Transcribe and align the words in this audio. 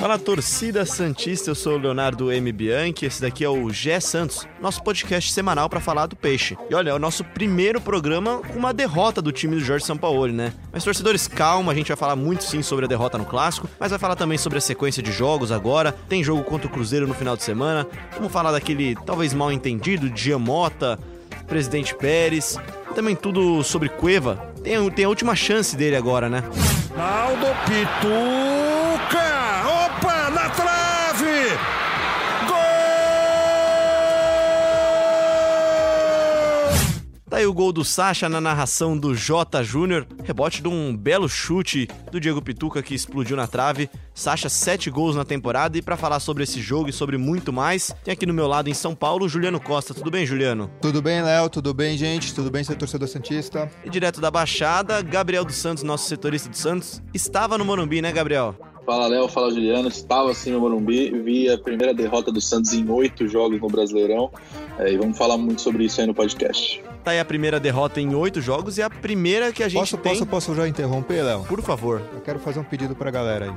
Fala 0.00 0.18
torcida 0.18 0.86
Santista, 0.86 1.50
eu 1.50 1.54
sou 1.54 1.74
o 1.74 1.78
Leonardo 1.78 2.32
M. 2.32 2.50
Bianchi, 2.50 3.04
esse 3.04 3.20
daqui 3.20 3.44
é 3.44 3.48
o 3.48 3.70
Gé 3.70 4.00
Santos, 4.00 4.48
nosso 4.60 4.82
podcast 4.82 5.30
semanal 5.32 5.68
para 5.68 5.78
falar 5.78 6.06
do 6.06 6.16
peixe. 6.16 6.56
E 6.70 6.74
olha, 6.74 6.90
é 6.90 6.94
o 6.94 6.98
nosso 6.98 7.22
primeiro 7.22 7.80
programa 7.80 8.38
com 8.38 8.58
uma 8.58 8.72
derrota 8.72 9.20
do 9.20 9.30
time 9.30 9.56
do 9.56 9.60
Jorge 9.60 9.84
Sampaoli, 9.84 10.32
né? 10.32 10.54
Mas 10.72 10.84
torcedores, 10.84 11.28
calma, 11.28 11.72
a 11.72 11.74
gente 11.74 11.88
vai 11.88 11.96
falar 11.96 12.16
muito 12.16 12.44
sim 12.44 12.62
sobre 12.62 12.86
a 12.86 12.88
derrota 12.88 13.18
no 13.18 13.26
clássico, 13.26 13.68
mas 13.78 13.90
vai 13.90 13.98
falar 13.98 14.16
também 14.16 14.38
sobre 14.38 14.56
a 14.56 14.62
sequência 14.62 15.02
de 15.02 15.12
jogos 15.12 15.52
agora. 15.52 15.92
Tem 16.08 16.24
jogo 16.24 16.42
contra 16.42 16.66
o 16.66 16.70
Cruzeiro 16.70 17.06
no 17.06 17.14
final 17.14 17.36
de 17.36 17.42
semana. 17.42 17.86
Vamos 18.14 18.32
falar 18.32 18.52
daquele 18.52 18.96
talvez 19.04 19.34
mal 19.34 19.52
entendido 19.52 20.10
Giamota, 20.16 20.98
Presidente 21.46 21.94
Pérez, 21.94 22.58
também 22.94 23.14
tudo 23.14 23.62
sobre 23.62 23.88
Cueva. 23.88 24.49
Tem, 24.62 24.90
tem 24.90 25.04
a 25.04 25.08
última 25.08 25.34
chance 25.34 25.76
dele 25.76 25.96
agora, 25.96 26.28
né? 26.28 26.42
Aldo 26.96 27.46
Pituca! 27.66 28.49
Tá 37.30 37.36
aí 37.36 37.46
o 37.46 37.54
gol 37.54 37.72
do 37.72 37.84
Sacha 37.84 38.28
na 38.28 38.40
narração 38.40 38.98
do 38.98 39.14
J 39.14 39.62
Júnior, 39.62 40.04
rebote 40.24 40.60
de 40.60 40.66
um 40.66 40.96
belo 40.96 41.28
chute 41.28 41.88
do 42.10 42.18
Diego 42.18 42.42
Pituca 42.42 42.82
que 42.82 42.92
explodiu 42.92 43.36
na 43.36 43.46
trave. 43.46 43.88
Sacha, 44.12 44.48
sete 44.48 44.90
gols 44.90 45.14
na 45.14 45.24
temporada 45.24 45.78
e 45.78 45.80
para 45.80 45.96
falar 45.96 46.18
sobre 46.18 46.42
esse 46.42 46.60
jogo 46.60 46.88
e 46.88 46.92
sobre 46.92 47.16
muito 47.16 47.52
mais, 47.52 47.94
tem 48.02 48.10
aqui 48.10 48.26
no 48.26 48.34
meu 48.34 48.48
lado 48.48 48.68
em 48.68 48.74
São 48.74 48.96
Paulo 48.96 49.28
Juliano 49.28 49.60
Costa. 49.60 49.94
Tudo 49.94 50.10
bem, 50.10 50.26
Juliano? 50.26 50.68
Tudo 50.82 51.00
bem, 51.00 51.22
Léo? 51.22 51.48
Tudo 51.48 51.72
bem, 51.72 51.96
gente? 51.96 52.34
Tudo 52.34 52.50
bem, 52.50 52.64
ser 52.64 52.74
torcedor 52.74 53.06
Santista? 53.06 53.70
E 53.84 53.88
direto 53.88 54.20
da 54.20 54.28
Baixada, 54.28 55.00
Gabriel 55.00 55.44
dos 55.44 55.54
Santos, 55.54 55.84
nosso 55.84 56.08
setorista 56.08 56.48
do 56.48 56.56
Santos, 56.56 57.00
estava 57.14 57.56
no 57.56 57.64
Morumbi, 57.64 58.02
né, 58.02 58.10
Gabriel? 58.10 58.56
Fala 58.84 59.06
Léo, 59.06 59.28
fala 59.28 59.52
Juliano. 59.52 59.86
Estava 59.86 60.32
assim 60.32 60.50
no 60.50 60.58
Morumbi, 60.58 61.10
vi 61.22 61.48
a 61.48 61.56
primeira 61.56 61.94
derrota 61.94 62.32
do 62.32 62.40
Santos 62.40 62.72
em 62.72 62.90
oito 62.90 63.28
jogos 63.28 63.60
no 63.60 63.68
Brasileirão 63.68 64.32
é, 64.80 64.92
e 64.92 64.96
vamos 64.96 65.16
falar 65.16 65.38
muito 65.38 65.60
sobre 65.62 65.84
isso 65.84 66.00
aí 66.00 66.08
no 66.08 66.14
podcast. 66.14 66.82
Tá 67.02 67.12
aí 67.12 67.20
a 67.20 67.24
primeira 67.24 67.58
derrota 67.58 68.00
em 68.00 68.14
oito 68.14 68.40
jogos 68.40 68.76
e 68.76 68.82
a 68.82 68.90
primeira 68.90 69.52
que 69.52 69.62
a 69.62 69.68
gente 69.68 69.80
posso, 69.80 69.96
tem. 69.96 70.12
Posso, 70.12 70.26
posso 70.26 70.54
já 70.54 70.68
interromper, 70.68 71.22
Léo? 71.22 71.44
Por 71.44 71.62
favor. 71.62 72.02
Eu 72.12 72.20
quero 72.20 72.38
fazer 72.38 72.60
um 72.60 72.64
pedido 72.64 72.94
pra 72.94 73.10
galera 73.10 73.46
aí. 73.46 73.52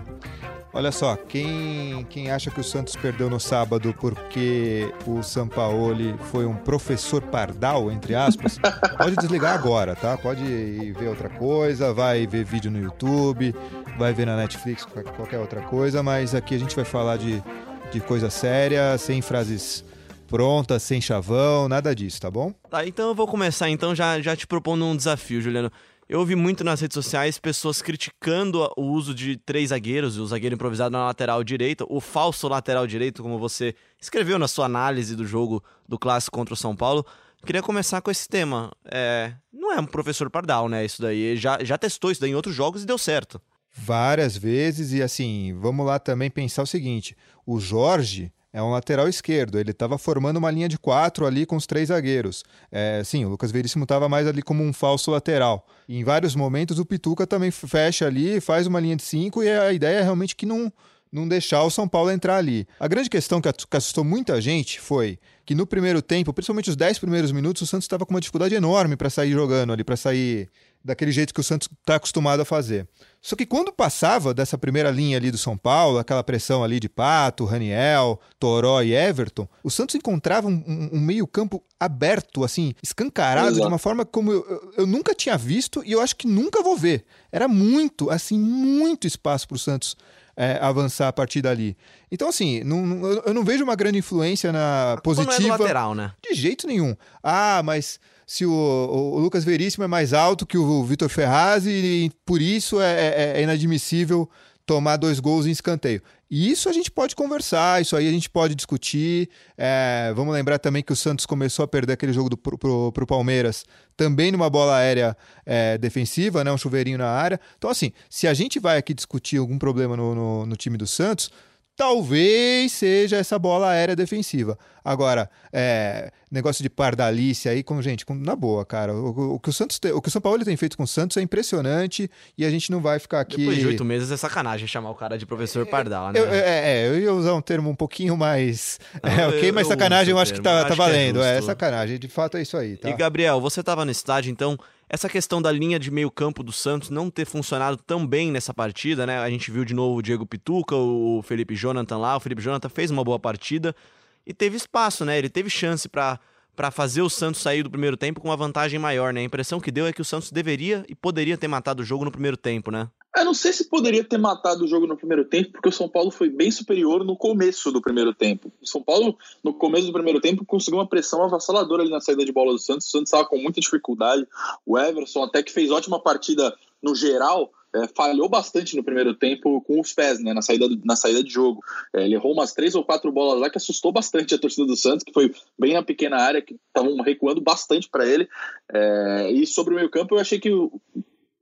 Olha 0.75 0.91
só, 0.91 1.15
quem, 1.15 2.03
quem 2.09 2.31
acha 2.31 2.49
que 2.49 2.59
o 2.59 2.63
Santos 2.63 2.95
perdeu 2.95 3.29
no 3.29 3.39
sábado 3.39 3.93
porque 3.99 4.91
o 5.05 5.21
Sampaoli 5.21 6.15
foi 6.31 6.47
um 6.47 6.55
professor 6.55 7.21
pardal, 7.21 7.91
entre 7.91 8.15
aspas, 8.15 8.57
pode 8.97 9.15
desligar 9.17 9.53
agora, 9.53 9.95
tá? 9.95 10.17
Pode 10.17 10.43
ir 10.43 10.91
ver 10.93 11.09
outra 11.09 11.29
coisa, 11.29 11.93
vai 11.93 12.25
ver 12.25 12.43
vídeo 12.43 12.71
no 12.71 12.79
YouTube, 12.79 13.53
vai 13.99 14.13
ver 14.13 14.25
na 14.25 14.35
Netflix, 14.35 14.83
qualquer 14.83 15.37
outra 15.37 15.61
coisa, 15.61 16.01
mas 16.01 16.33
aqui 16.33 16.55
a 16.55 16.59
gente 16.59 16.75
vai 16.75 16.85
falar 16.85 17.17
de, 17.17 17.43
de 17.91 17.99
coisa 17.99 18.31
séria, 18.31 18.97
sem 18.97 19.21
frases 19.21 19.85
prontas, 20.33 20.81
sem 20.81 20.99
chavão, 20.99 21.69
nada 21.69 21.93
disso, 21.93 22.19
tá 22.19 22.31
bom? 22.31 22.51
Tá, 22.67 22.83
então 22.87 23.09
eu 23.09 23.13
vou 23.13 23.27
começar 23.27 23.69
então 23.69 23.93
já, 23.93 24.19
já 24.19 24.35
te 24.35 24.47
propondo 24.47 24.83
um 24.83 24.95
desafio, 24.95 25.39
Juliano. 25.39 25.71
Eu 26.09 26.21
ouvi 26.21 26.35
muito 26.35 26.63
nas 26.63 26.81
redes 26.81 26.95
sociais 26.95 27.37
pessoas 27.37 27.83
criticando 27.83 28.67
o 28.75 28.81
uso 28.81 29.13
de 29.13 29.37
três 29.37 29.69
zagueiros, 29.69 30.17
o 30.17 30.25
zagueiro 30.25 30.55
improvisado 30.55 30.91
na 30.91 31.05
lateral 31.05 31.43
direita, 31.43 31.85
o 31.87 32.01
falso 32.01 32.47
lateral 32.47 32.87
direito, 32.87 33.21
como 33.21 33.37
você 33.37 33.75
escreveu 34.01 34.39
na 34.39 34.47
sua 34.47 34.65
análise 34.65 35.15
do 35.15 35.23
jogo 35.23 35.63
do 35.87 35.99
clássico 35.99 36.35
contra 36.35 36.55
o 36.55 36.57
São 36.57 36.75
Paulo. 36.75 37.05
Queria 37.45 37.61
começar 37.61 38.01
com 38.01 38.09
esse 38.09 38.27
tema. 38.27 38.71
É, 38.85 39.33
não 39.53 39.71
é 39.71 39.79
um 39.79 39.85
professor 39.85 40.31
Pardal, 40.31 40.67
né? 40.67 40.83
Isso 40.83 40.99
daí. 40.99 41.37
Já, 41.37 41.63
já 41.63 41.77
testou 41.77 42.09
isso 42.09 42.21
daí 42.21 42.31
em 42.31 42.35
outros 42.35 42.55
jogos 42.55 42.81
e 42.81 42.87
deu 42.87 42.97
certo. 42.97 43.39
Várias 43.71 44.35
vezes, 44.35 44.93
e 44.93 45.03
assim, 45.03 45.55
vamos 45.59 45.85
lá 45.85 45.99
também 45.99 46.31
pensar 46.31 46.63
o 46.63 46.67
seguinte: 46.67 47.15
o 47.45 47.59
Jorge 47.59 48.31
é 48.53 48.61
um 48.61 48.69
lateral 48.69 49.09
esquerdo. 49.09 49.59
Ele 49.59 49.71
estava 49.71 49.97
formando 49.97 50.37
uma 50.37 50.51
linha 50.51 50.69
de 50.69 50.77
quatro 50.77 51.25
ali 51.25 51.45
com 51.45 51.55
os 51.55 51.65
três 51.65 51.89
zagueiros. 51.89 52.43
É, 52.71 53.01
sim, 53.03 53.25
o 53.25 53.29
Lucas 53.29 53.51
Veríssimo 53.51 53.83
estava 53.83 54.07
mais 54.07 54.27
ali 54.27 54.43
como 54.43 54.63
um 54.63 54.71
falso 54.71 55.09
lateral. 55.09 55.67
E 55.89 55.97
em 55.97 56.03
vários 56.03 56.35
momentos 56.35 56.77
o 56.77 56.85
Pituca 56.85 57.25
também 57.25 57.49
fecha 57.49 58.05
ali, 58.05 58.39
faz 58.39 58.67
uma 58.67 58.79
linha 58.79 58.95
de 58.95 59.03
cinco 59.03 59.41
e 59.41 59.49
a 59.49 59.73
ideia 59.73 59.97
é 59.97 60.01
realmente 60.03 60.35
que 60.35 60.45
não, 60.45 60.71
não 61.11 61.27
deixar 61.27 61.63
o 61.63 61.71
São 61.71 61.87
Paulo 61.87 62.11
entrar 62.11 62.37
ali. 62.37 62.67
A 62.79 62.87
grande 62.87 63.09
questão 63.09 63.41
que 63.41 63.49
assustou 63.75 64.03
muita 64.03 64.39
gente 64.39 64.79
foi 64.79 65.17
que 65.45 65.55
no 65.55 65.65
primeiro 65.65 66.01
tempo, 66.01 66.31
principalmente 66.31 66.69
os 66.69 66.75
dez 66.75 66.99
primeiros 66.99 67.31
minutos, 67.31 67.63
o 67.63 67.65
Santos 67.65 67.85
estava 67.85 68.05
com 68.05 68.13
uma 68.13 68.21
dificuldade 68.21 68.53
enorme 68.53 68.95
para 68.95 69.09
sair 69.09 69.31
jogando 69.31 69.73
ali, 69.73 69.83
para 69.83 69.97
sair 69.97 70.47
daquele 70.83 71.11
jeito 71.11 71.33
que 71.33 71.39
o 71.39 71.43
Santos 71.43 71.69
está 71.79 71.95
acostumado 71.95 72.41
a 72.41 72.45
fazer. 72.45 72.87
Só 73.21 73.37
que 73.37 73.45
quando 73.45 73.71
passava 73.71 74.33
dessa 74.33 74.57
primeira 74.57 74.91
linha 74.91 75.17
ali 75.17 75.31
do 75.31 75.37
São 75.37 75.57
Paulo, 75.57 75.97
aquela 75.97 76.23
pressão 76.23 76.61
ali 76.61 76.77
de 76.77 76.89
Pato, 76.89 77.45
Raniel, 77.45 78.19
Toró 78.37 78.81
e 78.81 78.93
Everton, 78.93 79.47
o 79.63 79.71
Santos 79.71 79.95
encontrava 79.95 80.47
um, 80.47 80.89
um 80.91 80.99
meio-campo 80.99 81.63
aberto, 81.79 82.43
assim, 82.43 82.73
escancarado, 82.83 83.47
Exato. 83.47 83.61
de 83.61 83.67
uma 83.67 83.77
forma 83.77 84.05
como 84.05 84.31
eu, 84.33 84.73
eu, 84.77 84.85
nunca 84.85 85.15
tinha 85.15 85.37
visto 85.37 85.81
e 85.85 85.93
eu 85.93 86.01
acho 86.01 86.17
que 86.17 86.27
nunca 86.27 86.61
vou 86.61 86.75
ver. 86.75 87.05
Era 87.31 87.47
muito, 87.47 88.09
assim, 88.09 88.37
muito 88.37 89.07
espaço 89.07 89.47
para 89.47 89.55
o 89.55 89.59
Santos 89.59 89.95
é, 90.35 90.57
avançar 90.61 91.07
a 91.07 91.13
partir 91.13 91.41
dali. 91.41 91.77
Então, 92.11 92.27
assim, 92.27 92.63
não, 92.63 93.05
eu 93.25 93.33
não 93.33 93.43
vejo 93.43 93.63
uma 93.63 93.75
grande 93.75 93.99
influência 93.99 94.51
na 94.51 94.99
positiva. 95.03 95.39
Não 95.39 95.47
é 95.47 95.57
lateral, 95.57 95.95
né? 95.95 96.11
De 96.21 96.35
jeito 96.35 96.67
nenhum. 96.67 96.95
Ah, 97.23 97.61
mas 97.63 97.99
se 98.25 98.45
o, 98.45 98.51
o, 98.51 99.19
Lucas 99.19 99.43
Veríssimo 99.43 99.83
é 99.83 99.87
mais 99.87 100.13
alto 100.13 100.45
que 100.45 100.57
o 100.57 100.83
Vitor 100.83 101.09
Ferraz 101.09 101.65
e, 101.65 102.11
por 102.25 102.41
isso 102.41 102.81
é, 102.81 102.93
é, 102.93 103.33
é, 103.37 103.41
inadmissível 103.43 104.29
tomar 104.65 104.97
dois 104.97 105.19
gols 105.19 105.45
em 105.45 105.51
escanteio. 105.51 106.01
E 106.29 106.49
isso 106.49 106.67
a 106.67 106.73
gente 106.73 106.89
pode 106.89 107.15
conversar, 107.15 107.81
isso 107.81 107.95
aí 107.95 108.07
a 108.07 108.11
gente 108.11 108.29
pode 108.29 108.55
discutir. 108.55 109.29
É, 109.57 110.11
vamos 110.15 110.33
lembrar 110.33 110.57
também 110.57 110.81
que 110.81 110.91
o 110.91 110.95
Santos 110.95 111.25
começou 111.25 111.63
a 111.63 111.67
perder 111.67 111.93
aquele 111.93 112.13
jogo 112.13 112.29
do, 112.29 112.37
pro, 112.37 112.57
pro, 112.57 112.91
pro 112.91 113.05
Palmeiras 113.05 113.65
também 113.95 114.31
numa 114.31 114.49
bola 114.49 114.77
aérea 114.77 115.15
é, 115.45 115.77
defensiva, 115.77 116.43
né, 116.43 116.51
um 116.51 116.57
chuveirinho 116.57 116.97
na 116.97 117.09
área. 117.09 117.39
Então, 117.57 117.69
assim, 117.69 117.91
se 118.09 118.27
a 118.27 118.33
gente 118.33 118.59
vai 118.59 118.77
aqui 118.77 118.93
discutir 118.93 119.37
algum 119.37 119.59
problema 119.59 119.95
no, 119.95 120.15
no, 120.15 120.45
no 120.45 120.55
time 120.55 120.77
do 120.77 120.87
Santos, 120.87 121.29
talvez 121.75 122.71
seja 122.71 123.17
essa 123.17 123.37
bola 123.39 123.69
aérea 123.69 123.95
defensiva. 123.95 124.57
Agora, 124.85 125.29
é, 125.51 126.11
negócio 126.29 126.61
de 126.61 126.69
pardalice 126.69 127.47
aí, 127.47 127.63
com 127.63 127.81
gente, 127.81 128.05
com, 128.05 128.13
na 128.13 128.35
boa, 128.35 128.65
cara. 128.65 128.93
O, 128.93 129.35
o, 129.35 129.39
que 129.39 129.49
o 129.49 129.53
Santos 129.53 129.79
tem, 129.79 129.91
o 129.93 130.01
que 130.01 130.09
o 130.09 130.11
São 130.11 130.21
Paulo 130.21 130.43
tem 130.43 130.57
feito 130.57 130.75
com 130.75 130.83
o 130.83 130.87
Santos 130.87 131.15
é 131.15 131.21
impressionante 131.21 132.09
e 132.37 132.45
a 132.45 132.49
gente 132.49 132.69
não 132.69 132.81
vai 132.81 132.99
ficar 132.99 133.21
aqui. 133.21 133.37
Depois 133.37 133.59
de 133.59 133.67
oito 133.67 133.85
meses 133.85 134.11
é 134.11 134.17
sacanagem 134.17 134.67
chamar 134.67 134.91
o 134.91 134.95
cara 134.95 135.17
de 135.17 135.25
professor 135.25 135.65
Pardal, 135.65 136.11
né? 136.11 136.19
Eu, 136.19 136.27
é, 136.27 136.39
é, 136.39 136.87
eu 136.87 136.99
ia 136.99 137.13
usar 137.13 137.33
um 137.33 137.41
termo 137.41 137.69
um 137.69 137.75
pouquinho 137.75 138.17
mais. 138.17 138.79
Não, 139.01 139.09
é, 139.09 139.27
ok, 139.27 139.49
eu, 139.49 139.53
mas 139.53 139.67
sacanagem 139.67 140.11
eu, 140.11 140.19
acho 140.19 140.33
que 140.33 140.41
tá, 140.41 140.65
tá 140.65 140.75
valendo. 140.75 141.23
É, 141.23 141.37
é, 141.37 141.41
sacanagem, 141.41 141.97
de 141.97 142.09
fato 142.09 142.35
é 142.35 142.41
isso 142.41 142.57
aí. 142.57 142.75
Tá? 142.75 142.89
E 142.89 142.93
Gabriel, 142.93 143.39
você 143.39 143.63
tava 143.63 143.85
no 143.85 143.91
estádio, 143.91 144.29
então 144.29 144.57
essa 144.93 145.09
questão 145.09 145.41
da 145.41 145.51
linha 145.51 145.79
de 145.79 145.89
meio 145.89 146.11
campo 146.11 146.43
do 146.43 146.51
Santos 146.51 146.91
não 146.91 147.09
ter 147.09 147.25
funcionado 147.25 147.77
tão 147.77 148.05
bem 148.05 148.31
nessa 148.31 148.53
partida, 148.53 149.07
né? 149.07 149.17
A 149.17 149.27
gente 149.27 149.49
viu 149.49 149.65
de 149.65 149.73
novo 149.73 149.97
o 149.97 150.01
Diego 150.03 150.23
Pituca, 150.23 150.75
o 150.75 151.19
Felipe 151.23 151.55
Jonathan 151.55 151.97
lá. 151.97 152.15
O 152.15 152.19
Felipe 152.19 152.43
Jonathan 152.43 152.69
fez 152.69 152.91
uma 152.91 153.03
boa 153.03 153.17
partida 153.17 153.75
e 154.23 154.35
teve 154.35 154.55
espaço, 154.55 155.03
né? 155.03 155.17
Ele 155.17 155.29
teve 155.29 155.49
chance 155.49 155.89
para 155.89 156.19
para 156.55 156.69
fazer 156.69 157.01
o 157.01 157.09
Santos 157.09 157.41
sair 157.41 157.63
do 157.63 157.71
primeiro 157.71 157.97
tempo 157.97 158.21
com 158.21 158.27
uma 158.27 158.37
vantagem 158.37 158.79
maior, 158.79 159.11
né? 159.11 159.21
A 159.21 159.23
impressão 159.23 159.59
que 159.59 159.71
deu 159.71 159.87
é 159.87 159.91
que 159.91 160.01
o 160.01 160.05
Santos 160.05 160.31
deveria 160.31 160.85
e 160.87 160.93
poderia 160.93 161.35
ter 161.35 161.47
matado 161.47 161.81
o 161.81 161.83
jogo 161.83 162.05
no 162.05 162.11
primeiro 162.11 162.37
tempo, 162.37 162.69
né? 162.69 162.87
Eu 163.15 163.25
não 163.25 163.33
sei 163.33 163.53
se 163.53 163.69
poderia 163.69 164.03
ter 164.03 164.17
matado 164.17 164.63
o 164.63 164.67
jogo 164.67 164.87
no 164.87 164.97
primeiro 164.97 165.23
tempo, 165.23 165.51
porque 165.51 165.69
o 165.69 165.71
São 165.71 165.87
Paulo 165.87 166.09
foi 166.09 166.29
bem 166.29 166.49
superior 166.49 167.05
no 167.05 167.15
começo 167.15 167.71
do 167.71 167.79
primeiro 167.79 168.13
tempo. 168.13 168.51
O 168.59 168.67
São 168.67 168.81
Paulo, 168.81 169.17
no 169.43 169.53
começo 169.53 169.85
do 169.85 169.93
primeiro 169.93 170.19
tempo, 170.19 170.43
conseguiu 170.43 170.79
uma 170.79 170.87
pressão 170.87 171.23
avassaladora 171.23 171.83
ali 171.83 171.91
na 171.91 172.01
saída 172.01 172.25
de 172.25 172.31
bola 172.31 172.51
do 172.51 172.59
Santos. 172.59 172.87
O 172.87 172.89
Santos 172.89 173.09
estava 173.09 173.27
com 173.27 173.37
muita 173.37 173.61
dificuldade. 173.61 174.27
O 174.65 174.79
Everson, 174.79 175.23
até 175.23 175.43
que 175.43 175.51
fez 175.51 175.69
ótima 175.69 175.99
partida 175.99 176.55
no 176.81 176.95
geral, 176.95 177.51
é, 177.75 177.87
falhou 177.95 178.27
bastante 178.27 178.75
no 178.75 178.83
primeiro 178.83 179.13
tempo 179.13 179.61
com 179.61 179.79
os 179.79 179.93
pés, 179.93 180.19
né, 180.19 180.33
na 180.33 180.41
saída, 180.41 180.67
na 180.83 180.95
saída 180.95 181.23
de 181.23 181.31
jogo. 181.31 181.61
É, 181.93 182.05
ele 182.05 182.15
errou 182.15 182.33
umas 182.33 182.53
três 182.53 182.73
ou 182.73 182.83
quatro 182.83 183.11
bolas 183.11 183.39
lá 183.39 183.49
que 183.49 183.57
assustou 183.57 183.91
bastante 183.91 184.33
a 184.33 184.39
torcida 184.39 184.65
do 184.65 184.75
Santos, 184.75 185.03
que 185.03 185.13
foi 185.13 185.33
bem 185.57 185.73
na 185.73 185.83
pequena 185.83 186.17
área, 186.17 186.41
que 186.41 186.55
estavam 186.67 186.95
recuando 187.01 187.41
bastante 187.41 187.89
para 187.89 188.07
ele. 188.07 188.27
É, 188.71 189.31
e 189.31 189.45
sobre 189.45 189.73
o 189.73 189.77
meio 189.77 189.89
campo, 189.89 190.15
eu 190.15 190.19
achei 190.19 190.39
que 190.39 190.49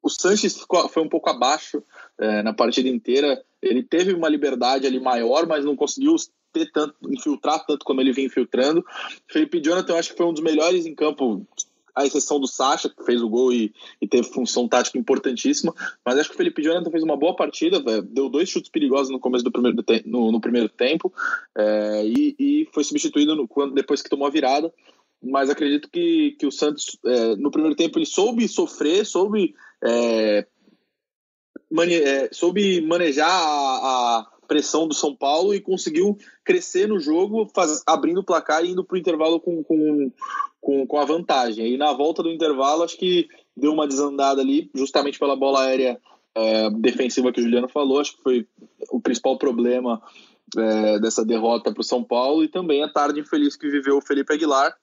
o, 0.01 0.09
Sanches 0.09 0.57
ficou, 0.57 0.87
foi 0.89 1.03
um 1.03 1.09
pouco 1.09 1.29
abaixo 1.29 1.83
é, 2.19 2.43
na 2.43 2.53
partida 2.53 2.89
inteira. 2.89 3.43
Ele 3.61 3.83
teve 3.83 4.13
uma 4.13 4.29
liberdade 4.29 4.87
ali 4.87 4.99
maior, 4.99 5.45
mas 5.47 5.65
não 5.65 5.75
conseguiu 5.75 6.15
ter 6.51 6.71
tanto, 6.71 6.95
infiltrar 7.09 7.65
tanto 7.65 7.85
como 7.85 8.01
ele 8.01 8.13
vinha 8.13 8.27
infiltrando. 8.27 8.83
Felipe 9.27 9.61
Jonathan, 9.61 9.93
eu 9.93 9.99
acho 9.99 10.11
que 10.11 10.17
foi 10.17 10.25
um 10.25 10.33
dos 10.33 10.43
melhores 10.43 10.85
em 10.85 10.93
campo, 10.93 11.45
à 11.95 12.05
exceção 12.05 12.39
do 12.39 12.47
Sacha, 12.47 12.89
que 12.89 13.03
fez 13.03 13.21
o 13.21 13.29
gol 13.29 13.51
e, 13.51 13.73
e 14.01 14.07
teve 14.07 14.27
função 14.27 14.67
tática 14.67 14.97
importantíssima. 14.97 15.73
Mas 16.05 16.17
acho 16.17 16.29
que 16.29 16.35
o 16.35 16.37
Felipe 16.37 16.61
Jonathan 16.61 16.91
fez 16.91 17.03
uma 17.03 17.17
boa 17.17 17.35
partida, 17.35 17.79
deu 18.01 18.29
dois 18.29 18.49
chutes 18.49 18.71
perigosos 18.71 19.11
no 19.11 19.19
começo 19.19 19.43
do 19.43 19.51
primeiro, 19.51 19.77
no, 20.05 20.31
no 20.31 20.41
primeiro 20.41 20.69
tempo 20.69 21.13
é, 21.55 22.05
e, 22.05 22.35
e, 22.39 22.69
foi 22.73 22.83
substituído 22.83 23.35
no, 23.35 23.47
quando, 23.47 23.73
depois 23.73 24.01
que 24.01 24.09
tomou 24.09 24.27
a 24.27 24.31
virada. 24.31 24.71
mas 25.21 25.49
acredito 25.49 25.89
que, 25.89 26.35
que 26.39 26.45
o 26.45 26.51
Santos, 26.51 26.97
é, 27.05 27.35
no 27.35 27.51
primeiro 27.51 27.75
tempo, 27.75 27.97
ele 27.97 28.05
soube 28.05 28.47
sofrer, 28.47 29.05
soube, 29.05 29.53
é, 29.83 30.45
mane 31.71 31.95
é, 31.95 32.29
soube 32.31 32.81
manejar 32.81 33.29
a, 33.29 34.19
a, 34.19 34.27
pressão 34.47 34.85
do 34.85 34.93
São 34.93 35.15
Paulo 35.15 35.53
e 35.53 35.61
conseguiu 35.61 36.17
crescer 36.43 36.85
no 36.85 36.99
jogo, 36.99 37.49
faz, 37.55 37.81
abrindo 37.87 38.19
o 38.19 38.23
placar 38.23 38.65
e 38.65 38.71
indo 38.71 38.83
para 38.83 38.95
o 38.95 38.99
intervalo 38.99 39.39
com, 39.39 39.63
com, 39.63 40.11
com, 40.59 40.85
com 40.85 40.99
a 40.99 41.05
vantagem. 41.05 41.73
E 41.73 41.77
na 41.77 41.93
volta 41.93 42.21
do 42.21 42.29
intervalo, 42.29 42.83
acho 42.83 42.97
que 42.97 43.29
deu 43.55 43.71
uma 43.71 43.87
desandada 43.87 44.41
ali, 44.41 44.69
justamente 44.75 45.17
pela 45.17 45.37
bola 45.37 45.63
aérea 45.63 45.97
é, 46.35 46.69
defensiva 46.69 47.31
que 47.31 47.39
o 47.39 47.43
Juliano 47.43 47.69
falou, 47.69 48.01
acho 48.01 48.17
que 48.17 48.23
foi 48.23 48.47
o 48.89 48.99
principal 48.99 49.37
problema 49.37 50.01
é, 50.57 50.99
dessa 50.99 51.23
derrota 51.23 51.71
para 51.71 51.81
o 51.81 51.85
São 51.85 52.03
Paulo 52.03 52.43
e 52.43 52.49
também 52.49 52.83
a 52.83 52.91
tarde 52.91 53.21
infeliz 53.21 53.55
que 53.55 53.69
viveu 53.69 53.97
o 53.97 54.01
Felipe 54.01 54.33
Aguilar. 54.33 54.75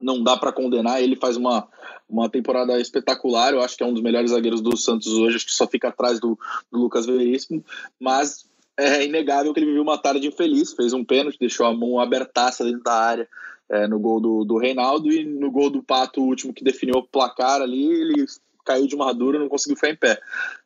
Não 0.00 0.22
dá 0.22 0.36
para 0.36 0.52
condenar, 0.52 1.02
ele 1.02 1.16
faz 1.16 1.36
uma, 1.36 1.66
uma 2.08 2.28
temporada 2.28 2.78
espetacular. 2.80 3.52
Eu 3.52 3.62
acho 3.62 3.76
que 3.76 3.82
é 3.82 3.86
um 3.86 3.92
dos 3.92 4.02
melhores 4.02 4.30
zagueiros 4.30 4.60
do 4.60 4.76
Santos 4.76 5.08
hoje, 5.08 5.36
acho 5.36 5.46
que 5.46 5.52
só 5.52 5.66
fica 5.66 5.88
atrás 5.88 6.20
do, 6.20 6.38
do 6.70 6.78
Lucas 6.78 7.06
Veríssimo, 7.06 7.64
mas 7.98 8.46
é 8.76 9.04
inegável 9.04 9.54
que 9.54 9.60
ele 9.60 9.66
viveu 9.66 9.82
uma 9.82 9.98
tarde 9.98 10.26
infeliz. 10.26 10.74
Fez 10.74 10.92
um 10.92 11.04
pênalti, 11.04 11.38
deixou 11.38 11.66
a 11.66 11.74
mão 11.74 11.98
abertaça 11.98 12.64
dentro 12.64 12.82
da 12.82 12.92
área 12.92 13.28
é, 13.68 13.86
no 13.86 13.98
gol 13.98 14.20
do, 14.20 14.44
do 14.44 14.58
Reinaldo 14.58 15.10
e 15.10 15.24
no 15.24 15.50
gol 15.50 15.70
do 15.70 15.82
Pato, 15.82 16.20
o 16.20 16.26
último 16.26 16.52
que 16.52 16.64
definiu 16.64 16.96
o 16.96 17.06
placar 17.06 17.60
ali, 17.60 17.84
ele 17.84 18.24
caiu 18.64 18.86
de 18.86 18.96
madura, 18.96 19.38
não 19.38 19.48
conseguiu 19.48 19.76
ficar 19.76 19.90
em 19.90 19.96
pé. 19.96 20.20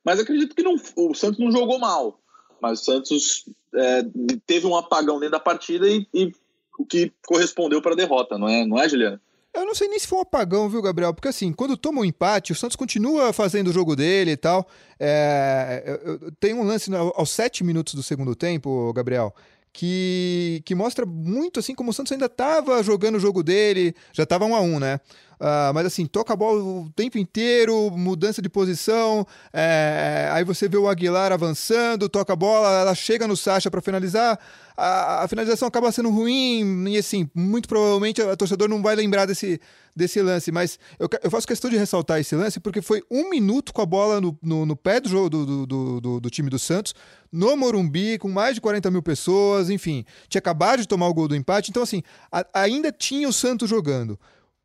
Mas 0.05 0.21
acredito 0.21 0.55
que 0.55 0.63
não, 0.63 0.75
o 0.97 1.15
Santos 1.15 1.39
não 1.39 1.51
jogou 1.51 1.79
mal, 1.79 2.19
mas 2.61 2.81
o 2.81 2.85
Santos 2.85 3.45
é, 3.75 4.05
teve 4.47 4.67
um 4.67 4.77
apagão 4.77 5.19
dentro 5.19 5.33
da 5.33 5.41
partida 5.41 5.89
e, 5.89 6.07
e 6.13 6.33
o 6.81 6.87
que 6.87 7.13
correspondeu 7.27 7.83
para 7.83 7.93
a 7.93 7.97
derrota, 7.97 8.39
não 8.39 8.49
é, 8.49 8.65
não 8.65 8.81
é, 8.81 8.89
Juliano? 8.89 9.21
Eu 9.53 9.67
não 9.67 9.75
sei 9.75 9.89
nem 9.89 9.99
se 9.99 10.07
foi 10.07 10.19
um 10.19 10.23
apagão, 10.23 10.69
viu, 10.69 10.81
Gabriel? 10.81 11.13
Porque 11.13 11.29
assim, 11.29 11.53
quando 11.53 11.77
toma 11.77 12.01
um 12.01 12.05
empate, 12.05 12.53
o 12.53 12.55
Santos 12.55 12.77
continua 12.77 13.33
fazendo 13.33 13.69
o 13.69 13.73
jogo 13.73 13.97
dele 13.97 14.33
e 14.33 14.37
tal. 14.37 14.67
É, 14.99 15.99
tem 16.39 16.55
um 16.55 16.63
lance 16.63 16.89
aos 16.95 17.31
sete 17.31 17.65
minutos 17.65 17.95
do 17.95 18.03
segundo 18.03 18.35
tempo, 18.37 18.93
Gabriel, 18.93 19.35
que, 19.73 20.63
que 20.65 20.75
mostra 20.75 21.05
muito 21.05 21.59
assim 21.59 21.75
como 21.75 21.91
o 21.91 21.93
Santos 21.93 22.13
ainda 22.13 22.27
estava 22.27 22.81
jogando 22.83 23.17
o 23.17 23.21
jogo 23.21 23.43
dele, 23.43 23.95
já 24.13 24.23
estava 24.23 24.45
um 24.45 24.55
a 24.55 24.61
um, 24.61 24.79
né? 24.79 25.01
Uh, 25.41 25.73
mas 25.73 25.87
assim, 25.87 26.05
toca 26.05 26.35
a 26.35 26.37
bola 26.37 26.63
o 26.63 26.91
tempo 26.95 27.17
inteiro, 27.17 27.91
mudança 27.93 28.43
de 28.43 28.49
posição. 28.51 29.27
É, 29.55 30.29
aí 30.33 30.45
você 30.45 30.69
vê 30.69 30.77
o 30.77 30.87
Aguilar 30.87 31.33
avançando, 31.33 32.11
toca 32.11 32.35
a 32.35 32.37
bola, 32.37 32.83
ela 32.83 32.95
chega 32.95 33.27
no 33.27 33.35
Sacha 33.35 33.71
para 33.71 33.81
finalizar. 33.81 34.39
A, 34.77 35.25
a, 35.25 35.29
finalização 35.29 35.67
acaba 35.67 35.91
sendo 35.93 36.11
ruim, 36.11 36.87
e 36.89 36.99
assim, 36.99 37.29
muito 37.35 37.69
provavelmente 37.71 38.21
o 38.21 38.37
torcedor 38.37 38.69
não 38.69 38.83
vai 38.83 38.95
lembrar 38.95 39.25
desse, 39.25 39.59
desse 39.97 40.21
lance. 40.21 40.53
Mas 40.53 40.79
eu, 40.99 41.09
eu 41.23 41.31
faço 41.31 41.47
questão 41.47 41.71
de 41.71 41.77
ressaltar 41.79 42.21
esse 42.21 42.37
lance 42.37 42.61
porque 42.61 42.83
foi 42.83 43.03
um 43.11 43.31
minuto 43.31 43.73
com 43.73 43.81
a 43.81 43.87
bola 43.87 44.21
no, 44.21 44.39
no, 44.43 44.67
no 44.67 44.77
pé 44.77 45.01
do, 45.01 45.09
jogo, 45.09 45.31
do, 45.31 45.67
do, 45.67 46.01
do, 46.03 46.21
do 46.21 46.31
time 46.31 46.51
do 46.51 46.59
Santos, 46.59 46.95
no 47.33 47.57
Morumbi, 47.57 48.19
com 48.19 48.29
mais 48.29 48.57
de 48.57 48.61
40 48.61 48.91
mil 48.91 49.03
pessoas, 49.03 49.71
enfim, 49.71 50.05
tinha 50.29 50.39
acabado 50.39 50.81
de 50.81 50.89
tomar 50.89 51.09
o 51.09 51.15
gol 51.15 51.29
do 51.29 51.37
empate. 51.37 51.71
Então, 51.71 51.83
assim, 51.83 52.03
a, 52.31 52.45
ainda 52.53 52.93
tinha 52.93 53.27
o 53.27 53.33
Santos 53.33 53.71
jogando. 53.71 54.21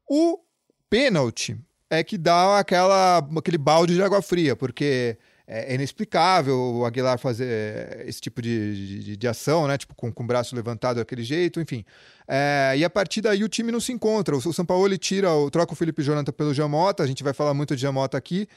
O 0.08 0.45
pênalti 0.90 1.58
é 1.90 2.04
que 2.04 2.18
dá 2.18 2.60
aquela, 2.60 3.20
aquele 3.38 3.58
balde 3.58 3.96
de 3.96 4.02
água 4.02 4.22
fria, 4.22 4.56
porque 4.56 5.18
é 5.48 5.76
inexplicável 5.76 6.58
o 6.58 6.86
Aguilar 6.86 7.20
fazer 7.20 8.04
esse 8.08 8.20
tipo 8.20 8.42
de, 8.42 9.04
de, 9.04 9.18
de 9.18 9.28
ação, 9.28 9.68
né? 9.68 9.78
Tipo, 9.78 9.94
com, 9.94 10.12
com 10.12 10.24
o 10.24 10.28
braço 10.28 10.56
levantado 10.56 10.98
daquele 10.98 11.24
jeito, 11.24 11.62
enfim. 11.62 11.86
É, 12.28 12.74
e 12.76 12.84
a 12.84 12.90
partir 12.90 13.22
daí 13.22 13.44
o 13.44 13.50
time 13.50 13.72
não 13.72 13.80
se 13.80 13.92
encontra. 13.94 14.36
O, 14.36 14.40
o 14.40 14.54
São 14.54 14.66
Paulo 14.66 14.88
ele 14.88 14.98
tira, 14.98 15.30
troca 15.52 15.74
o 15.74 15.76
Felipe 15.76 16.02
Jonathan 16.02 16.32
pelo 16.32 16.54
Jamota, 16.54 17.04
a 17.04 17.08
gente 17.08 17.24
vai 17.24 17.34
falar 17.34 17.54
muito 17.54 17.76
de 17.76 17.82
Jamota 17.84 18.18
aqui 18.18 18.48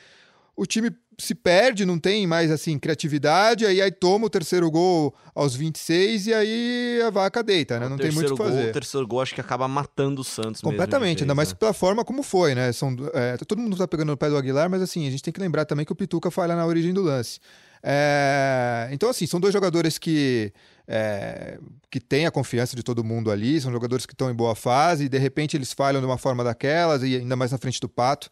o 0.59 0.67
time 0.67 0.91
se 1.17 1.37
perde, 1.37 1.85
não 1.85 1.99
tem 1.99 2.27
mais 2.27 2.51
assim 2.51 2.79
criatividade, 2.79 3.65
aí, 3.65 3.81
aí 3.81 3.93
toma 3.93 4.27
o 4.27 4.31
terceiro 4.31 4.69
gol 4.69 5.15
aos 5.35 5.55
26 5.55 6.27
e 6.27 6.35
aí 6.35 7.01
a 7.07 7.11
vaca 7.11 7.43
deita, 7.45 7.79
né? 7.79 7.89
Não 7.89 7.97
tem 7.97 8.11
muito 8.11 8.35
o 8.35 8.37
que 8.37 8.43
fazer. 8.43 8.61
Gol, 8.63 8.71
o 8.71 8.73
terceiro 8.73 9.07
gol 9.07 9.21
acho 9.21 9.35
que 9.35 9.41
acaba 9.41 9.69
matando 9.69 10.21
o 10.21 10.25
Santos 10.25 10.61
Completamente, 10.61 11.23
ainda 11.23 11.35
mais 11.35 11.51
né? 11.51 11.57
pela 11.59 11.73
forma 11.73 12.05
como 12.05 12.25
foi, 12.25 12.57
né? 12.57 12.73
São, 12.73 12.95
é, 13.15 13.37
todo 13.37 13.61
mundo 13.61 13.77
tá 13.77 13.87
pegando 13.87 14.09
no 14.09 14.17
pé 14.17 14.29
do 14.29 14.37
Aguilar, 14.37 14.69
mas 14.69 14.83
assim, 14.83 15.07
a 15.07 15.11
gente 15.11 15.23
tem 15.23 15.33
que 15.33 15.41
lembrar 15.41 15.65
também 15.65 15.87
que 15.87 15.93
o 15.93 15.97
Pituca 15.97 16.29
falha 16.29 16.57
na 16.57 16.67
origem 16.67 16.93
do 16.93 17.03
lance. 17.03 17.39
É, 17.81 18.89
então, 18.91 19.09
assim, 19.09 19.27
são 19.27 19.39
dois 19.39 19.53
jogadores 19.53 19.97
que, 19.97 20.53
é, 20.89 21.59
que 21.89 22.01
têm 22.01 22.27
a 22.27 22.33
confiança 22.33 22.75
de 22.75 22.83
todo 22.83 23.05
mundo 23.05 23.31
ali, 23.31 23.61
são 23.61 23.71
jogadores 23.71 24.07
que 24.07 24.13
estão 24.13 24.29
em 24.29 24.35
boa 24.35 24.57
fase, 24.57 25.05
e 25.05 25.09
de 25.09 25.19
repente 25.19 25.57
eles 25.57 25.73
falham 25.73 26.01
de 26.01 26.07
uma 26.07 26.19
forma 26.19 26.43
daquelas, 26.43 27.05
e 27.05 27.17
ainda 27.17 27.37
mais 27.37 27.53
na 27.53 27.59
frente 27.59 27.81
do 27.81 27.89
Pato 27.89 28.29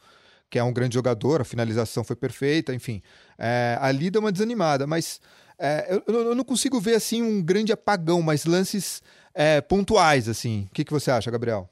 que 0.50 0.58
é 0.58 0.62
um 0.62 0.72
grande 0.72 0.94
jogador, 0.94 1.40
a 1.40 1.44
finalização 1.44 2.04
foi 2.04 2.16
perfeita, 2.16 2.74
enfim. 2.74 3.02
É, 3.38 3.76
ali 3.80 4.10
deu 4.10 4.20
uma 4.20 4.32
desanimada, 4.32 4.86
mas 4.86 5.20
é, 5.58 6.00
eu, 6.06 6.14
eu, 6.14 6.34
não 6.34 6.44
consigo 6.44 6.80
ver 6.80 6.94
assim 6.94 7.22
um 7.22 7.42
grande 7.42 7.72
apagão, 7.72 8.22
mas 8.22 8.44
lances 8.44 9.02
é, 9.34 9.60
pontuais, 9.60 10.28
assim. 10.28 10.68
O 10.70 10.74
que, 10.74 10.84
que 10.84 10.92
você 10.92 11.10
acha, 11.10 11.30
Gabriel? 11.30 11.68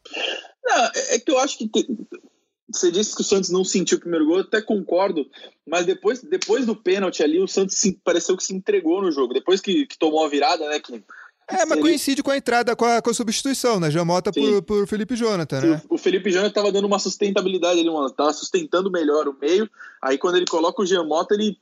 Não, 0.65 0.85
é, 0.87 1.15
é 1.15 1.19
que 1.19 1.31
eu 1.31 1.39
acho 1.39 1.59
que 1.59 1.71
você 2.71 2.91
disse 2.91 3.15
que 3.15 3.21
o 3.21 3.25
Santos 3.25 3.51
não 3.51 3.65
sentiu 3.65 3.99
o 3.99 4.01
primeiro 4.01 4.27
gol, 4.27 4.39
eu 4.39 4.43
até 4.43 4.61
concordo, 4.61 5.29
mas 5.67 5.87
depois, 5.87 6.23
depois 6.23 6.67
do 6.67 6.75
pênalti 6.75 7.23
ali, 7.23 7.39
o 7.39 7.47
Santos 7.47 7.77
se, 7.77 7.93
pareceu 8.05 8.37
que 8.37 8.45
se 8.45 8.55
entregou 8.55 9.03
no 9.03 9.13
jogo. 9.13 9.35
Depois 9.35 9.61
que, 9.61 9.87
que 9.87 9.99
tomou 9.99 10.25
a 10.25 10.29
virada, 10.29 10.69
né? 10.69 10.81
Que 10.81 11.03
é, 11.49 11.67
mas 11.67 11.81
coincide 11.81 12.23
com 12.23 12.31
a 12.31 12.37
entrada, 12.37 12.75
com 12.75 12.85
a, 12.85 13.03
com 13.03 13.11
a 13.11 13.15
substituição, 13.15 13.79
né? 13.79 13.91
Jamota 13.91 14.33
por, 14.33 14.63
por 14.63 14.87
Felipe 14.87 15.15
Jonathan, 15.15 15.61
né? 15.61 15.83
o 15.89 15.99
Felipe 15.99 16.31
Jonathan 16.31 16.53
tava 16.53 16.73
dando 16.73 16.87
uma 16.87 16.99
sustentabilidade 16.99 17.81
ali, 17.81 17.91
mano. 17.91 18.11
Tava 18.11 18.33
sustentando 18.33 18.91
melhor 18.91 19.29
o 19.29 19.37
meio. 19.39 19.69
Aí 20.01 20.17
quando 20.17 20.37
ele 20.37 20.47
coloca 20.47 20.83
o 20.83 20.87
Jamota, 20.87 21.35
ele 21.35 21.59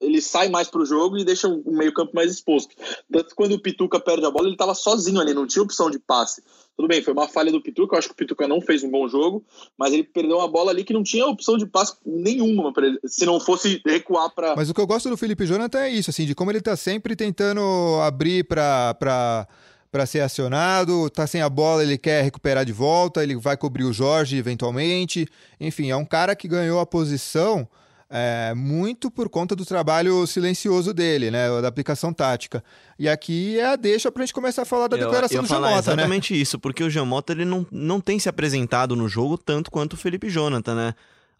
ele 0.00 0.20
sai 0.20 0.48
mais 0.48 0.68
pro 0.68 0.84
jogo 0.84 1.16
e 1.16 1.24
deixa 1.24 1.48
o 1.48 1.72
meio-campo 1.72 2.12
mais 2.14 2.30
exposto. 2.30 2.74
Tanto 3.10 3.34
quando 3.34 3.52
o 3.52 3.60
Pituca 3.60 3.98
perde 3.98 4.26
a 4.26 4.30
bola, 4.30 4.46
ele 4.46 4.54
estava 4.54 4.74
sozinho 4.74 5.20
ali, 5.20 5.32
não 5.32 5.46
tinha 5.46 5.62
opção 5.62 5.90
de 5.90 5.98
passe. 5.98 6.42
Tudo 6.76 6.88
bem, 6.88 7.02
foi 7.02 7.14
uma 7.14 7.26
falha 7.26 7.50
do 7.50 7.62
Pituca, 7.62 7.94
eu 7.94 7.98
acho 7.98 8.08
que 8.08 8.12
o 8.12 8.16
Pituca 8.16 8.46
não 8.46 8.60
fez 8.60 8.82
um 8.84 8.90
bom 8.90 9.08
jogo, 9.08 9.42
mas 9.78 9.94
ele 9.94 10.04
perdeu 10.04 10.36
uma 10.36 10.48
bola 10.48 10.70
ali 10.70 10.84
que 10.84 10.92
não 10.92 11.02
tinha 11.02 11.26
opção 11.26 11.56
de 11.56 11.64
passe 11.64 11.94
nenhuma 12.04 12.72
para 12.72 12.86
ele, 12.86 12.98
se 13.06 13.24
não 13.24 13.40
fosse 13.40 13.80
recuar 13.86 14.30
para. 14.34 14.54
Mas 14.54 14.68
o 14.68 14.74
que 14.74 14.80
eu 14.80 14.86
gosto 14.86 15.08
do 15.08 15.16
Felipe 15.16 15.46
Jonathan 15.46 15.80
é 15.80 15.90
isso, 15.90 16.10
assim, 16.10 16.26
de 16.26 16.34
como 16.34 16.50
ele 16.50 16.60
tá 16.60 16.76
sempre 16.76 17.16
tentando 17.16 17.62
abrir 18.02 18.44
para 18.44 18.94
para 18.94 19.48
para 19.90 20.04
ser 20.04 20.20
acionado, 20.20 21.08
tá 21.08 21.26
sem 21.26 21.40
a 21.40 21.48
bola, 21.48 21.82
ele 21.82 21.96
quer 21.96 22.22
recuperar 22.22 22.66
de 22.66 22.72
volta, 22.72 23.22
ele 23.22 23.34
vai 23.36 23.56
cobrir 23.56 23.84
o 23.84 23.94
Jorge 23.94 24.36
eventualmente. 24.36 25.26
Enfim, 25.58 25.90
é 25.90 25.96
um 25.96 26.04
cara 26.04 26.36
que 26.36 26.46
ganhou 26.46 26.78
a 26.80 26.84
posição 26.84 27.66
é, 28.08 28.54
muito 28.54 29.10
por 29.10 29.28
conta 29.28 29.56
do 29.56 29.64
trabalho 29.64 30.26
silencioso 30.26 30.94
dele, 30.94 31.30
né, 31.30 31.48
da 31.60 31.68
aplicação 31.68 32.12
tática. 32.12 32.62
E 32.98 33.08
aqui 33.08 33.58
é 33.58 33.66
a 33.66 33.76
deixa 33.76 34.10
para 34.10 34.22
a 34.22 34.26
gente 34.26 34.34
começar 34.34 34.62
a 34.62 34.66
falar 34.66 34.88
da 34.88 34.96
eu, 34.96 35.04
declaração 35.04 35.38
eu 35.38 35.42
do 35.42 35.48
Jamota, 35.48 35.72
exatamente 35.72 35.86
né? 35.86 36.02
Exatamente 36.02 36.40
isso, 36.40 36.58
porque 36.58 36.84
o 36.84 36.90
Jamota 36.90 37.32
ele 37.32 37.44
não, 37.44 37.66
não 37.70 38.00
tem 38.00 38.18
se 38.18 38.28
apresentado 38.28 38.94
no 38.94 39.08
jogo 39.08 39.36
tanto 39.36 39.70
quanto 39.70 39.94
o 39.94 39.96
Felipe 39.96 40.28
Jonathan, 40.28 40.74
né? 40.74 40.94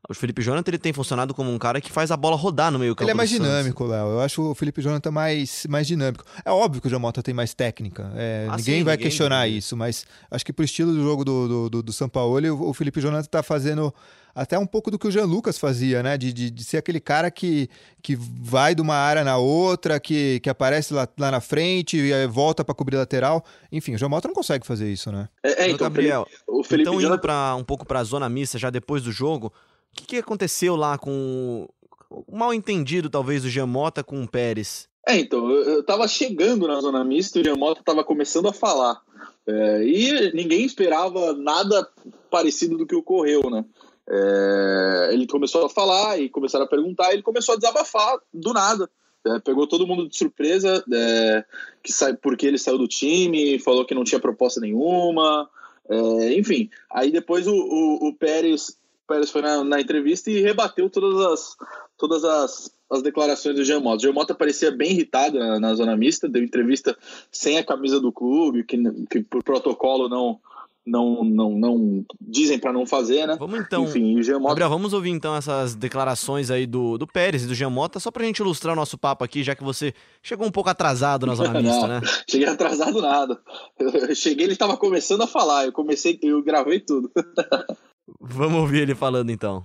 O 0.08 0.14
Felipe 0.14 0.40
Jonathan 0.42 0.70
ele 0.70 0.78
tem 0.78 0.92
funcionado 0.92 1.34
como 1.34 1.52
um 1.52 1.58
cara 1.58 1.80
que 1.80 1.90
faz 1.90 2.10
a 2.10 2.16
bola 2.16 2.36
rodar 2.36 2.70
no 2.70 2.78
meio 2.78 2.94
campo. 2.94 3.04
Ele 3.04 3.10
é 3.10 3.14
mais 3.14 3.28
dinâmico, 3.28 3.84
Léo. 3.84 4.06
Eu 4.08 4.20
acho 4.20 4.42
o 4.42 4.54
Felipe 4.54 4.80
Jonathan 4.80 5.10
mais, 5.10 5.66
mais 5.68 5.86
dinâmico. 5.86 6.24
É 6.44 6.50
óbvio 6.50 6.80
que 6.80 6.86
o 6.86 6.90
Jamota 6.90 7.22
tem 7.22 7.34
mais 7.34 7.54
técnica. 7.54 8.12
É, 8.14 8.46
ah, 8.48 8.56
ninguém 8.56 8.78
sim, 8.78 8.84
vai 8.84 8.94
ninguém 8.94 9.08
questionar 9.08 9.48
isso, 9.48 9.76
mas 9.76 10.06
acho 10.30 10.44
que 10.44 10.52
pro 10.52 10.64
estilo 10.64 10.92
do 10.92 11.02
jogo 11.02 11.24
do, 11.24 11.48
do, 11.48 11.70
do, 11.70 11.82
do 11.82 11.92
São 11.92 12.08
Paulo, 12.08 12.68
o 12.68 12.72
Felipe 12.72 13.00
Jonathan 13.00 13.24
está 13.24 13.42
fazendo 13.42 13.92
até 14.36 14.58
um 14.58 14.66
pouco 14.66 14.90
do 14.90 14.98
que 14.98 15.08
o 15.08 15.10
Jean 15.10 15.24
Lucas 15.24 15.58
fazia, 15.58 16.02
né? 16.02 16.18
De, 16.18 16.30
de, 16.30 16.50
de, 16.50 16.62
ser 16.62 16.76
aquele 16.76 17.00
cara 17.00 17.30
que, 17.30 17.70
que 18.02 18.14
vai 18.14 18.74
de 18.74 18.82
uma 18.82 18.94
área 18.94 19.24
na 19.24 19.38
outra, 19.38 19.98
que, 19.98 20.40
que 20.40 20.50
aparece 20.50 20.92
lá, 20.92 21.08
lá 21.18 21.30
na 21.30 21.40
frente 21.40 21.96
e 21.96 22.26
volta 22.26 22.62
para 22.62 22.74
cobrir 22.74 22.98
lateral. 22.98 23.42
Enfim, 23.72 23.94
o 23.94 23.98
João 23.98 24.10
Mota 24.10 24.28
não 24.28 24.34
consegue 24.34 24.66
fazer 24.66 24.92
isso, 24.92 25.10
né? 25.10 25.26
É, 25.42 25.64
é 25.64 25.70
então, 25.70 25.86
Gabriel, 25.86 26.26
o 26.46 26.62
Felipe 26.62 26.90
então 26.90 27.00
indo 27.00 27.18
pra, 27.18 27.54
um 27.54 27.64
pouco 27.64 27.86
para 27.86 28.00
a 28.00 28.04
zona 28.04 28.28
mista 28.28 28.58
já 28.58 28.68
depois 28.68 29.02
do 29.02 29.10
jogo, 29.10 29.50
que, 29.96 30.06
que 30.06 30.16
aconteceu 30.18 30.76
lá 30.76 30.98
com 30.98 31.68
o 32.10 32.36
mal 32.36 32.54
entendido, 32.54 33.10
talvez, 33.10 33.42
do 33.42 33.48
Jean 33.48 33.66
Mota 33.66 34.04
com 34.04 34.22
o 34.22 34.28
Pérez? 34.28 34.88
É, 35.08 35.16
então, 35.18 35.48
eu, 35.50 35.62
eu 35.64 35.82
tava 35.84 36.06
chegando 36.08 36.66
na 36.66 36.80
zona 36.80 37.04
mista 37.04 37.38
e 37.38 37.42
o 37.42 37.44
Jean 37.44 37.56
Mota 37.56 37.82
tava 37.84 38.04
começando 38.04 38.48
a 38.48 38.52
falar. 38.52 39.00
É, 39.46 39.84
e 39.84 40.32
ninguém 40.32 40.64
esperava 40.64 41.32
nada 41.32 41.88
parecido 42.30 42.76
do 42.76 42.86
que 42.86 42.94
ocorreu, 42.94 43.48
né? 43.48 43.64
É, 44.08 45.10
ele 45.12 45.26
começou 45.26 45.64
a 45.64 45.70
falar 45.70 46.18
e 46.20 46.28
começaram 46.28 46.64
a 46.64 46.68
perguntar, 46.68 47.10
e 47.10 47.14
ele 47.14 47.22
começou 47.22 47.54
a 47.54 47.58
desabafar 47.58 48.18
do 48.32 48.52
nada. 48.52 48.88
É, 49.26 49.40
pegou 49.40 49.66
todo 49.66 49.86
mundo 49.86 50.08
de 50.08 50.16
surpresa, 50.16 50.84
é, 50.92 51.44
que 51.82 51.92
sai, 51.92 52.14
porque 52.14 52.46
ele 52.46 52.58
saiu 52.58 52.78
do 52.78 52.86
time, 52.86 53.58
falou 53.58 53.84
que 53.84 53.94
não 53.94 54.04
tinha 54.04 54.20
proposta 54.20 54.60
nenhuma, 54.60 55.48
é, 55.88 56.34
enfim. 56.34 56.70
Aí 56.90 57.10
depois 57.10 57.46
o, 57.46 57.54
o, 57.54 58.08
o 58.08 58.14
Pérez, 58.14 58.76
Pérez 59.06 59.30
foi 59.30 59.42
na, 59.42 59.62
na, 59.64 59.80
entrevista 59.80 60.30
e 60.30 60.40
rebateu 60.40 60.90
todas 60.90 61.20
as, 61.26 61.56
todas 61.96 62.24
as, 62.24 62.70
as 62.90 63.02
declarações 63.02 63.54
do 63.54 63.64
Giamota. 63.64 63.96
O 63.96 64.00
Giamota 64.00 64.34
parecia 64.34 64.70
bem 64.70 64.92
irritado 64.92 65.38
na, 65.38 65.60
na, 65.60 65.74
zona 65.74 65.96
mista, 65.96 66.28
deu 66.28 66.42
entrevista 66.42 66.96
sem 67.30 67.58
a 67.58 67.64
camisa 67.64 68.00
do 68.00 68.12
clube, 68.12 68.64
que, 68.64 68.76
que 69.10 69.22
por 69.22 69.42
protocolo 69.42 70.08
não 70.08 70.40
não, 70.86 71.24
não, 71.24 71.50
não 71.50 72.04
dizem 72.20 72.60
para 72.60 72.72
não 72.72 72.86
fazer, 72.86 73.26
né? 73.26 73.36
Vamos 73.38 73.58
então. 73.58 73.84
Enfim, 73.84 74.16
o 74.16 74.22
Jean 74.22 74.38
Mota... 74.38 74.50
Gabriel, 74.50 74.70
vamos 74.70 74.92
ouvir 74.92 75.10
então 75.10 75.34
essas 75.34 75.74
declarações 75.74 76.48
aí 76.48 76.64
do, 76.64 76.96
do 76.96 77.06
Pérez 77.06 77.42
e 77.42 77.46
do 77.48 77.54
Jean 77.54 77.70
Mota, 77.70 77.98
só 77.98 78.10
pra 78.12 78.24
gente 78.24 78.38
ilustrar 78.38 78.72
o 78.72 78.76
nosso 78.76 78.96
papo 78.96 79.24
aqui, 79.24 79.42
já 79.42 79.56
que 79.56 79.64
você 79.64 79.92
chegou 80.22 80.46
um 80.46 80.52
pouco 80.52 80.70
atrasado 80.70 81.26
na 81.26 81.34
zona 81.34 81.50
mista, 81.60 81.88
né? 81.88 82.00
Cheguei 82.30 82.46
atrasado 82.46 83.02
nada. 83.02 83.40
Eu 83.78 84.14
cheguei, 84.14 84.46
ele 84.46 84.52
estava 84.52 84.76
começando 84.76 85.22
a 85.22 85.26
falar, 85.26 85.66
eu 85.66 85.72
comecei, 85.72 86.18
eu 86.22 86.40
gravei 86.42 86.78
tudo. 86.78 87.10
vamos 88.20 88.60
ouvir 88.60 88.82
ele 88.82 88.94
falando 88.94 89.30
então. 89.30 89.64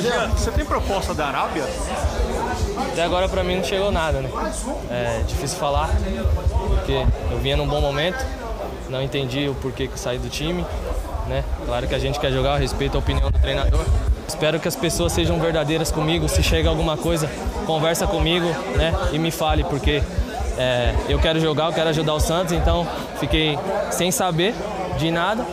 Jean, 0.00 0.28
você 0.28 0.50
tem 0.50 0.64
proposta 0.64 1.12
da 1.14 1.26
Arábia? 1.26 1.64
Até 2.92 3.02
agora 3.02 3.28
pra 3.28 3.42
mim 3.42 3.56
não 3.56 3.64
chegou 3.64 3.90
nada, 3.90 4.20
né? 4.20 4.30
É 4.90 5.22
difícil 5.26 5.58
falar, 5.58 5.90
porque 6.68 7.04
eu 7.30 7.38
vinha 7.38 7.56
num 7.56 7.66
bom 7.66 7.80
momento, 7.80 8.24
não 8.88 9.02
entendi 9.02 9.48
o 9.48 9.54
porquê 9.54 9.86
que 9.86 9.94
eu 9.94 9.98
saí 9.98 10.18
do 10.18 10.28
time, 10.28 10.64
né? 11.26 11.44
Claro 11.66 11.86
que 11.86 11.94
a 11.94 11.98
gente 11.98 12.20
quer 12.20 12.30
jogar, 12.32 12.54
eu 12.54 12.60
respeito 12.60 12.96
a 12.96 12.98
opinião 13.00 13.30
do 13.30 13.38
treinador. 13.38 13.84
Espero 14.26 14.60
que 14.60 14.68
as 14.68 14.76
pessoas 14.76 15.12
sejam 15.12 15.38
verdadeiras 15.40 15.90
comigo, 15.90 16.28
se 16.28 16.42
chega 16.42 16.68
alguma 16.68 16.96
coisa, 16.96 17.28
conversa 17.66 18.06
comigo, 18.06 18.46
né? 18.76 18.94
E 19.12 19.18
me 19.18 19.30
fale, 19.30 19.64
porque 19.64 20.02
é, 20.56 20.94
eu 21.08 21.18
quero 21.18 21.40
jogar, 21.40 21.66
eu 21.66 21.72
quero 21.72 21.88
ajudar 21.88 22.14
o 22.14 22.20
Santos, 22.20 22.52
então 22.52 22.86
fiquei 23.18 23.58
sem 23.90 24.10
saber 24.10 24.54
de 24.98 25.10
nada. 25.10 25.44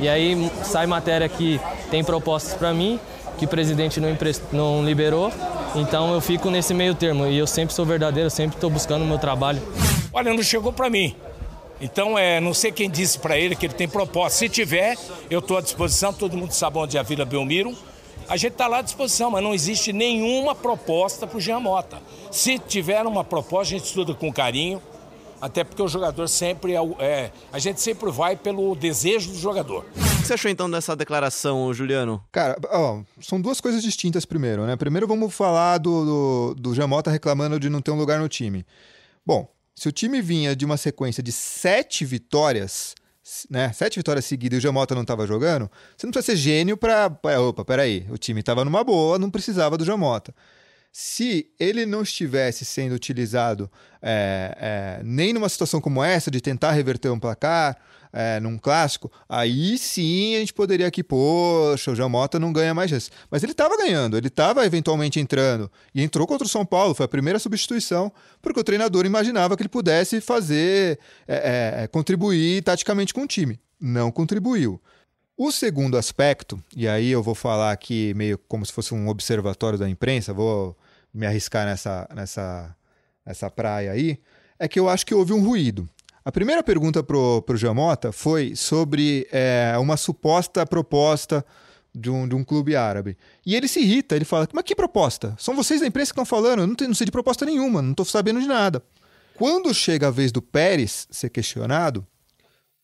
E 0.00 0.08
aí 0.08 0.50
sai 0.64 0.86
matéria 0.86 1.28
que 1.28 1.60
tem 1.92 2.02
propostas 2.02 2.54
para 2.54 2.72
mim, 2.72 2.98
que 3.36 3.44
o 3.44 3.48
presidente 3.48 4.00
não, 4.00 4.16
não 4.50 4.82
liberou, 4.82 5.30
então 5.76 6.14
eu 6.14 6.22
fico 6.22 6.48
nesse 6.48 6.72
meio 6.72 6.94
termo 6.94 7.26
e 7.26 7.36
eu 7.36 7.46
sempre 7.46 7.74
sou 7.74 7.84
verdadeiro, 7.84 8.30
sempre 8.30 8.56
estou 8.56 8.70
buscando 8.70 9.02
o 9.02 9.06
meu 9.06 9.18
trabalho. 9.18 9.60
Olha, 10.10 10.32
não 10.32 10.42
chegou 10.42 10.72
para 10.72 10.88
mim. 10.88 11.14
Então, 11.82 12.18
é, 12.18 12.40
não 12.40 12.54
sei 12.54 12.72
quem 12.72 12.88
disse 12.88 13.18
para 13.18 13.36
ele 13.36 13.54
que 13.54 13.66
ele 13.66 13.74
tem 13.74 13.86
proposta. 13.86 14.38
Se 14.38 14.48
tiver, 14.48 14.96
eu 15.28 15.40
estou 15.40 15.58
à 15.58 15.60
disposição. 15.60 16.14
Todo 16.14 16.34
mundo 16.34 16.52
sabe 16.52 16.78
onde 16.78 16.96
é 16.96 17.00
a 17.00 17.02
Vila 17.02 17.26
Belmiro. 17.26 17.76
A 18.26 18.38
gente 18.38 18.52
está 18.52 18.66
lá 18.66 18.78
à 18.78 18.82
disposição, 18.82 19.30
mas 19.30 19.42
não 19.42 19.52
existe 19.52 19.92
nenhuma 19.92 20.54
proposta 20.54 21.26
para 21.26 21.36
o 21.36 21.40
Jean 21.40 21.60
Mota. 21.60 21.98
Se 22.30 22.58
tiver 22.58 23.02
uma 23.02 23.22
proposta, 23.22 23.74
a 23.74 23.78
gente 23.78 23.86
estuda 23.86 24.14
com 24.14 24.32
carinho, 24.32 24.80
até 25.42 25.64
porque 25.64 25.82
o 25.82 25.88
jogador 25.88 26.28
sempre 26.28 26.74
é, 26.74 26.80
é, 27.00 27.32
a 27.52 27.58
gente 27.58 27.80
sempre 27.80 28.08
vai 28.12 28.36
pelo 28.36 28.76
desejo 28.76 29.32
do 29.32 29.38
jogador. 29.38 29.84
O 29.96 30.20
que 30.22 30.28
você 30.28 30.34
achou 30.34 30.48
então 30.48 30.70
dessa 30.70 30.94
declaração, 30.94 31.74
Juliano? 31.74 32.22
Cara, 32.30 32.56
ó, 32.70 33.02
são 33.20 33.40
duas 33.40 33.60
coisas 33.60 33.82
distintas 33.82 34.24
primeiro, 34.24 34.64
né? 34.64 34.76
Primeiro 34.76 35.08
vamos 35.08 35.34
falar 35.34 35.78
do, 35.78 36.04
do, 36.04 36.54
do 36.54 36.74
Jamota 36.76 37.10
reclamando 37.10 37.58
de 37.58 37.68
não 37.68 37.82
ter 37.82 37.90
um 37.90 37.98
lugar 37.98 38.20
no 38.20 38.28
time. 38.28 38.64
Bom, 39.26 39.52
se 39.74 39.88
o 39.88 39.92
time 39.92 40.22
vinha 40.22 40.54
de 40.54 40.64
uma 40.64 40.76
sequência 40.76 41.20
de 41.20 41.32
sete 41.32 42.04
vitórias, 42.04 42.94
né? 43.50 43.72
Sete 43.72 43.98
vitórias 43.98 44.24
seguidas 44.24 44.58
e 44.58 44.58
o 44.58 44.62
Jamota 44.62 44.94
não 44.94 45.02
estava 45.02 45.26
jogando, 45.26 45.68
você 45.96 46.06
não 46.06 46.12
precisa 46.12 46.36
ser 46.36 46.40
gênio 46.40 46.76
para. 46.76 47.10
Opa, 47.40 47.64
peraí, 47.64 48.06
o 48.10 48.16
time 48.16 48.38
estava 48.38 48.64
numa 48.64 48.84
boa, 48.84 49.18
não 49.18 49.28
precisava 49.28 49.76
do 49.76 49.84
Jamota. 49.84 50.32
Se 50.94 51.50
ele 51.58 51.86
não 51.86 52.02
estivesse 52.02 52.66
sendo 52.66 52.94
utilizado 52.94 53.70
é, 54.02 54.98
é, 55.00 55.02
nem 55.02 55.32
numa 55.32 55.48
situação 55.48 55.80
como 55.80 56.04
essa, 56.04 56.30
de 56.30 56.38
tentar 56.38 56.72
reverter 56.72 57.08
um 57.08 57.18
placar, 57.18 57.78
é, 58.12 58.38
num 58.40 58.58
clássico, 58.58 59.10
aí 59.26 59.78
sim 59.78 60.36
a 60.36 60.40
gente 60.40 60.52
poderia 60.52 60.86
aqui, 60.86 61.02
poxa, 61.02 61.92
o 61.92 61.94
João 61.94 62.10
Mota 62.10 62.38
não 62.38 62.52
ganha 62.52 62.74
mais 62.74 62.90
vezes. 62.90 63.10
Mas 63.30 63.42
ele 63.42 63.52
estava 63.52 63.74
ganhando, 63.74 64.18
ele 64.18 64.28
estava 64.28 64.66
eventualmente 64.66 65.18
entrando. 65.18 65.72
E 65.94 66.02
entrou 66.02 66.26
contra 66.26 66.46
o 66.46 66.50
São 66.50 66.66
Paulo, 66.66 66.94
foi 66.94 67.06
a 67.06 67.08
primeira 67.08 67.38
substituição, 67.38 68.12
porque 68.42 68.60
o 68.60 68.64
treinador 68.64 69.06
imaginava 69.06 69.56
que 69.56 69.62
ele 69.62 69.70
pudesse 69.70 70.20
fazer, 70.20 70.98
é, 71.26 71.84
é, 71.84 71.86
contribuir 71.86 72.62
taticamente 72.62 73.14
com 73.14 73.22
o 73.22 73.26
time. 73.26 73.58
Não 73.80 74.12
contribuiu. 74.12 74.78
O 75.38 75.50
segundo 75.50 75.96
aspecto, 75.96 76.62
e 76.76 76.86
aí 76.86 77.10
eu 77.10 77.22
vou 77.22 77.34
falar 77.34 77.72
aqui 77.72 78.12
meio 78.14 78.36
como 78.46 78.66
se 78.66 78.72
fosse 78.72 78.92
um 78.92 79.08
observatório 79.08 79.78
da 79.78 79.88
imprensa, 79.88 80.34
vou 80.34 80.76
me 81.12 81.26
arriscar 81.26 81.66
nessa, 81.66 82.08
nessa, 82.14 82.76
nessa 83.24 83.50
praia 83.50 83.92
aí, 83.92 84.18
é 84.58 84.68
que 84.68 84.78
eu 84.78 84.88
acho 84.88 85.04
que 85.04 85.14
houve 85.14 85.32
um 85.32 85.44
ruído. 85.44 85.88
A 86.24 86.30
primeira 86.30 86.62
pergunta 86.62 87.02
pro, 87.02 87.42
pro 87.42 87.56
Jamota 87.56 88.12
foi 88.12 88.54
sobre 88.54 89.26
é, 89.32 89.74
uma 89.78 89.96
suposta 89.96 90.64
proposta 90.64 91.44
de 91.94 92.08
um, 92.08 92.26
de 92.26 92.34
um 92.34 92.44
clube 92.44 92.76
árabe. 92.76 93.16
E 93.44 93.54
ele 93.54 93.66
se 93.68 93.80
irrita, 93.80 94.14
ele 94.14 94.24
fala, 94.24 94.48
mas 94.52 94.64
que 94.64 94.74
proposta? 94.74 95.34
São 95.38 95.54
vocês 95.54 95.80
da 95.80 95.86
imprensa 95.86 96.12
que 96.12 96.20
estão 96.20 96.24
falando, 96.24 96.60
eu 96.60 96.66
não, 96.66 96.74
tenho, 96.74 96.88
não 96.88 96.94
sei 96.94 97.04
de 97.04 97.10
proposta 97.10 97.44
nenhuma, 97.44 97.82
não 97.82 97.90
estou 97.90 98.06
sabendo 98.06 98.40
de 98.40 98.46
nada. 98.46 98.82
Quando 99.34 99.74
chega 99.74 100.08
a 100.08 100.10
vez 100.10 100.30
do 100.30 100.40
Pérez 100.40 101.08
ser 101.10 101.28
questionado, 101.30 102.06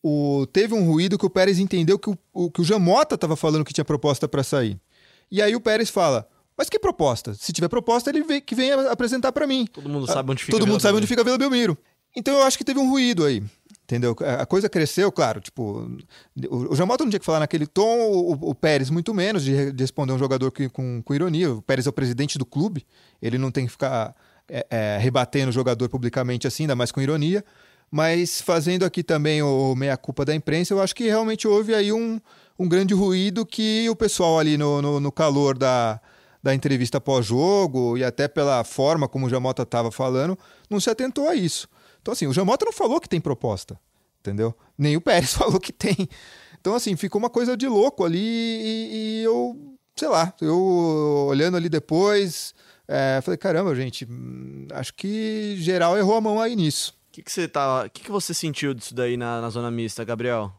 o, 0.03 0.45
teve 0.51 0.73
um 0.73 0.85
ruído 0.85 1.17
que 1.17 1.25
o 1.25 1.29
Pérez 1.29 1.59
entendeu 1.59 1.97
que 1.97 2.09
o, 2.09 2.17
o 2.33 2.51
que 2.51 2.61
o 2.61 2.63
Jamota 2.63 3.15
estava 3.15 3.35
falando 3.35 3.65
que 3.65 3.73
tinha 3.73 3.85
proposta 3.85 4.27
para 4.27 4.43
sair. 4.43 4.79
E 5.31 5.41
aí 5.41 5.55
o 5.55 5.61
Pérez 5.61 5.89
fala, 5.89 6.27
mas 6.59 6.67
que 6.67 6.77
proposta? 6.77 7.33
Se 7.33 7.53
tiver 7.53 7.69
proposta, 7.69 8.09
ele 8.09 8.21
vem, 8.21 8.41
que 8.41 8.53
venha 8.53 8.91
apresentar 8.91 9.31
para 9.31 9.47
mim. 9.47 9.65
Todo 9.71 9.87
mundo 9.87 10.05
sabe 10.05 10.29
onde 10.29 10.43
fica 10.43 10.57
Todo 10.57 10.67
mundo 10.67 10.81
sabe 10.81 10.97
onde 10.97 11.07
fica 11.07 11.21
a 11.21 11.23
Vila 11.23 11.37
Belmiro. 11.37 11.77
Então 12.13 12.37
eu 12.37 12.43
acho 12.43 12.57
que 12.57 12.65
teve 12.65 12.77
um 12.77 12.89
ruído 12.89 13.23
aí. 13.23 13.41
Entendeu? 13.85 14.13
A 14.37 14.45
coisa 14.45 14.67
cresceu, 14.67 15.09
claro. 15.09 15.39
Tipo, 15.39 15.89
o 16.49 16.75
Jamota 16.75 17.05
não 17.05 17.09
tinha 17.09 17.19
que 17.19 17.25
falar 17.25 17.39
naquele 17.39 17.65
tom, 17.65 18.11
o, 18.11 18.49
o 18.49 18.53
Pérez 18.53 18.89
muito 18.89 19.13
menos 19.13 19.41
de, 19.41 19.71
de, 19.71 19.83
responder 19.83 20.11
um 20.11 20.19
jogador 20.19 20.51
que, 20.51 20.67
com, 20.67 21.01
com 21.01 21.15
ironia. 21.15 21.49
O 21.53 21.61
Pérez 21.61 21.87
é 21.87 21.89
o 21.89 21.93
presidente 21.93 22.37
do 22.37 22.45
clube, 22.45 22.85
ele 23.21 23.37
não 23.37 23.51
tem 23.51 23.65
que 23.65 23.71
ficar 23.71 24.13
é, 24.49 24.67
é, 24.69 24.97
rebatendo 24.99 25.51
o 25.51 25.53
jogador 25.53 25.87
publicamente 25.87 26.45
assim, 26.45 26.63
ainda 26.63 26.75
mais 26.75 26.91
com 26.91 26.99
ironia. 26.99 27.41
Mas 27.89 28.41
fazendo 28.41 28.83
aqui 28.83 29.01
também 29.01 29.41
o 29.41 29.73
meia-culpa 29.75 30.25
da 30.25 30.35
imprensa, 30.35 30.73
eu 30.73 30.81
acho 30.81 30.93
que 30.93 31.05
realmente 31.05 31.47
houve 31.47 31.73
aí 31.73 31.93
um, 31.93 32.19
um 32.59 32.67
grande 32.67 32.93
ruído 32.93 33.45
que 33.45 33.89
o 33.89 33.95
pessoal 33.95 34.39
ali 34.39 34.57
no, 34.57 34.81
no, 34.81 34.99
no 34.99 35.11
calor 35.11 35.57
da, 35.57 36.01
da 36.41 36.53
entrevista 36.53 37.01
pós-jogo 37.01 37.97
e 37.97 38.03
até 38.03 38.27
pela 38.27 38.63
forma 38.63 39.07
como 39.07 39.27
o 39.27 39.29
Jamota 39.29 39.63
estava 39.63 39.91
falando, 39.91 40.37
não 40.69 40.79
se 40.79 40.89
atentou 40.89 41.27
a 41.27 41.35
isso. 41.35 41.67
Então, 42.01 42.13
assim, 42.13 42.27
o 42.27 42.33
Jamota 42.33 42.65
não 42.65 42.71
falou 42.71 42.99
que 42.99 43.09
tem 43.09 43.19
proposta, 43.19 43.79
entendeu? 44.19 44.55
Nem 44.77 44.95
o 44.95 45.01
Pérez 45.01 45.33
falou 45.35 45.59
que 45.59 45.73
tem. 45.73 46.07
Então, 46.59 46.75
assim, 46.75 46.95
ficou 46.95 47.19
uma 47.19 47.29
coisa 47.29 47.55
de 47.55 47.67
louco 47.67 48.03
ali 48.03 48.19
e, 48.19 48.89
e 48.91 49.23
eu, 49.23 49.77
sei 49.95 50.07
lá, 50.07 50.33
eu 50.41 50.57
olhando 51.27 51.57
ali 51.57 51.69
depois, 51.69 52.53
é, 52.87 53.19
falei, 53.21 53.37
caramba, 53.37 53.75
gente, 53.75 54.05
hum, 54.05 54.67
acho 54.71 54.93
que 54.93 55.55
geral 55.57 55.97
errou 55.97 56.15
a 56.15 56.21
mão 56.21 56.41
aí 56.41 56.55
nisso. 56.55 56.93
O 57.09 57.11
que, 57.11 57.23
que 57.23 57.31
você 57.31 57.47
tá. 57.47 57.89
que, 57.89 58.03
que 58.03 58.11
você 58.11 58.33
sentiu 58.33 58.73
disso 58.73 58.93
daí 58.93 59.17
na, 59.17 59.41
na 59.41 59.49
zona 59.49 59.69
mista, 59.69 60.03
Gabriel? 60.03 60.53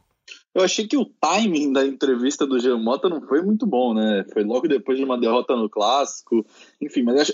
Eu 0.53 0.63
achei 0.65 0.87
que 0.87 0.97
o 0.97 1.05
timing 1.05 1.73
da 1.73 1.87
entrevista 1.87 2.45
do 2.45 2.59
Jean 2.59 2.79
Mota 2.79 3.09
não 3.09 3.21
foi 3.21 3.41
muito 3.41 3.65
bom, 3.65 3.95
né? 3.95 4.25
Foi 4.33 4.43
logo 4.43 4.67
depois 4.67 4.99
de 4.99 5.05
uma 5.05 5.19
derrota 5.19 5.55
no 5.55 5.71
clássico. 5.71 6.45
Enfim, 6.81 7.03
mas 7.05 7.21
acho, 7.21 7.33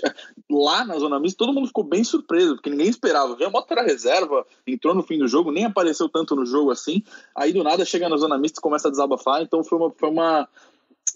lá 0.49 0.85
na 0.85 0.99
Zona 0.99 1.19
Mista 1.19 1.39
todo 1.39 1.53
mundo 1.53 1.67
ficou 1.67 1.83
bem 1.83 2.03
surpreso, 2.03 2.55
porque 2.55 2.69
ninguém 2.69 2.87
esperava. 2.87 3.33
O 3.33 3.37
Jean 3.37 3.49
Mota 3.49 3.73
era 3.73 3.81
reserva, 3.81 4.45
entrou 4.67 4.93
no 4.93 5.01
fim 5.01 5.17
do 5.17 5.27
jogo, 5.27 5.51
nem 5.51 5.65
apareceu 5.65 6.07
tanto 6.07 6.35
no 6.35 6.45
jogo 6.45 6.69
assim. 6.69 7.01
Aí 7.35 7.51
do 7.51 7.63
nada 7.63 7.83
chega 7.83 8.07
na 8.07 8.17
Zona 8.17 8.37
Mista 8.37 8.59
e 8.59 8.61
começa 8.61 8.87
a 8.87 8.91
desabafar. 8.91 9.41
Então 9.41 9.63
foi 9.63 9.79
uma, 9.79 9.91
foi 9.91 10.09
uma, 10.09 10.47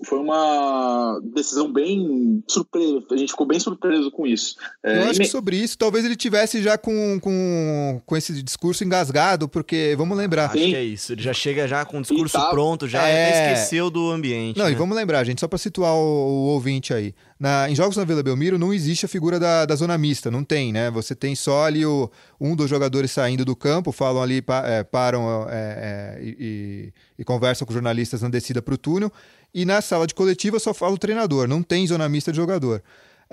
foi 0.05 0.19
uma 0.19 1.19
decisão 1.23 1.71
bem 1.71 2.43
surpresa. 2.47 3.03
A 3.11 3.17
gente 3.17 3.31
ficou 3.31 3.45
bem 3.45 3.59
surpreso 3.59 4.09
com 4.09 4.25
isso. 4.25 4.55
É, 4.83 4.97
Eu 4.97 5.09
acho 5.09 5.19
que 5.19 5.27
sobre 5.27 5.57
isso, 5.57 5.77
talvez 5.77 6.05
ele 6.05 6.15
tivesse 6.15 6.61
já 6.61 6.77
com, 6.77 7.19
com, 7.19 8.01
com 8.05 8.17
esse 8.17 8.41
discurso 8.41 8.83
engasgado, 8.83 9.47
porque 9.47 9.93
vamos 9.97 10.17
lembrar. 10.17 10.45
Acho 10.45 10.53
que 10.55 10.75
é 10.75 10.83
isso. 10.83 11.13
Ele 11.13 11.21
já 11.21 11.33
chega 11.33 11.67
já 11.67 11.85
com 11.85 11.99
o 11.99 12.01
discurso 12.01 12.37
tá... 12.37 12.49
pronto, 12.49 12.87
já 12.87 13.07
é... 13.07 13.53
esqueceu 13.53 13.89
do 13.89 14.09
ambiente. 14.09 14.57
Não, 14.57 14.65
né? 14.65 14.71
e 14.71 14.75
vamos 14.75 14.95
lembrar, 14.95 15.23
gente, 15.23 15.41
só 15.41 15.47
para 15.47 15.57
situar 15.59 15.93
o, 15.93 15.97
o, 15.97 16.47
ouvinte 16.47 16.93
aí. 16.93 17.13
Na, 17.39 17.69
em 17.69 17.75
jogos 17.75 17.97
na 17.97 18.03
Vila 18.03 18.21
Belmiro 18.21 18.57
não 18.57 18.73
existe 18.73 19.05
a 19.05 19.09
figura 19.09 19.39
da, 19.39 19.65
da 19.65 19.75
zona 19.75 19.97
mista, 19.97 20.29
não 20.29 20.43
tem, 20.43 20.71
né? 20.71 20.91
Você 20.91 21.15
tem 21.15 21.35
só 21.35 21.65
ali 21.65 21.85
o, 21.85 22.09
um 22.39 22.55
dos 22.55 22.69
jogadores 22.69 23.11
saindo 23.11 23.43
do 23.43 23.55
campo, 23.55 23.91
falam 23.91 24.21
ali, 24.21 24.43
é, 24.65 24.83
param 24.83 25.47
é, 25.49 26.17
é, 26.19 26.23
e, 26.23 26.93
e, 27.17 27.23
conversam 27.23 27.65
com 27.65 27.73
jornalistas 27.73 28.21
na 28.21 28.29
descida 28.29 28.61
para 28.61 28.73
o 28.73 28.77
túnel. 28.77 29.11
E 29.53 29.65
na 29.65 29.81
sala 29.81 30.07
de 30.07 30.15
coletiva 30.15 30.59
só 30.59 30.73
fala 30.73 30.93
o 30.93 30.97
treinador, 30.97 31.47
não 31.47 31.61
tem 31.61 31.85
zona 31.85 32.07
mista 32.07 32.31
de 32.31 32.37
jogador. 32.37 32.81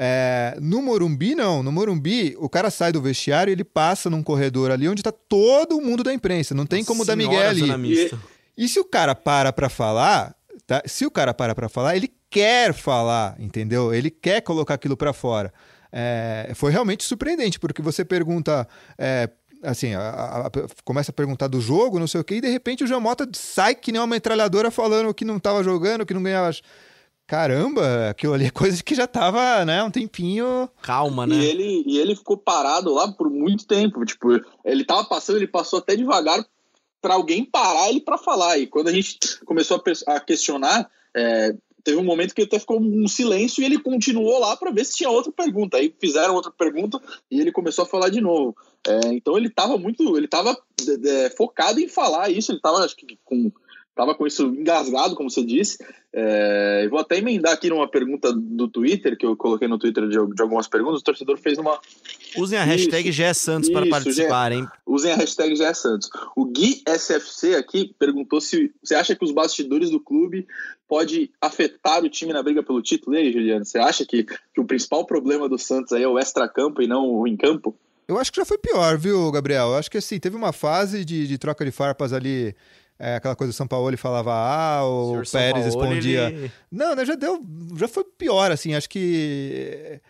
É, 0.00 0.56
no 0.60 0.80
Morumbi, 0.80 1.34
não. 1.34 1.60
No 1.60 1.72
Morumbi, 1.72 2.37
o 2.38 2.48
cara 2.48 2.70
sai 2.70 2.92
do 2.92 3.02
vestiário 3.02 3.50
e 3.50 3.52
ele 3.52 3.64
passa 3.64 4.08
num 4.08 4.22
corredor 4.22 4.70
ali 4.70 4.88
onde 4.88 5.00
está 5.00 5.10
todo 5.10 5.80
mundo 5.80 6.04
da 6.04 6.14
imprensa. 6.14 6.54
Não 6.54 6.64
tem 6.64 6.84
como 6.84 7.04
dar 7.04 7.16
Miguel 7.16 7.48
ali. 7.48 7.92
E, 7.92 8.10
e, 8.56 8.68
se 8.68 8.78
o 8.78 8.84
cara 8.84 9.12
para 9.12 9.52
para 9.52 9.68
falar, 9.68 10.37
tá? 10.68 10.82
se 10.87 11.04
o 11.04 11.10
cara 11.10 11.34
para 11.34 11.52
para 11.52 11.68
falar, 11.68 11.96
ele 11.96 12.12
quer 12.30 12.72
falar, 12.72 13.34
entendeu? 13.40 13.92
Ele 13.92 14.08
quer 14.08 14.40
colocar 14.40 14.75
aquilo 14.75 14.96
para 14.96 15.12
fora. 15.12 15.52
É, 15.90 16.52
foi 16.54 16.70
realmente 16.70 17.02
surpreendente, 17.02 17.58
porque 17.58 17.82
você 17.82 18.04
pergunta 18.04 18.68
é, 18.96 19.28
assim, 19.62 19.94
a, 19.94 20.00
a, 20.00 20.46
a, 20.46 20.50
começa 20.84 21.10
a 21.10 21.14
perguntar 21.14 21.48
do 21.48 21.60
jogo, 21.60 21.98
não 21.98 22.06
sei 22.06 22.20
o 22.20 22.24
quê, 22.24 22.36
e 22.36 22.40
de 22.40 22.48
repente 22.48 22.84
o 22.84 22.86
Jamota 22.86 23.28
sai 23.32 23.74
que 23.74 23.92
nem 23.92 24.00
uma 24.00 24.06
metralhadora 24.06 24.70
falando 24.70 25.14
que 25.14 25.24
não 25.24 25.36
estava 25.36 25.62
jogando, 25.62 26.06
que 26.06 26.14
não 26.14 26.22
ganhava. 26.22 26.50
Caramba, 27.26 28.08
aquilo 28.08 28.32
ali 28.32 28.46
é 28.46 28.50
coisa 28.50 28.82
que 28.82 28.94
já 28.94 29.06
tava, 29.06 29.64
né, 29.64 29.82
um 29.82 29.90
tempinho. 29.90 30.68
Calma, 30.80 31.26
né? 31.26 31.36
E 31.36 31.44
ele, 31.44 31.84
e 31.86 31.98
ele 31.98 32.16
ficou 32.16 32.38
parado 32.38 32.94
lá 32.94 33.12
por 33.12 33.28
muito 33.28 33.66
tempo. 33.66 34.02
Tipo, 34.04 34.40
ele 34.64 34.82
tava 34.82 35.04
passando, 35.04 35.36
ele 35.36 35.46
passou 35.46 35.78
até 35.78 35.94
devagar 35.94 36.42
para 37.02 37.14
alguém 37.14 37.44
parar 37.44 37.90
ele 37.90 38.00
para 38.00 38.16
falar. 38.16 38.58
E 38.58 38.66
quando 38.66 38.88
a 38.88 38.92
gente 38.92 39.18
começou 39.44 39.82
a, 40.06 40.14
a 40.14 40.20
questionar, 40.20 40.90
é, 41.14 41.54
teve 41.84 41.98
um 41.98 42.04
momento 42.04 42.34
que 42.34 42.42
até 42.42 42.58
ficou 42.58 42.80
um 42.80 43.06
silêncio 43.06 43.62
e 43.62 43.64
ele 43.64 43.78
continuou 43.78 44.38
lá 44.38 44.56
para 44.56 44.70
ver 44.70 44.84
se 44.84 44.96
tinha 44.96 45.10
outra 45.10 45.32
pergunta. 45.32 45.76
Aí 45.76 45.94
fizeram 46.00 46.34
outra 46.34 46.50
pergunta 46.50 47.00
e 47.30 47.40
ele 47.40 47.52
começou 47.52 47.84
a 47.84 47.88
falar 47.88 48.08
de 48.08 48.20
novo. 48.20 48.56
É, 48.87 49.08
então 49.12 49.37
ele 49.37 49.49
estava 49.49 49.76
muito, 49.76 50.16
ele 50.16 50.26
estava 50.26 50.56
é, 51.04 51.30
focado 51.30 51.80
em 51.80 51.88
falar 51.88 52.30
isso. 52.30 52.52
Ele 52.52 52.58
estava, 52.58 52.85
acho 52.85 52.97
que 52.97 53.18
com 53.25 53.52
Tava 53.99 54.14
com 54.14 54.25
isso 54.28 54.47
engasgado, 54.47 55.16
como 55.16 55.28
você 55.28 55.42
disse. 55.42 55.76
É, 56.12 56.87
vou 56.88 57.00
até 57.00 57.18
emendar 57.18 57.52
aqui 57.54 57.68
numa 57.68 57.90
pergunta 57.90 58.32
do 58.32 58.68
Twitter, 58.68 59.18
que 59.18 59.26
eu 59.26 59.37
coloquei 59.37 59.66
no 59.66 59.76
Twitter 59.76 60.04
de, 60.04 60.35
de 60.37 60.40
algumas 60.40 60.68
perguntas. 60.68 61.00
O 61.00 61.04
torcedor 61.04 61.37
fez 61.37 61.58
uma. 61.58 61.80
Usem 62.37 62.61
a 62.61 62.62
hashtag 62.62 63.11
GESantos 63.11 63.68
para 63.68 63.88
participar, 63.88 64.52
hein? 64.52 64.68
Usem 64.87 65.11
a 65.11 65.16
hashtag 65.16 65.56
GESantos. 65.56 66.08
O 66.37 66.44
Gui 66.44 66.80
SFC 66.87 67.56
aqui 67.56 67.92
perguntou 67.99 68.40
se 68.40 68.73
você 68.80 68.94
acha 68.94 69.16
que 69.16 69.25
os 69.25 69.32
bastidores 69.32 69.90
do 69.90 69.99
clube 69.99 70.47
pode 70.87 71.32
afetar 71.40 72.04
o 72.04 72.08
time 72.08 72.32
na 72.32 72.40
briga 72.40 72.62
pelo 72.62 72.80
título. 72.80 73.16
E 73.16 73.18
aí, 73.18 73.32
Juliano, 73.32 73.64
você 73.64 73.80
acha 73.80 74.06
que, 74.06 74.23
que 74.23 74.61
o 74.61 74.64
principal 74.64 75.04
problema 75.06 75.49
do 75.49 75.58
Santos 75.58 75.92
aí 75.92 76.04
é 76.04 76.08
o 76.08 76.20
extra-campo 76.20 76.80
e 76.80 76.87
não 76.87 77.04
o 77.04 77.26
em-campo? 77.26 77.75
Eu 78.08 78.18
acho 78.18 78.32
que 78.32 78.40
já 78.40 78.44
foi 78.44 78.56
pior, 78.56 78.96
viu, 78.96 79.30
Gabriel? 79.30 79.68
Eu 79.68 79.76
acho 79.76 79.90
que 79.90 79.98
assim, 79.98 80.18
teve 80.18 80.34
uma 80.34 80.52
fase 80.52 81.04
de, 81.04 81.28
de 81.28 81.38
troca 81.38 81.64
de 81.64 81.70
farpas 81.70 82.12
ali 82.12 82.56
é, 82.98 83.14
aquela 83.14 83.36
coisa 83.36 83.52
do 83.52 83.54
São 83.54 83.68
Paulo 83.68 83.88
ele 83.88 83.96
falava 83.96 84.32
A, 84.32 84.84
o, 84.84 85.20
o 85.20 85.30
Pérez 85.30 85.64
respondia. 85.66 86.30
Ele... 86.30 86.50
Não, 86.70 86.96
né, 86.96 87.04
já 87.04 87.14
deu. 87.14 87.40
Já 87.76 87.86
foi 87.86 88.02
pior, 88.04 88.50
assim, 88.50 88.74
acho 88.74 88.88
que. 88.88 90.00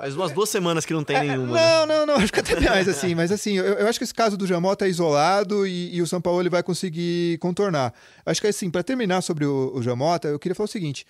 Faz 0.00 0.16
umas 0.16 0.32
duas 0.32 0.48
semanas 0.48 0.86
que 0.86 0.94
não 0.94 1.04
tem 1.04 1.16
é, 1.16 1.20
nenhuma. 1.20 1.54
Não, 1.54 1.86
né? 1.86 1.98
não, 1.98 2.06
não, 2.06 2.14
acho 2.22 2.32
que 2.32 2.40
até 2.40 2.58
mais, 2.58 2.88
assim. 2.88 3.14
Mas 3.14 3.30
assim, 3.30 3.58
eu, 3.58 3.64
eu, 3.64 3.86
acho 3.86 3.98
que 3.98 4.04
esse 4.04 4.14
caso 4.14 4.36
do 4.36 4.46
Jamota 4.46 4.86
é 4.86 4.88
isolado 4.88 5.66
e, 5.66 5.94
e, 5.94 6.00
o 6.00 6.06
São 6.06 6.20
Paulo 6.20 6.40
ele 6.40 6.48
vai 6.48 6.62
conseguir 6.62 7.36
contornar. 7.38 7.92
Acho 8.24 8.40
que 8.40 8.46
assim, 8.46 8.70
para 8.70 8.82
terminar 8.82 9.20
sobre 9.20 9.44
o, 9.44 9.72
o 9.74 9.82
Jamota, 9.82 10.28
eu 10.28 10.38
queria 10.38 10.54
falar 10.54 10.64
o 10.64 10.70
seguinte: 10.72 11.06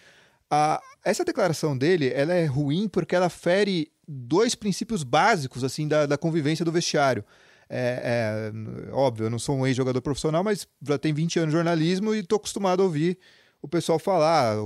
a, 0.51 0.81
essa 1.05 1.25
declaração 1.25 1.79
dele 1.79 2.13
ela 2.13 2.35
é 2.35 2.45
ruim 2.45 2.89
porque 2.89 3.15
ela 3.15 3.29
fere 3.29 3.89
dois 4.07 4.55
princípios 4.55 5.03
básicos 5.03 5.65
assim 5.65 5.89
da, 5.89 6.07
da 6.07 6.19
convivência 6.19 6.65
do 6.65 6.73
vestiário. 6.73 7.25
É, 7.69 8.53
é, 8.89 8.93
óbvio, 8.93 9.27
eu 9.27 9.31
não 9.31 9.39
sou 9.39 9.57
um 9.57 9.67
ex-jogador 9.67 10.01
profissional, 10.01 10.45
mas 10.45 10.69
já 10.87 10.99
tem 10.99 11.13
20 11.13 11.41
anos 11.41 11.51
de 11.51 11.57
jornalismo 11.57 12.15
e 12.15 12.21
estou 12.21 12.37
acostumado 12.37 12.81
a 12.81 12.85
ouvir 12.85 13.19
o 13.61 13.69
pessoal 13.69 13.99
falar. 13.99 14.57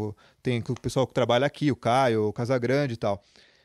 Tem 0.43 0.63
o 0.69 0.75
pessoal 0.75 1.07
que 1.07 1.15
trabalha 1.15 1.47
aqui, 1.47 1.73
o 1.73 1.77
Caio, 1.77 2.27
o 2.27 2.33
Casagrande 2.33 2.95
e 2.95 2.97
tal. 2.97 3.23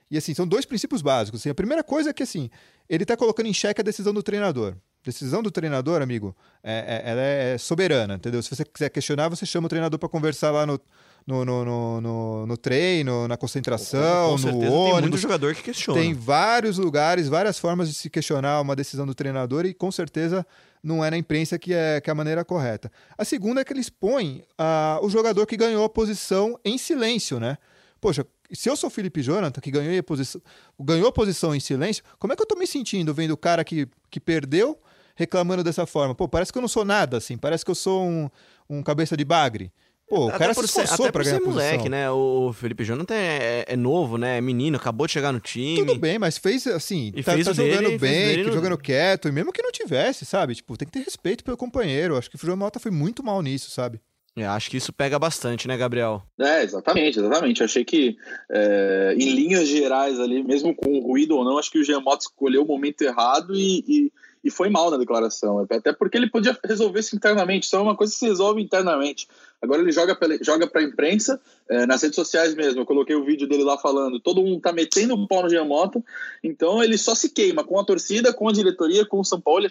E 0.10 0.18
assim, 0.18 0.34
são 0.34 0.48
dois 0.48 0.66
princípios 0.66 1.02
básicos. 1.02 1.42
Assim, 1.42 1.50
a 1.50 1.56
primeira 1.56 1.84
coisa 1.84 2.12
é 2.12 2.14
que 2.14 2.24
assim, 2.24 2.50
ele 2.88 3.04
está 3.04 3.18
colocando 3.18 3.48
em 3.48 3.54
xeque 3.54 3.82
a 3.82 3.84
decisão 3.84 4.14
do 4.14 4.24
treinador. 4.24 4.76
Decisão 5.06 5.44
do 5.44 5.52
treinador, 5.52 6.02
amigo, 6.02 6.36
é, 6.64 7.04
é, 7.06 7.12
ela 7.12 7.22
é 7.22 7.58
soberana, 7.60 8.16
entendeu? 8.16 8.42
Se 8.42 8.50
você 8.50 8.66
quiser 8.66 8.90
questionar, 8.90 9.30
você 9.30 9.46
chama 9.46 9.68
o 9.68 9.70
treinador 9.70 10.00
para 10.00 10.10
conversar 10.10 10.50
lá 10.50 10.66
no, 10.66 10.82
no, 11.28 11.46
no, 11.46 11.64
no, 11.64 12.02
no, 12.02 12.48
no 12.48 12.58
treino, 12.58 13.28
na 13.28 13.38
concentração, 13.38 14.36
no 14.36 14.48
ônibus. 14.62 14.94
Tem 14.94 15.02
muito 15.02 15.18
jogador 15.18 15.54
que 15.54 15.62
questiona. 15.62 16.02
Tem 16.02 16.12
vários 16.12 16.80
lugares, 16.80 17.28
várias 17.28 17.60
formas 17.60 17.88
de 17.88 17.94
se 17.94 18.10
questionar 18.10 18.60
uma 18.62 18.76
decisão 18.76 19.06
do 19.06 19.14
treinador 19.14 19.66
e 19.68 19.76
com 19.76 19.92
certeza 19.92 20.44
não 20.84 21.06
é 21.06 21.12
na 21.12 21.18
imprensa 21.18 21.60
que 21.60 21.72
é, 21.72 22.02
que 22.02 22.10
é 22.10 22.12
a 22.12 22.16
maneira 22.16 22.44
correta. 22.44 22.92
A 23.16 23.24
segunda 23.24 23.62
é 23.62 23.64
que 23.64 23.74
eles 23.74 23.92
põem 23.92 24.44
uh, 24.60 25.06
o 25.06 25.10
jogador 25.10 25.46
que 25.46 25.56
ganhou 25.56 25.86
a 25.86 25.90
posição 25.90 26.60
em 26.66 26.80
silêncio, 26.80 27.40
né? 27.40 27.60
Poxa, 28.02 28.26
se 28.52 28.70
eu 28.70 28.76
sou 28.76 28.88
o 28.88 28.92
Felipe 28.92 29.22
Jonathan, 29.22 29.62
que 29.62 29.72
ganhou 29.72 30.00
a 30.00 30.04
posição, 30.04 30.42
ganhou 30.80 31.08
a 31.08 31.12
posição 31.12 31.56
em 31.56 31.60
silêncio, 31.60 32.04
como 32.20 32.34
é 32.34 32.36
que 32.36 32.42
eu 32.42 32.46
tô 32.48 32.56
me 32.56 32.68
sentindo 32.68 33.14
vendo 33.14 33.32
o 33.32 33.38
cara 33.38 33.64
que, 33.64 33.88
que 34.10 34.20
perdeu 34.20 34.80
reclamando 35.16 35.64
dessa 35.64 35.86
forma? 35.86 36.14
Pô, 36.14 36.28
parece 36.28 36.52
que 36.52 36.58
eu 36.58 36.62
não 36.62 36.70
sou 36.70 36.86
nada, 36.86 37.18
assim, 37.18 37.38
parece 37.38 37.64
que 37.64 37.72
eu 37.72 37.76
sou 37.76 38.06
um, 38.06 38.30
um 38.70 38.84
cabeça 38.84 39.16
de 39.16 39.26
bagre. 39.26 39.72
Pô, 40.08 40.26
o 40.26 40.30
até 40.30 40.38
cara 40.38 40.54
se 40.54 40.66
esforçou 40.66 41.06
ser, 41.08 41.12
pra 41.12 41.24
ganhar 41.24 41.40
ser 41.40 41.44
moleque, 41.44 41.90
né? 41.90 42.12
O 42.12 42.54
Felipe 42.54 42.84
Jonathan 42.84 43.16
é, 43.16 43.66
é, 43.68 43.76
novo, 43.76 44.20
né? 44.20 44.38
É 44.38 44.42
menino, 44.42 44.78
acabou 44.78 45.08
de 45.08 45.14
chegar 45.14 45.32
no 45.32 45.40
time. 45.40 45.78
Tudo 45.84 46.00
bem, 46.00 46.20
mas 46.20 46.38
fez 46.38 46.68
assim, 46.68 47.12
e 47.16 47.24
tá, 47.24 47.34
fez 47.34 47.48
tá 47.48 47.54
jogando 47.54 47.86
dele, 47.86 47.98
bem, 47.98 48.44
no... 48.44 48.52
jogando 48.52 48.78
quieto, 48.78 49.28
e 49.28 49.32
mesmo 49.32 49.52
que 49.52 49.64
não 49.64 49.72
tivesse, 49.72 50.24
sabe? 50.24 50.54
Tipo, 50.54 50.78
tem 50.78 50.86
que 50.86 50.92
ter 50.92 51.04
respeito 51.04 51.44
pelo 51.44 51.58
companheiro. 51.58 52.18
Acho 52.18 52.30
que 52.30 52.36
o 52.36 52.40
João 52.40 52.56
Malta 52.56 52.80
foi 52.80 52.92
muito 52.92 53.24
mal 53.24 53.42
nisso, 53.42 53.72
sabe? 53.72 54.00
Eu 54.36 54.50
acho 54.50 54.70
que 54.70 54.78
isso 54.78 54.92
pega 54.92 55.18
bastante, 55.18 55.66
né, 55.66 55.78
Gabriel? 55.78 56.22
É, 56.38 56.62
exatamente, 56.62 57.18
exatamente. 57.18 57.62
Eu 57.62 57.66
achei 57.66 57.86
que, 57.86 58.18
é, 58.52 59.16
em 59.18 59.34
linhas 59.34 59.68
gerais 59.68 60.20
ali, 60.20 60.44
mesmo 60.44 60.76
com 60.76 61.00
ruído 61.00 61.38
ou 61.38 61.46
não, 61.46 61.58
acho 61.58 61.72
que 61.72 61.80
o 61.80 61.84
Giamotto 61.84 62.26
escolheu 62.26 62.64
o 62.64 62.68
momento 62.68 63.02
errado 63.02 63.56
e, 63.56 63.84
e 63.88 64.12
e 64.46 64.52
foi 64.52 64.70
mal 64.70 64.92
na 64.92 64.98
declaração, 64.98 65.66
até 65.68 65.92
porque 65.92 66.16
ele 66.16 66.30
podia 66.30 66.56
resolver 66.64 67.00
isso 67.00 67.16
internamente, 67.16 67.66
isso 67.66 67.76
é 67.76 67.80
uma 67.80 67.96
coisa 67.96 68.14
que 68.14 68.20
se 68.20 68.28
resolve 68.28 68.62
internamente. 68.62 69.28
Agora 69.60 69.82
ele 69.82 69.92
joga 69.92 70.16
para 70.16 70.38
joga 70.40 70.70
a 70.72 70.84
imprensa, 70.84 71.42
é, 71.68 71.88
nas 71.88 72.04
redes 72.04 72.16
sociais 72.16 72.54
mesmo, 72.54 72.82
eu 72.82 72.86
coloquei 72.86 73.16
o 73.16 73.26
vídeo 73.26 73.48
dele 73.48 73.64
lá 73.64 73.76
falando, 73.76 74.20
todo 74.20 74.44
mundo 74.44 74.62
tá 74.62 74.72
metendo 74.72 75.16
o 75.16 75.28
pau 75.28 75.42
no 75.42 75.50
Giamotto, 75.50 76.06
então 76.44 76.84
ele 76.84 76.96
só 76.96 77.16
se 77.16 77.30
queima 77.30 77.64
com 77.64 77.80
a 77.80 77.84
torcida, 77.84 78.32
com 78.32 78.48
a 78.48 78.54
diretoria, 78.54 79.04
com 79.04 79.20
o 79.20 79.26
São 79.26 79.42
Paulo, 79.42 79.68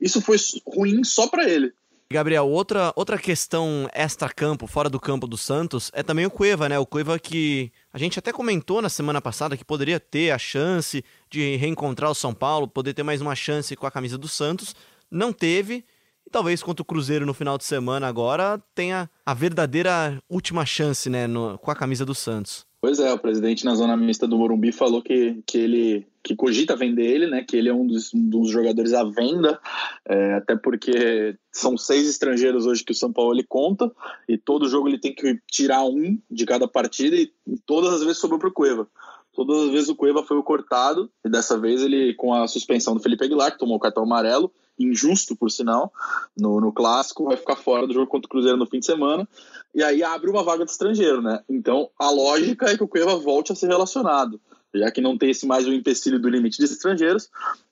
isso 0.00 0.20
foi 0.20 0.36
ruim 0.64 1.02
só 1.02 1.26
para 1.26 1.50
ele. 1.50 1.72
Gabriel, 2.14 2.48
outra, 2.48 2.92
outra 2.94 3.18
questão 3.18 3.88
extra-campo, 3.92 4.68
fora 4.68 4.88
do 4.88 5.00
campo 5.00 5.26
do 5.26 5.36
Santos, 5.36 5.90
é 5.92 6.00
também 6.00 6.24
o 6.24 6.30
Cueva, 6.30 6.68
né? 6.68 6.78
O 6.78 6.86
Cueva 6.86 7.18
que 7.18 7.72
a 7.92 7.98
gente 7.98 8.20
até 8.20 8.32
comentou 8.32 8.80
na 8.80 8.88
semana 8.88 9.20
passada 9.20 9.56
que 9.56 9.64
poderia 9.64 9.98
ter 9.98 10.30
a 10.30 10.38
chance 10.38 11.04
de 11.28 11.56
reencontrar 11.56 12.08
o 12.08 12.14
São 12.14 12.32
Paulo, 12.32 12.68
poder 12.68 12.94
ter 12.94 13.02
mais 13.02 13.20
uma 13.20 13.34
chance 13.34 13.74
com 13.74 13.84
a 13.84 13.90
camisa 13.90 14.16
do 14.16 14.28
Santos. 14.28 14.76
Não 15.10 15.32
teve. 15.32 15.84
E 16.24 16.30
talvez 16.30 16.62
contra 16.62 16.82
o 16.82 16.86
Cruzeiro 16.86 17.26
no 17.26 17.34
final 17.34 17.58
de 17.58 17.64
semana 17.64 18.06
agora 18.06 18.62
tenha 18.76 19.10
a 19.26 19.34
verdadeira 19.34 20.22
última 20.28 20.64
chance, 20.64 21.10
né? 21.10 21.26
No, 21.26 21.58
com 21.58 21.72
a 21.72 21.74
camisa 21.74 22.06
do 22.06 22.14
Santos. 22.14 22.64
Pois 22.84 22.98
é, 22.98 23.10
o 23.10 23.18
presidente 23.18 23.64
na 23.64 23.74
zona 23.74 23.96
mista 23.96 24.28
do 24.28 24.36
Morumbi 24.36 24.70
falou 24.70 25.00
que, 25.00 25.42
que 25.46 25.56
ele 25.56 26.06
que 26.22 26.36
cogita 26.36 26.76
vender 26.76 27.06
ele, 27.06 27.26
né? 27.26 27.42
Que 27.42 27.56
ele 27.56 27.70
é 27.70 27.72
um 27.72 27.86
dos, 27.86 28.12
um 28.12 28.28
dos 28.28 28.50
jogadores 28.50 28.92
à 28.92 29.02
venda, 29.02 29.58
é, 30.06 30.34
até 30.34 30.54
porque 30.54 31.34
são 31.50 31.78
seis 31.78 32.06
estrangeiros 32.06 32.66
hoje 32.66 32.84
que 32.84 32.92
o 32.92 32.94
São 32.94 33.10
Paulo 33.10 33.32
ele 33.32 33.42
conta 33.42 33.90
e 34.28 34.36
todo 34.36 34.68
jogo 34.68 34.86
ele 34.86 34.98
tem 34.98 35.14
que 35.14 35.40
tirar 35.50 35.82
um 35.86 36.18
de 36.30 36.44
cada 36.44 36.68
partida 36.68 37.16
e 37.16 37.32
todas 37.64 37.94
as 37.94 38.02
vezes 38.02 38.18
sobrou 38.18 38.38
para 38.38 38.50
o 38.50 38.52
Cueva. 38.52 38.86
Todas 39.32 39.62
as 39.62 39.70
vezes 39.70 39.88
o 39.88 39.96
Cueva 39.96 40.22
foi 40.22 40.36
o 40.36 40.42
cortado 40.42 41.10
e 41.24 41.30
dessa 41.30 41.58
vez 41.58 41.80
ele 41.80 42.12
com 42.12 42.34
a 42.34 42.46
suspensão 42.46 42.92
do 42.92 43.00
Felipe 43.00 43.24
Aguilar 43.24 43.50
que 43.50 43.58
tomou 43.58 43.78
o 43.78 43.80
cartão 43.80 44.02
amarelo 44.02 44.52
injusto, 44.78 45.36
por 45.36 45.50
sinal, 45.50 45.92
no, 46.36 46.60
no 46.60 46.72
clássico, 46.72 47.24
vai 47.24 47.36
ficar 47.36 47.56
fora 47.56 47.86
do 47.86 47.94
jogo 47.94 48.06
contra 48.06 48.26
o 48.26 48.30
Cruzeiro 48.30 48.56
no 48.56 48.66
fim 48.66 48.80
de 48.80 48.86
semana, 48.86 49.28
e 49.74 49.82
aí 49.82 50.02
abre 50.02 50.30
uma 50.30 50.42
vaga 50.42 50.64
de 50.64 50.70
estrangeiro, 50.70 51.22
né? 51.22 51.42
Então 51.48 51.90
a 51.98 52.10
lógica 52.10 52.66
é 52.66 52.76
que 52.76 52.84
o 52.84 52.88
Cueva 52.88 53.16
volte 53.16 53.52
a 53.52 53.54
ser 53.54 53.68
relacionado. 53.68 54.40
Já 54.74 54.90
que 54.90 55.00
não 55.00 55.16
tem 55.16 55.30
esse 55.30 55.46
mais 55.46 55.66
o 55.66 55.70
um 55.70 55.72
empecilho 55.72 56.18
do 56.18 56.28
limite 56.28 56.58
de 56.58 56.64
estrangeiros, 56.64 57.30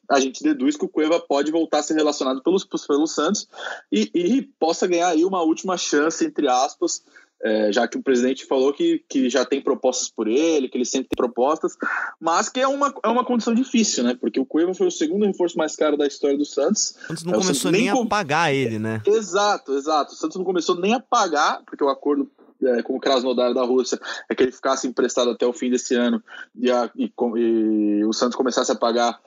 a 0.08 0.20
gente 0.20 0.42
deduz 0.42 0.76
que 0.76 0.84
o 0.84 0.88
Cueva 0.88 1.18
pode 1.18 1.50
voltar 1.50 1.78
a 1.78 1.82
ser 1.82 1.94
relacionado 1.94 2.42
pelos, 2.42 2.64
pelos 2.64 3.12
Santos 3.12 3.48
e, 3.90 4.10
e 4.14 4.42
possa 4.42 4.86
ganhar 4.86 5.08
aí 5.08 5.24
uma 5.24 5.42
última 5.42 5.76
chance, 5.76 6.24
entre 6.24 6.48
aspas, 6.48 7.02
é, 7.42 7.72
já 7.72 7.88
que 7.88 7.98
o 7.98 8.02
presidente 8.02 8.46
falou 8.46 8.72
que, 8.72 9.04
que 9.08 9.28
já 9.28 9.44
tem 9.44 9.60
propostas 9.60 10.08
por 10.08 10.28
ele, 10.28 10.68
que 10.68 10.78
ele 10.78 10.84
sempre 10.84 11.08
tem 11.08 11.16
propostas, 11.16 11.76
mas 12.20 12.48
que 12.48 12.60
é 12.60 12.68
uma, 12.68 12.94
é 13.02 13.08
uma 13.08 13.24
condição 13.24 13.52
difícil, 13.52 14.04
né? 14.04 14.16
Porque 14.18 14.38
o 14.38 14.46
Cueva 14.46 14.72
foi 14.74 14.86
o 14.86 14.90
segundo 14.90 15.26
reforço 15.26 15.58
mais 15.58 15.74
caro 15.74 15.96
da 15.96 16.06
história 16.06 16.38
do 16.38 16.44
Santos. 16.44 16.94
O 17.04 17.08
Santos 17.08 17.24
não 17.24 17.34
é, 17.34 17.38
começou 17.38 17.70
nem, 17.72 17.80
nem 17.82 17.90
a 17.90 18.06
pagar 18.06 18.54
ele, 18.54 18.78
né? 18.78 19.02
Exato, 19.04 19.74
exato. 19.74 20.12
O 20.12 20.16
Santos 20.16 20.36
não 20.36 20.44
começou 20.44 20.78
nem 20.78 20.94
a 20.94 21.00
pagar, 21.00 21.62
porque 21.66 21.82
o 21.82 21.88
acordo 21.88 22.30
é, 22.62 22.82
com 22.82 22.96
o 22.96 23.00
Krasnodar 23.00 23.52
da 23.52 23.64
Rússia 23.64 23.98
é 24.28 24.34
que 24.34 24.42
ele 24.42 24.52
ficasse 24.52 24.86
emprestado 24.86 25.30
até 25.30 25.44
o 25.44 25.52
fim 25.52 25.68
desse 25.68 25.94
ano 25.96 26.22
e, 26.54 26.70
a, 26.70 26.88
e, 26.96 27.12
e 27.36 28.04
o 28.04 28.12
Santos 28.12 28.36
começasse 28.36 28.70
a 28.70 28.76
pagar 28.76 29.20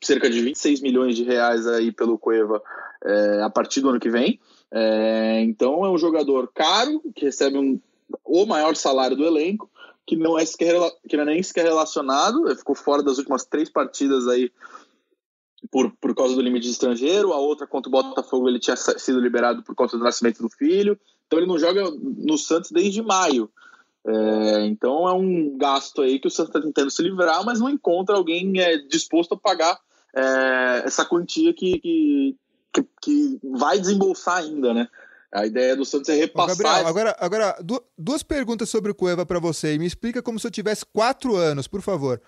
cerca 0.00 0.30
de 0.30 0.40
26 0.40 0.80
milhões 0.80 1.16
de 1.16 1.24
reais 1.24 1.66
aí 1.66 1.92
pelo 1.92 2.18
Cueva 2.18 2.62
é, 3.04 3.42
a 3.42 3.50
partir 3.50 3.80
do 3.80 3.90
ano 3.90 4.00
que 4.00 4.08
vem. 4.08 4.38
É, 4.72 5.40
então 5.42 5.84
é 5.84 5.90
um 5.90 5.98
jogador 5.98 6.50
caro, 6.52 7.00
que 7.14 7.24
recebe 7.24 7.56
um, 7.58 7.80
o 8.24 8.46
maior 8.46 8.74
salário 8.74 9.16
do 9.16 9.24
elenco, 9.24 9.70
que 10.06 10.16
não 10.16 10.38
é, 10.38 10.44
sequer, 10.44 10.74
que 11.08 11.16
não 11.16 11.24
é 11.24 11.26
nem 11.26 11.42
sequer 11.42 11.64
relacionado, 11.64 12.54
ficou 12.56 12.74
fora 12.74 13.02
das 13.02 13.18
últimas 13.18 13.44
três 13.44 13.68
partidas 13.68 14.28
aí 14.28 14.50
por, 15.70 15.90
por 16.00 16.14
causa 16.14 16.34
do 16.34 16.40
limite 16.40 16.66
de 16.66 16.72
estrangeiro, 16.72 17.32
a 17.32 17.38
outra 17.38 17.66
contra 17.66 17.88
o 17.88 17.92
Botafogo 17.92 18.48
ele 18.48 18.60
tinha 18.60 18.76
sido 18.76 19.20
liberado 19.20 19.62
por 19.62 19.74
conta 19.74 19.96
do 19.96 20.04
nascimento 20.04 20.42
do 20.42 20.48
filho, 20.48 20.98
então 21.26 21.38
ele 21.38 21.48
não 21.48 21.58
joga 21.58 21.90
no 21.90 22.38
Santos 22.38 22.70
desde 22.70 23.02
maio. 23.02 23.50
É, 24.06 24.66
então 24.66 25.08
é 25.08 25.12
um 25.12 25.58
gasto 25.58 26.00
aí 26.02 26.20
que 26.20 26.28
o 26.28 26.30
Santos 26.30 26.54
está 26.54 26.60
tentando 26.60 26.90
se 26.90 27.02
livrar, 27.02 27.44
mas 27.44 27.58
não 27.58 27.68
encontra 27.68 28.16
alguém 28.16 28.60
é, 28.60 28.76
disposto 28.76 29.34
a 29.34 29.36
pagar 29.36 29.76
é, 30.14 30.82
essa 30.84 31.04
quantia 31.04 31.52
que, 31.52 31.80
que, 31.80 32.36
que, 32.82 32.88
que 33.00 33.40
vai 33.58 33.78
desembolsar 33.78 34.38
ainda, 34.38 34.74
né? 34.74 34.88
A 35.32 35.46
ideia 35.46 35.76
do 35.76 35.84
Santos 35.84 36.08
é 36.08 36.14
repassar. 36.14 36.56
Gabriel, 36.56 36.86
agora, 36.86 37.16
agora 37.18 37.58
duas 37.98 38.22
perguntas 38.22 38.68
sobre 38.68 38.90
o 38.90 38.94
Cueva 38.94 39.26
para 39.26 39.38
você. 39.38 39.74
E 39.74 39.78
me 39.78 39.86
explica 39.86 40.22
como 40.22 40.38
se 40.38 40.46
eu 40.46 40.50
tivesse 40.50 40.84
quatro 40.86 41.36
anos, 41.36 41.66
por 41.66 41.82
favor. 41.82 42.20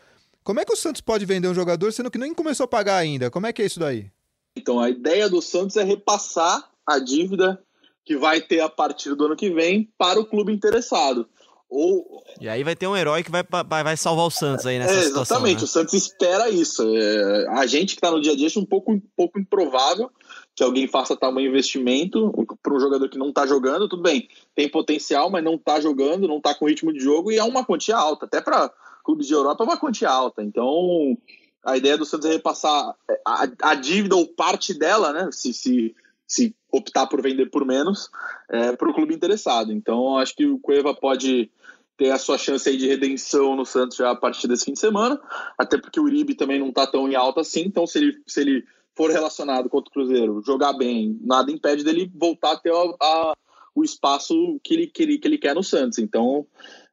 Como 0.42 0.60
é 0.60 0.64
que 0.64 0.72
o 0.72 0.76
Santos 0.76 1.00
pode 1.00 1.24
vender 1.24 1.48
um 1.48 1.54
jogador 1.54 1.92
sendo 1.92 2.10
que 2.10 2.18
nem 2.18 2.34
começou 2.34 2.64
a 2.64 2.68
pagar 2.68 2.96
ainda? 2.96 3.30
Como 3.30 3.46
é 3.46 3.52
que 3.52 3.62
é 3.62 3.66
isso 3.66 3.78
daí? 3.80 4.10
Então 4.56 4.80
a 4.80 4.90
ideia 4.90 5.28
do 5.28 5.40
Santos 5.40 5.76
é 5.76 5.84
repassar 5.84 6.68
a 6.86 6.98
dívida 6.98 7.62
que 8.04 8.16
vai 8.16 8.40
ter 8.40 8.60
a 8.60 8.68
partir 8.68 9.14
do 9.14 9.26
ano 9.26 9.36
que 9.36 9.50
vem 9.50 9.88
para 9.96 10.18
o 10.18 10.26
clube 10.26 10.52
interessado. 10.52 11.28
Ou... 11.68 12.22
E 12.40 12.48
aí 12.48 12.64
vai 12.64 12.74
ter 12.74 12.86
um 12.86 12.96
herói 12.96 13.22
que 13.22 13.30
vai, 13.30 13.44
vai, 13.66 13.84
vai 13.84 13.96
salvar 13.96 14.26
o 14.26 14.30
Santos 14.30 14.64
aí 14.64 14.78
nessa 14.78 14.94
é, 14.94 15.02
situação. 15.02 15.36
Exatamente, 15.36 15.58
né? 15.58 15.64
o 15.64 15.66
Santos 15.66 15.94
espera 15.94 16.48
isso. 16.48 16.82
É, 16.96 17.48
a 17.50 17.66
gente 17.66 17.94
que 17.94 17.98
está 17.98 18.10
no 18.10 18.20
dia 18.20 18.32
a 18.32 18.36
dia 18.36 18.46
acha 18.46 18.58
um 18.58 18.64
pouco, 18.64 18.92
um 18.92 19.02
pouco 19.14 19.38
improvável 19.38 20.10
que 20.58 20.64
alguém 20.64 20.88
faça 20.88 21.16
tamanho 21.16 21.48
investimento 21.48 22.32
para 22.60 22.74
um 22.74 22.80
jogador 22.80 23.08
que 23.08 23.16
não 23.16 23.28
está 23.28 23.46
jogando. 23.46 23.88
Tudo 23.88 24.02
bem, 24.02 24.28
tem 24.56 24.68
potencial, 24.68 25.30
mas 25.30 25.44
não 25.44 25.54
está 25.54 25.80
jogando, 25.80 26.26
não 26.26 26.38
está 26.38 26.52
com 26.52 26.66
ritmo 26.66 26.92
de 26.92 26.98
jogo 26.98 27.30
e 27.30 27.38
é 27.38 27.44
uma 27.44 27.64
quantia 27.64 27.96
alta. 27.96 28.26
Até 28.26 28.40
para 28.40 28.68
clubes 29.04 29.28
de 29.28 29.34
Europa 29.34 29.62
é 29.62 29.66
uma 29.66 29.78
quantia 29.78 30.10
alta. 30.10 30.42
Então 30.42 31.16
a 31.64 31.76
ideia 31.76 31.96
do 31.96 32.04
Santos 32.04 32.28
é 32.28 32.32
repassar 32.32 32.92
a, 33.24 33.48
a 33.62 33.74
dívida 33.76 34.16
ou 34.16 34.26
parte 34.26 34.76
dela, 34.76 35.12
né? 35.12 35.28
Se, 35.30 35.54
se, 35.54 35.94
se 36.26 36.56
optar 36.72 37.06
por 37.06 37.22
vender 37.22 37.46
por 37.50 37.64
menos, 37.64 38.10
é, 38.50 38.74
para 38.74 38.90
o 38.90 38.94
clube 38.94 39.14
interessado. 39.14 39.72
Então 39.72 40.18
acho 40.18 40.34
que 40.34 40.44
o 40.44 40.58
Cueva 40.58 40.92
pode 40.92 41.52
ter 41.96 42.10
a 42.10 42.18
sua 42.18 42.36
chance 42.36 42.68
aí 42.68 42.76
de 42.76 42.88
redenção 42.88 43.54
no 43.54 43.64
Santos 43.64 43.96
já 43.96 44.10
a 44.10 44.16
partir 44.16 44.48
desse 44.48 44.64
fim 44.64 44.72
de 44.72 44.80
semana, 44.80 45.20
até 45.56 45.78
porque 45.78 46.00
o 46.00 46.04
Uribe 46.04 46.34
também 46.34 46.58
não 46.58 46.70
está 46.70 46.84
tão 46.84 47.08
em 47.08 47.14
alta 47.14 47.42
assim, 47.42 47.62
então 47.62 47.86
se 47.86 47.98
ele, 47.98 48.22
se 48.26 48.40
ele 48.40 48.64
for 48.98 49.12
relacionado 49.12 49.68
contra 49.68 49.88
o 49.88 49.92
Cruzeiro, 49.92 50.42
jogar 50.44 50.72
bem, 50.72 51.16
nada 51.22 51.52
impede 51.52 51.84
dele 51.84 52.10
voltar 52.12 52.50
a 52.50 52.56
ter 52.56 52.72
a, 52.72 52.94
a, 53.00 53.36
o 53.72 53.84
espaço 53.84 54.34
que 54.64 54.74
ele, 54.74 54.86
que, 54.88 55.04
ele, 55.04 55.18
que 55.18 55.28
ele 55.28 55.38
quer 55.38 55.54
no 55.54 55.62
Santos. 55.62 56.00
Então, 56.00 56.44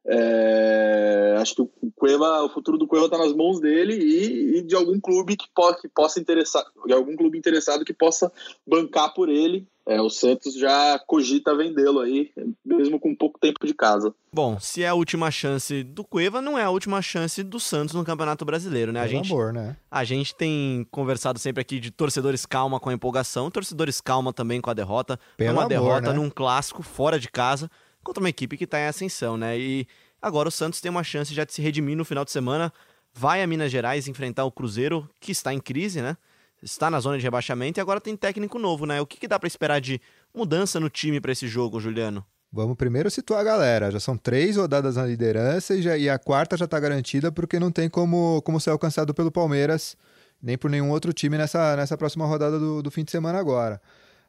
é, 0.08 1.34
acho 1.38 1.56
que 1.56 1.62
o 1.62 1.70
Cueva, 1.96 2.42
o 2.44 2.48
futuro 2.48 2.78
do 2.78 2.86
Cueva 2.86 3.06
está 3.06 3.18
nas 3.18 3.34
mãos 3.34 3.60
dele 3.60 3.94
e, 3.94 4.58
e, 4.58 4.62
de 4.62 4.76
algum 4.76 5.00
clube 5.00 5.36
que, 5.36 5.46
po 5.54 5.74
que 5.74 5.88
possa 5.88 6.20
interessar, 6.20 6.64
de 6.86 6.92
algum 6.92 7.16
clube 7.16 7.36
interessado 7.36 7.84
que 7.84 7.92
possa 7.92 8.30
bancar 8.66 9.12
por 9.14 9.28
ele. 9.28 9.66
É, 9.88 10.00
o 10.00 10.10
Santos 10.10 10.54
já 10.54 10.98
cogita 11.06 11.56
vendê-lo 11.56 12.00
aí, 12.00 12.32
mesmo 12.64 12.98
com 12.98 13.14
pouco 13.14 13.38
tempo 13.38 13.64
de 13.64 13.72
casa. 13.72 14.12
Bom, 14.32 14.58
se 14.58 14.82
é 14.82 14.88
a 14.88 14.94
última 14.94 15.30
chance 15.30 15.84
do 15.84 16.02
Cueva, 16.02 16.42
não 16.42 16.58
é 16.58 16.64
a 16.64 16.70
última 16.70 17.00
chance 17.00 17.40
do 17.44 17.60
Santos 17.60 17.94
no 17.94 18.04
Campeonato 18.04 18.44
Brasileiro, 18.44 18.90
né? 18.90 18.98
A 18.98 19.04
Pelo 19.04 19.14
gente, 19.14 19.32
amor, 19.32 19.52
né? 19.52 19.76
a 19.88 20.02
gente 20.02 20.34
tem 20.34 20.84
conversado 20.90 21.38
sempre 21.38 21.60
aqui 21.60 21.78
de 21.78 21.92
torcedores 21.92 22.44
calma 22.44 22.80
com 22.80 22.90
a 22.90 22.92
empolgação, 22.92 23.48
torcedores 23.48 24.00
calma 24.00 24.32
também 24.32 24.60
com 24.60 24.70
a 24.70 24.74
derrota. 24.74 25.20
Pelo 25.36 25.52
uma 25.52 25.62
amor, 25.62 25.68
derrota 25.68 26.12
né? 26.12 26.14
num 26.14 26.30
clássico 26.30 26.82
fora 26.82 27.16
de 27.16 27.30
casa 27.30 27.70
contra 28.06 28.22
uma 28.22 28.28
equipe 28.28 28.56
que 28.56 28.64
está 28.64 28.78
em 28.78 28.86
ascensão, 28.86 29.36
né? 29.36 29.58
E 29.58 29.86
agora 30.22 30.48
o 30.48 30.52
Santos 30.52 30.80
tem 30.80 30.90
uma 30.90 31.02
chance 31.02 31.34
já 31.34 31.44
de 31.44 31.52
se 31.52 31.60
redimir 31.60 31.96
no 31.96 32.04
final 32.04 32.24
de 32.24 32.30
semana. 32.30 32.72
Vai 33.12 33.42
a 33.42 33.46
Minas 33.46 33.72
Gerais 33.72 34.06
enfrentar 34.06 34.44
o 34.44 34.52
Cruzeiro, 34.52 35.08
que 35.20 35.32
está 35.32 35.52
em 35.52 35.58
crise, 35.58 36.00
né? 36.00 36.16
Está 36.62 36.90
na 36.90 37.00
zona 37.00 37.18
de 37.18 37.24
rebaixamento 37.24 37.78
e 37.78 37.82
agora 37.82 38.00
tem 38.00 38.16
técnico 38.16 38.58
novo, 38.58 38.86
né? 38.86 39.00
O 39.00 39.06
que, 39.06 39.18
que 39.18 39.28
dá 39.28 39.38
para 39.38 39.46
esperar 39.46 39.80
de 39.80 40.00
mudança 40.34 40.78
no 40.78 40.88
time 40.88 41.20
para 41.20 41.32
esse 41.32 41.48
jogo, 41.48 41.80
Juliano? 41.80 42.24
Vamos 42.52 42.76
primeiro 42.76 43.10
situar 43.10 43.40
a 43.40 43.44
galera. 43.44 43.90
Já 43.90 44.00
são 44.00 44.16
três 44.16 44.56
rodadas 44.56 44.96
na 44.96 45.04
liderança 45.04 45.74
e, 45.74 45.82
já, 45.82 45.96
e 45.98 46.08
a 46.08 46.18
quarta 46.18 46.56
já 46.56 46.64
está 46.64 46.78
garantida 46.78 47.32
porque 47.32 47.58
não 47.58 47.70
tem 47.70 47.88
como, 47.88 48.40
como 48.42 48.60
ser 48.60 48.70
alcançado 48.70 49.12
pelo 49.12 49.30
Palmeiras 49.30 49.96
nem 50.42 50.56
por 50.56 50.70
nenhum 50.70 50.90
outro 50.90 51.12
time 51.12 51.36
nessa, 51.36 51.76
nessa 51.76 51.96
próxima 51.96 52.26
rodada 52.26 52.58
do, 52.58 52.82
do 52.82 52.90
fim 52.90 53.04
de 53.04 53.10
semana 53.10 53.38
agora. 53.38 53.80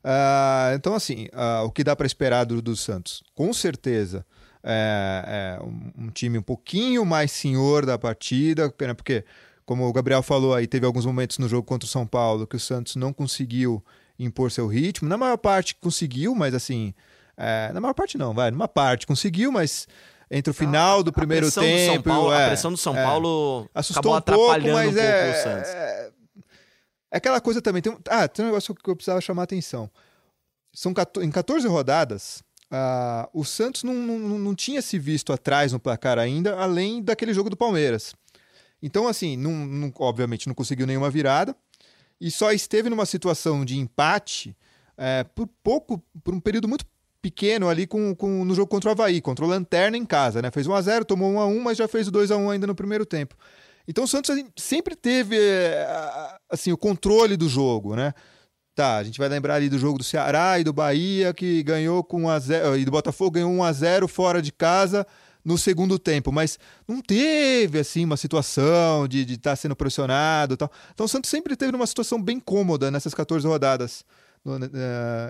Uh, 0.04 0.76
então, 0.76 0.94
assim, 0.94 1.28
uh, 1.34 1.66
o 1.66 1.72
que 1.72 1.84
dá 1.84 1.96
para 1.96 2.08
esperar 2.08 2.46
do, 2.46 2.62
do 2.62 2.76
Santos? 2.76 3.24
Com 3.36 3.52
certeza 3.54 4.26
é, 4.64 5.58
é 5.60 5.64
um, 5.64 6.06
um, 6.06 6.10
time 6.10 6.38
um 6.38 6.42
pouquinho 6.42 7.06
mais 7.06 7.32
senhor 7.32 7.86
da 7.86 7.98
partida, 7.98 8.74
né, 8.82 8.94
porque, 8.94 9.24
como 9.66 9.88
o 9.88 9.94
Gabriel 9.94 10.24
falou 10.24 10.54
aí, 10.54 10.68
teve 10.68 10.86
alguns 10.86 11.06
momentos 11.06 11.38
no 11.38 11.48
jogo 11.48 11.64
contra 11.64 11.86
o 11.86 11.90
São 11.90 12.06
Paulo 12.06 12.48
que 12.48 12.56
o 12.56 12.60
Santos 12.60 12.96
não 12.96 13.14
conseguiu 13.14 13.84
impor 14.20 14.52
seu 14.52 14.68
ritmo. 14.68 15.08
Na 15.08 15.18
maior 15.18 15.38
parte 15.38 15.76
conseguiu, 15.76 16.34
mas 16.34 16.54
assim. 16.54 16.94
É, 17.36 17.72
na 17.72 17.80
maior 17.80 17.94
parte 17.94 18.18
não, 18.18 18.34
vai. 18.34 18.50
Numa 18.50 18.68
parte 18.68 19.06
conseguiu, 19.06 19.52
mas 19.52 19.88
entre 20.30 20.52
o 20.52 20.54
final 20.54 21.04
do 21.04 21.14
primeiro 21.14 21.52
tempo. 21.52 21.98
Do 21.98 22.04
Paulo, 22.04 22.34
é, 22.34 22.46
a 22.46 22.48
pressão 22.48 22.72
do 22.72 22.78
São 22.78 22.98
é, 22.98 23.04
Paulo 23.04 23.70
assustou 23.74 24.14
acabou 24.16 24.48
um 24.48 24.50
atrapalhando 24.50 24.64
pouco, 24.64 24.78
mas 24.78 24.88
um 24.88 24.96
pouco 24.96 25.08
é, 25.08 25.32
o 25.32 25.44
Santos. 25.44 26.07
É, 27.12 27.18
aquela 27.18 27.40
coisa 27.42 27.62
também. 27.62 27.82
Tem, 27.82 27.96
ah, 28.10 28.28
tem 28.28 28.46
um 28.46 28.48
negócio 28.50 28.74
que 28.76 28.90
eu 28.90 28.96
precisava 28.96 29.22
chamar 29.22 29.44
a 29.44 29.46
atenção. 29.46 29.90
São 30.74 30.94
em 31.22 31.32
14 31.32 31.68
rodadas, 31.68 32.44
uh, 32.72 33.28
o 33.34 33.44
Santos 33.44 33.84
não, 33.84 33.94
não, 33.94 34.20
não 34.40 34.56
tinha 34.56 34.82
se 34.82 35.00
visto 35.00 35.34
atrás 35.34 35.72
no 35.72 35.80
placar 35.80 36.20
ainda, 36.20 36.56
além 36.56 37.02
daquele 37.02 37.34
jogo 37.34 37.50
do 37.50 37.58
Palmeiras. 37.58 38.14
Então, 38.82 39.08
assim, 39.08 39.36
não, 39.36 39.52
não, 39.52 39.92
obviamente 39.98 40.48
não 40.48 40.54
conseguiu 40.54 40.86
nenhuma 40.86 41.10
virada 41.10 41.56
e 42.22 42.30
só 42.30 42.52
esteve 42.52 42.90
numa 42.90 43.06
situação 43.06 43.66
de 43.66 43.78
empate 43.78 44.56
é, 44.98 45.24
por 45.24 45.48
pouco, 45.64 46.04
por 46.24 46.34
um 46.34 46.40
período 46.40 46.68
muito 46.68 46.86
pequeno 47.22 47.68
ali 47.68 47.88
com, 47.88 48.16
com, 48.16 48.46
no 48.46 48.56
jogo 48.56 48.68
contra 48.68 48.90
o 48.90 48.92
Havaí, 48.92 49.22
contra 49.22 49.44
o 49.44 49.48
Lanterna 49.48 49.98
em 49.98 50.06
casa, 50.06 50.42
né? 50.42 50.52
Fez 50.52 50.68
1x0, 50.68 51.04
tomou 51.04 51.34
1x1, 51.34 51.60
mas 51.60 51.78
já 51.78 51.88
fez 51.88 52.08
o 52.08 52.12
2x1 52.12 52.52
ainda 52.52 52.68
no 52.68 52.76
primeiro 52.76 53.06
tempo. 53.06 53.36
Então 53.88 54.04
o 54.04 54.08
Santos 54.08 54.30
assim, 54.32 54.48
sempre 54.56 54.96
teve 54.96 55.38
assim, 56.50 56.72
o 56.72 56.78
controle 56.78 57.38
do 57.38 57.48
jogo, 57.48 57.96
né? 57.96 58.14
Tá, 58.76 58.98
a 58.98 59.04
gente 59.04 59.18
vai 59.18 59.28
lembrar 59.28 59.56
ali 59.56 59.70
do 59.70 59.80
jogo 59.80 59.98
do 59.98 60.04
Ceará 60.04 60.60
e 60.60 60.64
do 60.64 60.72
Bahia, 60.72 61.34
que 61.34 61.64
ganhou 61.64 62.04
com 62.04 62.24
1 62.24 62.30
a 62.30 62.40
0 62.40 62.78
e 62.78 62.86
do 62.86 62.92
Botafogo 62.92 63.32
ganhou 63.32 63.52
1 63.52 63.64
a 63.64 63.74
0 63.74 64.08
fora 64.08 64.40
de 64.40 64.52
casa 64.52 65.08
no 65.44 65.58
segundo 65.58 65.98
tempo, 65.98 66.32
mas 66.32 66.60
não 66.88 67.02
teve 67.02 67.80
assim 67.80 68.06
uma 68.06 68.18
situação 68.18 69.08
de 69.08 69.22
estar 69.22 69.52
tá 69.52 69.56
sendo 69.56 69.76
pressionado, 69.76 70.58
tal. 70.58 70.70
Então 70.94 71.06
o 71.06 71.10
Santos 71.10 71.30
sempre 71.30 71.56
teve 71.56 71.76
uma 71.76 71.88
situação 71.88 72.22
bem 72.22 72.40
cômoda 72.40 72.92
nessas 72.92 73.14
14 73.14 73.48
rodadas 73.48 74.04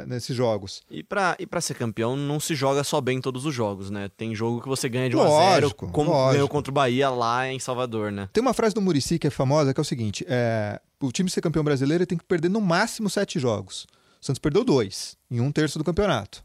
nesses 0.08 0.36
jogos. 0.36 0.82
E 0.90 1.04
para 1.04 1.36
e 1.40 1.46
pra 1.46 1.62
ser 1.62 1.74
campeão, 1.74 2.16
não 2.16 2.40
se 2.40 2.56
joga 2.56 2.84
só 2.84 3.02
bem 3.02 3.20
todos 3.20 3.46
os 3.46 3.54
jogos, 3.54 3.90
né? 3.90 4.10
Tem 4.16 4.36
jogo 4.36 4.62
que 4.62 4.68
você 4.68 4.88
ganha 4.88 5.10
de 5.10 5.16
1 5.16 5.22
a 5.22 5.54
0 5.54 5.76
como 5.76 6.12
lógico. 6.12 6.34
ganhou 6.34 6.48
contra 6.48 6.72
o 6.72 6.74
Bahia 6.74 7.10
lá 7.10 7.48
em 7.48 7.60
Salvador, 7.60 8.12
né? 8.12 8.30
Tem 8.32 8.42
uma 8.42 8.54
frase 8.54 8.76
do 8.76 8.82
Murici 8.82 9.18
que 9.18 9.28
é 9.28 9.30
famosa, 9.30 9.74
que 9.74 9.80
é 9.80 9.82
o 9.82 9.86
seguinte: 9.86 10.26
é, 10.28 10.80
o 11.02 11.12
time 11.12 11.30
ser 11.30 11.42
campeão 11.42 11.64
brasileiro 11.64 12.06
tem 12.06 12.18
que 12.18 12.26
perder 12.26 12.50
no 12.50 12.62
máximo 12.62 13.10
sete 13.10 13.40
jogos. 13.40 13.88
O 14.22 14.26
Santos 14.26 14.40
perdeu 14.40 14.64
dois, 14.64 15.18
em 15.30 15.40
um 15.40 15.52
terço 15.52 15.78
do 15.78 15.84
campeonato. 15.84 16.44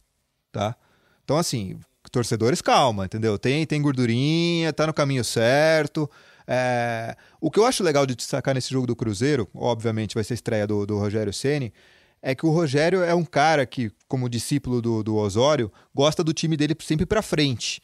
Tá? 0.51 0.77
Então, 1.25 1.39
assim, 1.39 1.79
torcedores, 2.11 2.61
calma, 2.61 3.07
entendeu? 3.07 3.39
Tem, 3.39 3.67
tem 3.67 3.81
gordurinha, 3.81 4.73
tá 4.73 4.87
no 4.87 4.93
caminho 4.93 5.25
certo. 5.25 6.09
É... 6.47 7.17
O 7.41 7.51
que 7.51 7.59
eu 7.59 7.65
acho 7.65 7.83
legal 7.83 8.05
de 8.05 8.15
destacar 8.15 8.55
nesse 8.55 8.71
jogo 8.71 8.87
do 8.87 8.97
Cruzeiro, 8.97 9.49
obviamente 9.55 10.15
vai 10.15 10.25
ser 10.25 10.35
a 10.35 10.37
estreia 10.37 10.67
do, 10.67 10.85
do 10.85 10.99
Rogério 10.99 11.33
Ceni 11.33 11.73
é 12.23 12.35
que 12.35 12.47
o 12.47 12.51
Rogério 12.51 13.03
é 13.03 13.15
um 13.15 13.25
cara 13.25 13.67
que, 13.67 13.91
como 14.07 14.29
discípulo 14.29 14.81
do, 14.81 15.03
do 15.03 15.17
Osório, 15.17 15.71
gosta 15.93 16.23
do 16.23 16.33
time 16.33 16.57
dele 16.57 16.77
sempre 16.81 17.05
para 17.05 17.21
frente. 17.21 17.83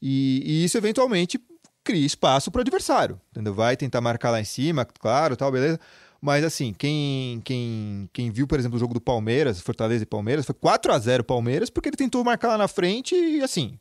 E, 0.00 0.42
e, 0.46 0.64
isso 0.64 0.78
eventualmente 0.78 1.40
cria 1.82 2.06
espaço 2.06 2.50
para 2.50 2.60
o 2.60 2.62
adversário, 2.62 3.20
entendeu? 3.30 3.52
Vai 3.52 3.76
tentar 3.76 4.00
marcar 4.00 4.30
lá 4.30 4.40
em 4.40 4.44
cima, 4.44 4.84
claro, 4.84 5.36
tal, 5.36 5.50
beleza. 5.50 5.80
Mas 6.20 6.44
assim, 6.44 6.72
quem, 6.72 7.40
quem, 7.44 8.08
quem 8.12 8.30
viu, 8.30 8.46
por 8.46 8.58
exemplo, 8.58 8.76
o 8.76 8.80
jogo 8.80 8.94
do 8.94 9.00
Palmeiras, 9.00 9.60
Fortaleza 9.60 10.04
e 10.04 10.06
Palmeiras, 10.06 10.46
foi 10.46 10.54
4 10.54 10.92
a 10.92 10.98
0 10.98 11.24
Palmeiras, 11.24 11.70
porque 11.70 11.88
ele 11.88 11.96
tentou 11.96 12.22
marcar 12.22 12.48
lá 12.48 12.58
na 12.58 12.68
frente 12.68 13.14
e 13.14 13.42
assim, 13.42 13.78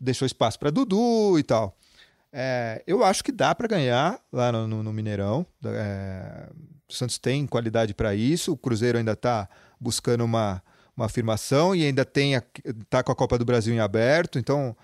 deixou 0.00 0.24
espaço 0.24 0.58
para 0.58 0.70
Dudu 0.70 1.38
e 1.38 1.42
tal. 1.42 1.76
É, 2.32 2.82
eu 2.86 3.04
acho 3.04 3.24
que 3.24 3.32
dá 3.32 3.54
para 3.54 3.66
ganhar 3.66 4.20
lá 4.32 4.52
no, 4.52 4.68
no, 4.68 4.82
no 4.84 4.92
Mineirão. 4.92 5.44
É, 5.64 6.48
o 6.88 6.92
Santos 6.92 7.18
tem 7.18 7.46
qualidade 7.46 7.94
para 7.94 8.14
isso. 8.14 8.52
O 8.52 8.56
Cruzeiro 8.56 8.98
ainda 8.98 9.12
está 9.12 9.48
buscando 9.78 10.24
uma, 10.24 10.62
uma 10.96 11.06
afirmação 11.06 11.74
e 11.74 11.84
ainda 11.84 12.04
tem 12.04 12.34
está 12.34 13.02
com 13.02 13.12
a 13.12 13.16
Copa 13.16 13.38
do 13.38 13.44
Brasil 13.44 13.74
em 13.74 13.80
aberto. 13.80 14.38
Então, 14.38 14.76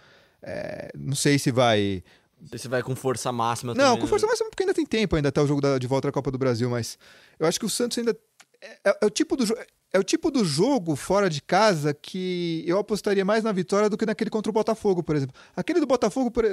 é, 0.43 0.91
não 0.95 1.15
sei 1.15 1.39
se 1.39 1.51
vai. 1.51 2.05
Não 2.41 2.49
sei 2.49 2.59
se 2.59 2.69
vai 2.69 2.83
com 2.83 2.95
força 2.95 3.33
máxima. 3.33 3.73
Não, 3.75 3.85
também, 3.85 4.01
com 4.03 4.07
força 4.07 4.27
máxima 4.27 4.51
porque 4.51 4.63
ainda 4.63 4.75
tem 4.75 4.85
tempo 4.85 5.17
ainda 5.17 5.31
até 5.31 5.41
o 5.41 5.47
jogo 5.47 5.61
da, 5.61 5.79
de 5.79 5.87
volta 5.87 6.09
da 6.09 6.13
Copa 6.13 6.31
do 6.31 6.39
Brasil. 6.39 6.69
Mas 6.69 6.99
eu 7.39 7.47
acho 7.47 7.59
que 7.59 7.67
o 7.67 7.71
Santos 7.71 7.97
ainda 7.97 8.15
é, 8.61 8.91
é, 8.91 8.99
é 9.01 9.07
o 9.07 9.11
tipo 9.11 9.37
do 9.37 9.47
é 9.95 9.99
o 9.99 10.03
tipo 10.03 10.29
do 10.29 10.45
jogo 10.45 10.97
fora 10.97 11.31
de 11.31 11.41
casa 11.41 11.95
que 11.95 12.65
eu 12.67 12.81
apostaria 12.81 13.25
mais 13.25 13.45
na 13.45 13.53
vitória 13.53 13.89
do 13.89 13.97
que 13.97 14.05
naquele 14.05 14.29
contra 14.29 14.51
o 14.51 14.53
Botafogo, 14.53 15.05
por 15.05 15.15
exemplo. 15.15 15.37
Aquele 15.57 15.79
do 15.79 15.87
Botafogo, 15.87 16.33
por... 16.33 16.45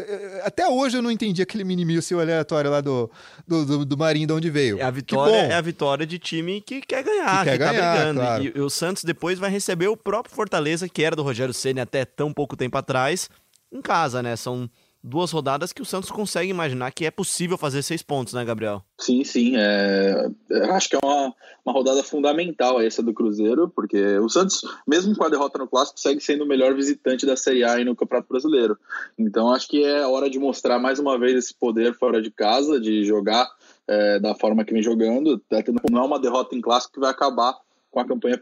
Até 0.44 0.70
hoje 0.70 1.00
eu 1.00 1.02
não 1.02 1.10
entendi 1.10 1.42
aquele 1.42 1.64
mini 1.64 2.00
seu 2.04 2.20
aleatório 2.20 2.70
lá 2.70 2.82
do, 2.82 3.10
do, 3.48 3.66
do, 3.66 3.86
do 3.86 3.98
Marinho, 3.98 4.28
de 4.28 4.34
onde 4.34 4.50
veio. 4.52 4.80
É 4.80 4.84
a 4.84 4.92
vitória, 4.92 5.36
é 5.36 5.54
a 5.56 5.62
vitória 5.62 6.06
de 6.06 6.20
time 6.20 6.62
que 6.62 6.82
quer 6.82 7.04
ganhar, 7.04 7.40
que, 7.40 7.46
quer 7.46 7.58
que 7.58 7.64
tá 7.64 7.72
ganhar, 7.72 7.96
brigando. 7.96 8.20
Claro. 8.20 8.44
E, 8.44 8.54
e, 8.56 8.62
o 8.62 8.70
Santos 8.70 9.04
depois 9.04 9.40
vai 9.40 9.50
receber 9.50 9.88
o 9.88 9.98
próprio 9.98 10.36
Fortaleza, 10.36 10.88
que 10.88 11.04
era 11.04 11.16
do 11.16 11.24
Rogério 11.24 11.52
Ceni 11.54 11.80
até 11.80 12.06
tão 12.06 12.32
pouco 12.32 12.56
tempo 12.56 12.78
atrás, 12.78 13.28
em 13.72 13.82
casa, 13.82 14.22
né? 14.22 14.36
São 14.36 14.70
duas 15.04 15.32
rodadas 15.32 15.74
que 15.74 15.82
o 15.82 15.86
Santos 15.86 16.12
consegue 16.12 16.50
imaginar 16.50 16.92
que 16.92 17.06
é 17.06 17.12
possível 17.12 17.58
fazer 17.58 17.82
seis 17.82 18.02
pontos, 18.02 18.34
né, 18.34 18.46
Gabriel? 18.46 18.84
Sim, 19.00 19.24
sim. 19.24 19.54
É... 19.56 20.30
Acho 20.72 20.90
que 20.90 20.96
é 20.96 21.00
uma, 21.04 21.34
uma 21.66 21.74
rodada 21.74 22.04
fundamental 22.04 22.82
essa 22.82 23.02
do 23.02 23.14
Cruzeiro, 23.14 23.70
porque 23.70 24.18
o 24.20 24.30
Santos, 24.30 24.62
mesmo 24.88 25.16
com 25.16 25.24
a 25.24 25.30
derrota 25.30 25.58
no 25.58 25.68
Clássico, 25.68 26.00
segue 26.00 26.22
sendo 26.22 26.44
o 26.44 26.48
melhor 26.48 26.76
visitante 26.76 27.26
da 27.26 27.36
Série 27.36 27.64
A 27.64 27.84
no 27.84 27.96
Campeonato 27.96 28.30
Brasileiro. 28.30 28.78
Então 29.18 29.52
acho 29.52 29.68
que 29.68 29.84
é 29.84 30.06
hora 30.06 30.30
de 30.30 30.40
mostrar 30.40 30.80
mais 30.80 31.00
uma 31.00 31.18
vez 31.18 31.36
esse 31.36 31.54
poder 31.54 31.96
fora 31.96 32.22
de 32.22 32.30
casa, 32.30 32.80
de 32.80 33.04
jogar 33.04 33.50
é, 33.88 34.20
da 34.20 34.36
forma 34.36 34.64
que 34.64 34.74
vem 34.74 34.84
jogando. 34.84 35.42
Não 35.90 36.02
é 36.02 36.06
uma 36.06 36.20
derrota 36.20 36.56
em 36.56 36.62
Clássico 36.62 36.94
que 36.94 37.00
vai 37.00 37.12
acabar 37.12 37.56
com 37.92 38.00
a 38.00 38.08
campanha 38.08 38.40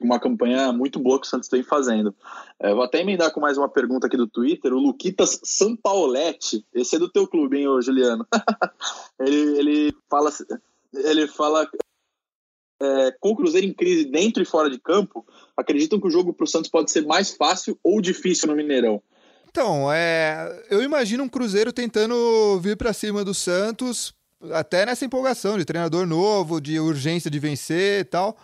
uma 0.00 0.18
campanha 0.18 0.72
muito 0.72 0.98
boa 0.98 1.20
que 1.20 1.26
o 1.26 1.30
Santos 1.30 1.50
vem 1.50 1.62
fazendo. 1.62 2.14
É, 2.58 2.72
vou 2.72 2.82
até 2.82 3.00
emendar 3.00 3.30
com 3.30 3.40
mais 3.40 3.58
uma 3.58 3.68
pergunta 3.68 4.06
aqui 4.06 4.16
do 4.16 4.26
Twitter. 4.26 4.72
O 4.72 4.78
Luquitas 4.78 5.38
Sampaoletti, 5.44 6.64
esse 6.74 6.96
é 6.96 6.98
do 6.98 7.10
teu 7.10 7.28
clube, 7.28 7.58
hein, 7.58 7.68
ô 7.68 7.80
Juliano? 7.80 8.26
ele, 9.20 9.58
ele 9.58 9.94
fala, 10.08 10.32
ele 10.94 11.28
fala 11.28 11.68
é, 12.82 13.14
com 13.20 13.30
o 13.30 13.36
Cruzeiro 13.36 13.66
em 13.66 13.72
crise 13.72 14.06
dentro 14.06 14.42
e 14.42 14.46
fora 14.46 14.70
de 14.70 14.78
campo, 14.78 15.26
acreditam 15.54 16.00
que 16.00 16.06
o 16.06 16.10
jogo 16.10 16.32
para 16.32 16.44
o 16.44 16.48
Santos 16.48 16.70
pode 16.70 16.90
ser 16.90 17.06
mais 17.06 17.30
fácil 17.32 17.78
ou 17.84 18.00
difícil 18.00 18.48
no 18.48 18.56
Mineirão? 18.56 19.02
Então, 19.48 19.92
é, 19.92 20.64
eu 20.70 20.82
imagino 20.82 21.24
um 21.24 21.28
Cruzeiro 21.28 21.72
tentando 21.72 22.58
vir 22.60 22.76
para 22.76 22.92
cima 22.92 23.24
do 23.24 23.34
Santos, 23.34 24.14
até 24.52 24.86
nessa 24.86 25.04
empolgação 25.04 25.58
de 25.58 25.64
treinador 25.64 26.06
novo, 26.06 26.60
de 26.60 26.78
urgência 26.80 27.30
de 27.30 27.38
vencer 27.38 28.00
e 28.00 28.04
tal. 28.04 28.36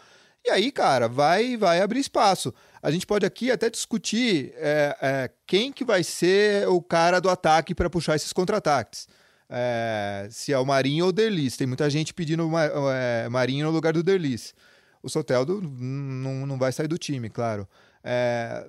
E 0.45 0.51
aí, 0.51 0.73
cara, 0.73 1.09
vai, 1.09 1.57
vai 1.57 1.81
abrir 1.81 2.01
espaço. 2.01 2.53
A 2.83 2.91
gente 2.91 3.07
pode 3.07 3.25
aqui 3.25 3.51
até 3.51 3.71
discutir 3.71 4.53
é, 4.57 4.97
é, 5.01 5.31
quem 5.47 5.73
que 5.73 5.85
vai 5.85 6.03
ser 6.03 6.69
o 6.69 6.83
cara 6.83 7.21
do 7.21 7.31
ataque 7.31 7.75
para 7.75 7.89
puxar 7.89 8.17
esses 8.17 8.33
contra-ataques. 8.33 9.07
É, 9.49 10.27
se 10.31 10.53
é 10.53 10.59
o 10.59 10.67
Marinho 10.67 11.05
ou 11.05 11.11
o 11.11 11.13
Derlis. 11.13 11.57
Tem 11.57 11.67
muita 11.67 11.89
gente 11.89 12.13
pedindo 12.13 12.51
é, 12.93 13.29
Marinho 13.29 13.67
no 13.67 13.73
lugar 13.73 13.93
do 13.93 14.03
Derlis. 14.03 14.55
O 15.01 15.09
Soteldo 15.09 15.61
não, 15.63 16.47
não 16.47 16.59
vai 16.59 16.73
sair 16.73 16.89
do 16.89 16.99
time, 16.99 17.31
claro. 17.31 17.69
É, 18.03 18.67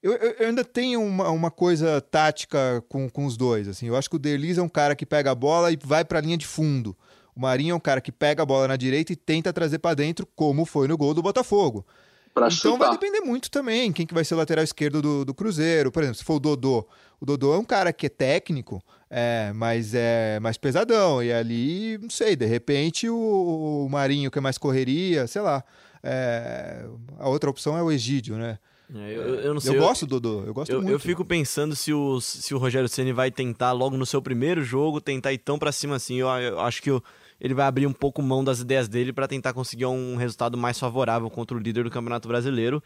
eu, 0.00 0.12
eu, 0.12 0.46
ainda 0.46 0.64
tenho 0.64 1.02
uma, 1.02 1.28
uma 1.30 1.50
coisa 1.50 2.00
tática 2.00 2.84
com, 2.88 3.10
com 3.10 3.26
os 3.26 3.36
dois. 3.36 3.66
Assim. 3.66 3.86
Eu 3.86 3.96
acho 3.96 4.08
que 4.08 4.16
o 4.16 4.20
Derlis 4.20 4.58
é 4.58 4.62
um 4.62 4.68
cara 4.68 4.94
que 4.94 5.04
pega 5.04 5.32
a 5.32 5.34
bola 5.34 5.72
e 5.72 5.78
vai 5.82 6.04
para 6.04 6.18
a 6.18 6.22
linha 6.22 6.36
de 6.36 6.46
fundo. 6.46 6.96
O 7.38 7.40
Marinho 7.40 7.70
é 7.70 7.74
um 7.76 7.80
cara 7.80 8.00
que 8.00 8.10
pega 8.10 8.42
a 8.42 8.46
bola 8.46 8.66
na 8.66 8.74
direita 8.74 9.12
e 9.12 9.16
tenta 9.16 9.52
trazer 9.52 9.78
para 9.78 9.94
dentro, 9.94 10.26
como 10.34 10.64
foi 10.64 10.88
no 10.88 10.96
gol 10.96 11.14
do 11.14 11.22
Botafogo. 11.22 11.86
Pra 12.34 12.48
então 12.48 12.72
chutar. 12.72 12.78
vai 12.78 12.90
depender 12.90 13.20
muito 13.20 13.48
também 13.48 13.92
quem 13.92 14.04
que 14.04 14.12
vai 14.12 14.24
ser 14.24 14.34
o 14.34 14.38
lateral 14.38 14.64
esquerdo 14.64 15.00
do, 15.00 15.24
do 15.24 15.32
Cruzeiro. 15.32 15.92
Por 15.92 16.02
exemplo, 16.02 16.18
se 16.18 16.24
for 16.24 16.34
o 16.34 16.40
Dodô. 16.40 16.84
O 17.20 17.24
Dodô 17.24 17.54
é 17.54 17.58
um 17.58 17.64
cara 17.64 17.92
que 17.92 18.06
é 18.06 18.08
técnico, 18.08 18.82
é, 19.08 19.52
mas 19.54 19.94
é 19.94 20.40
mais 20.40 20.58
pesadão. 20.58 21.22
E 21.22 21.32
ali, 21.32 21.96
não 22.02 22.10
sei, 22.10 22.34
de 22.34 22.44
repente 22.44 23.08
o, 23.08 23.84
o 23.86 23.88
Marinho, 23.88 24.32
que 24.32 24.38
é 24.38 24.40
mais 24.40 24.58
correria, 24.58 25.28
sei 25.28 25.40
lá. 25.40 25.62
É, 26.02 26.86
a 27.20 27.28
outra 27.28 27.48
opção 27.48 27.78
é 27.78 27.82
o 27.84 27.92
Egídio, 27.92 28.36
né? 28.36 28.58
É, 28.92 29.14
eu, 29.14 29.34
eu, 29.36 29.54
não 29.54 29.60
sei. 29.60 29.76
Eu, 29.76 29.80
gosto, 29.80 30.06
Dodô. 30.06 30.42
Eu 30.44 30.54
gosto 30.54 30.72
eu, 30.72 30.80
muito. 30.80 30.92
Eu 30.92 30.98
fico 30.98 31.24
pensando 31.24 31.76
se 31.76 31.92
o, 31.92 32.20
se 32.20 32.52
o 32.52 32.58
Rogério 32.58 32.88
Ceni 32.88 33.12
vai 33.12 33.30
tentar, 33.30 33.70
logo 33.70 33.96
no 33.96 34.06
seu 34.06 34.20
primeiro 34.20 34.64
jogo, 34.64 35.00
tentar 35.00 35.32
ir 35.32 35.38
tão 35.38 35.56
pra 35.56 35.70
cima 35.70 35.94
assim. 35.94 36.16
Eu, 36.16 36.28
eu 36.28 36.60
acho 36.60 36.82
que 36.82 36.90
o 36.90 37.02
ele 37.40 37.54
vai 37.54 37.66
abrir 37.66 37.86
um 37.86 37.92
pouco 37.92 38.22
mão 38.22 38.42
das 38.42 38.60
ideias 38.60 38.88
dele 38.88 39.12
para 39.12 39.28
tentar 39.28 39.52
conseguir 39.52 39.86
um 39.86 40.16
resultado 40.16 40.56
mais 40.56 40.78
favorável 40.78 41.30
contra 41.30 41.56
o 41.56 41.60
líder 41.60 41.84
do 41.84 41.90
Campeonato 41.90 42.28
Brasileiro. 42.28 42.82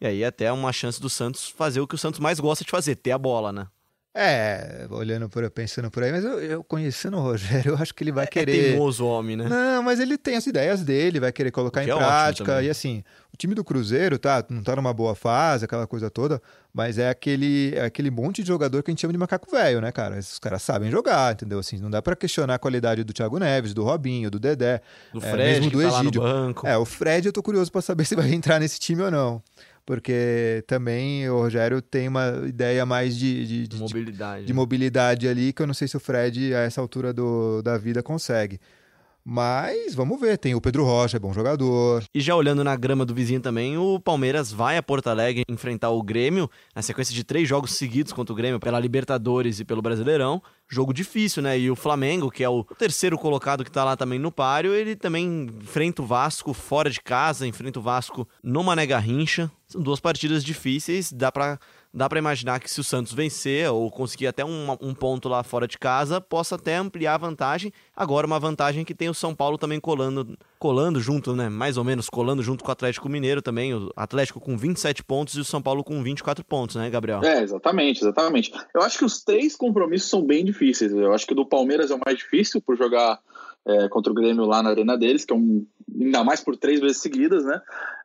E 0.00 0.06
aí 0.06 0.24
até 0.24 0.52
uma 0.52 0.72
chance 0.72 1.00
do 1.00 1.08
Santos 1.08 1.48
fazer 1.48 1.80
o 1.80 1.86
que 1.86 1.94
o 1.94 1.98
Santos 1.98 2.20
mais 2.20 2.38
gosta 2.38 2.64
de 2.64 2.70
fazer, 2.70 2.96
ter 2.96 3.12
a 3.12 3.18
bola, 3.18 3.52
né? 3.52 3.66
É, 4.18 4.86
olhando 4.88 5.28
por 5.28 5.48
pensando 5.50 5.90
por 5.90 6.02
aí, 6.02 6.10
mas 6.10 6.24
eu, 6.24 6.40
eu 6.40 6.64
conhecendo 6.64 7.18
o 7.18 7.20
Rogério, 7.20 7.72
eu 7.76 7.76
acho 7.76 7.94
que 7.94 8.02
ele 8.02 8.12
vai 8.12 8.24
é, 8.24 8.26
querer. 8.26 8.58
É 8.58 8.62
teimoso 8.70 9.04
homem, 9.04 9.36
né? 9.36 9.46
Não, 9.46 9.82
mas 9.82 10.00
ele 10.00 10.16
tem 10.16 10.36
as 10.36 10.46
ideias 10.46 10.82
dele, 10.82 11.20
vai 11.20 11.30
querer 11.30 11.50
colocar 11.50 11.84
em 11.84 11.90
é 11.90 11.94
prática. 11.94 12.62
E 12.62 12.70
assim, 12.70 13.04
o 13.36 13.38
time 13.38 13.54
do 13.54 13.62
Cruzeiro, 13.62 14.18
tá? 14.18 14.42
Não 14.48 14.62
tá 14.62 14.74
numa 14.74 14.94
boa 14.94 15.14
fase, 15.14 15.66
aquela 15.66 15.86
coisa 15.86 16.08
toda, 16.08 16.40
mas 16.72 16.96
é 16.96 17.10
aquele, 17.10 17.74
é 17.74 17.84
aquele 17.84 18.10
monte 18.10 18.42
de 18.42 18.48
jogador 18.48 18.82
que 18.82 18.90
a 18.90 18.92
gente 18.92 19.02
chama 19.02 19.12
de 19.12 19.18
macaco 19.18 19.50
velho, 19.50 19.78
né, 19.82 19.92
cara? 19.92 20.18
Esses 20.18 20.38
caras 20.38 20.62
sabem 20.62 20.90
jogar, 20.90 21.34
entendeu? 21.34 21.58
Assim, 21.58 21.78
não 21.78 21.90
dá 21.90 22.00
para 22.00 22.16
questionar 22.16 22.54
a 22.54 22.58
qualidade 22.58 23.04
do 23.04 23.12
Thiago 23.12 23.38
Neves, 23.38 23.74
do 23.74 23.84
Robinho, 23.84 24.30
do 24.30 24.40
Dedé, 24.40 24.80
do 25.12 25.18
é, 25.18 25.30
Fred, 25.30 25.60
mesmo 25.60 25.70
do 25.70 25.82
tá 25.82 26.00
Egídio. 26.00 26.22
É, 26.64 26.78
o 26.78 26.86
Fred 26.86 27.26
eu 27.26 27.32
tô 27.32 27.42
curioso 27.42 27.70
para 27.70 27.82
saber 27.82 28.06
se 28.06 28.16
vai 28.16 28.32
entrar 28.32 28.58
nesse 28.58 28.80
time 28.80 29.02
ou 29.02 29.10
não 29.10 29.42
porque 29.84 30.64
também 30.66 31.30
o 31.30 31.38
Rogério 31.38 31.80
tem 31.80 32.08
uma 32.08 32.42
ideia 32.44 32.84
mais 32.84 33.16
de, 33.16 33.46
de, 33.46 33.68
de, 33.68 33.76
mobilidade. 33.76 34.44
de, 34.44 34.52
mobilidade 34.52 35.28
ali, 35.28 35.52
que 35.52 35.62
eu 35.62 35.66
não 35.66 35.74
sei 35.74 35.86
se 35.86 35.96
o 35.96 36.00
Fred, 36.00 36.52
a 36.52 36.62
essa 36.62 36.80
altura 36.80 37.12
do, 37.12 37.62
da 37.62 37.78
vida, 37.78 38.02
consegue. 38.02 38.58
Mas 39.28 39.92
vamos 39.92 40.20
ver, 40.20 40.38
tem 40.38 40.54
o 40.54 40.60
Pedro 40.60 40.84
Rocha, 40.84 41.16
é 41.16 41.18
bom 41.20 41.32
jogador. 41.32 42.04
E 42.14 42.20
já 42.20 42.36
olhando 42.36 42.62
na 42.62 42.76
grama 42.76 43.04
do 43.04 43.12
vizinho 43.12 43.40
também, 43.40 43.76
o 43.76 43.98
Palmeiras 43.98 44.52
vai 44.52 44.76
a 44.76 44.82
Porto 44.84 45.08
Alegre 45.08 45.42
enfrentar 45.48 45.90
o 45.90 46.00
Grêmio, 46.00 46.48
na 46.72 46.80
sequência 46.80 47.12
de 47.12 47.24
três 47.24 47.48
jogos 47.48 47.72
seguidos 47.72 48.12
contra 48.12 48.32
o 48.32 48.36
Grêmio, 48.36 48.60
pela 48.60 48.78
Libertadores 48.78 49.58
e 49.58 49.64
pelo 49.64 49.82
Brasileirão. 49.82 50.40
Jogo 50.68 50.94
difícil, 50.94 51.42
né? 51.42 51.58
E 51.58 51.68
o 51.68 51.74
Flamengo, 51.74 52.30
que 52.30 52.44
é 52.44 52.48
o 52.48 52.62
terceiro 52.62 53.18
colocado 53.18 53.64
que 53.64 53.70
tá 53.70 53.82
lá 53.82 53.96
também 53.96 54.20
no 54.20 54.30
páreo, 54.30 54.72
ele 54.72 54.94
também 54.94 55.48
enfrenta 55.60 56.02
o 56.02 56.06
Vasco 56.06 56.54
fora 56.54 56.88
de 56.88 57.00
casa, 57.00 57.48
enfrenta 57.48 57.80
o 57.80 57.82
Vasco 57.82 58.28
no 58.44 58.62
Mané 58.62 58.86
Garrincha. 58.86 59.50
São 59.66 59.82
duas 59.82 59.98
partidas 59.98 60.44
difíceis, 60.44 61.12
dá 61.12 61.32
para 61.32 61.58
dá 61.96 62.10
para 62.10 62.18
imaginar 62.18 62.60
que 62.60 62.70
se 62.70 62.78
o 62.78 62.84
Santos 62.84 63.14
vencer 63.14 63.70
ou 63.70 63.90
conseguir 63.90 64.26
até 64.26 64.44
um, 64.44 64.70
um, 64.82 64.94
ponto 64.94 65.30
lá 65.30 65.42
fora 65.42 65.66
de 65.66 65.78
casa, 65.78 66.20
possa 66.20 66.56
até 66.56 66.76
ampliar 66.76 67.14
a 67.14 67.18
vantagem. 67.18 67.72
Agora, 67.96 68.26
uma 68.26 68.38
vantagem 68.38 68.84
que 68.84 68.94
tem 68.94 69.08
o 69.08 69.14
São 69.14 69.34
Paulo 69.34 69.56
também 69.56 69.80
colando, 69.80 70.36
colando 70.58 71.00
junto, 71.00 71.34
né? 71.34 71.48
Mais 71.48 71.78
ou 71.78 71.84
menos 71.84 72.10
colando 72.10 72.42
junto 72.42 72.62
com 72.62 72.68
o 72.68 72.72
Atlético 72.72 73.08
Mineiro 73.08 73.40
também. 73.40 73.72
O 73.72 73.90
Atlético 73.96 74.38
com 74.38 74.58
27 74.58 75.02
pontos 75.02 75.36
e 75.36 75.40
o 75.40 75.44
São 75.44 75.62
Paulo 75.62 75.82
com 75.82 76.02
24 76.02 76.44
pontos, 76.44 76.76
né, 76.76 76.90
Gabriel? 76.90 77.22
É, 77.24 77.42
exatamente, 77.42 78.02
exatamente. 78.02 78.52
Eu 78.74 78.82
acho 78.82 78.98
que 78.98 79.04
os 79.04 79.24
três 79.24 79.56
compromissos 79.56 80.10
são 80.10 80.22
bem 80.22 80.44
difíceis. 80.44 80.92
Eu 80.92 81.14
acho 81.14 81.26
que 81.26 81.32
o 81.32 81.36
do 81.36 81.46
Palmeiras 81.46 81.90
é 81.90 81.94
o 81.94 82.00
mais 82.04 82.18
difícil 82.18 82.60
por 82.60 82.76
jogar 82.76 83.18
é, 83.66 83.88
contra 83.88 84.12
o 84.12 84.14
Grêmio 84.14 84.44
lá 84.44 84.62
na 84.62 84.70
arena 84.70 84.96
deles, 84.96 85.24
que 85.24 85.32
é 85.32 85.36
um 85.36 85.66
ainda 85.98 86.24
mais 86.24 86.40
por 86.40 86.56
três 86.56 86.80
vezes 86.80 86.98
seguidas, 86.98 87.44
né? 87.44 87.60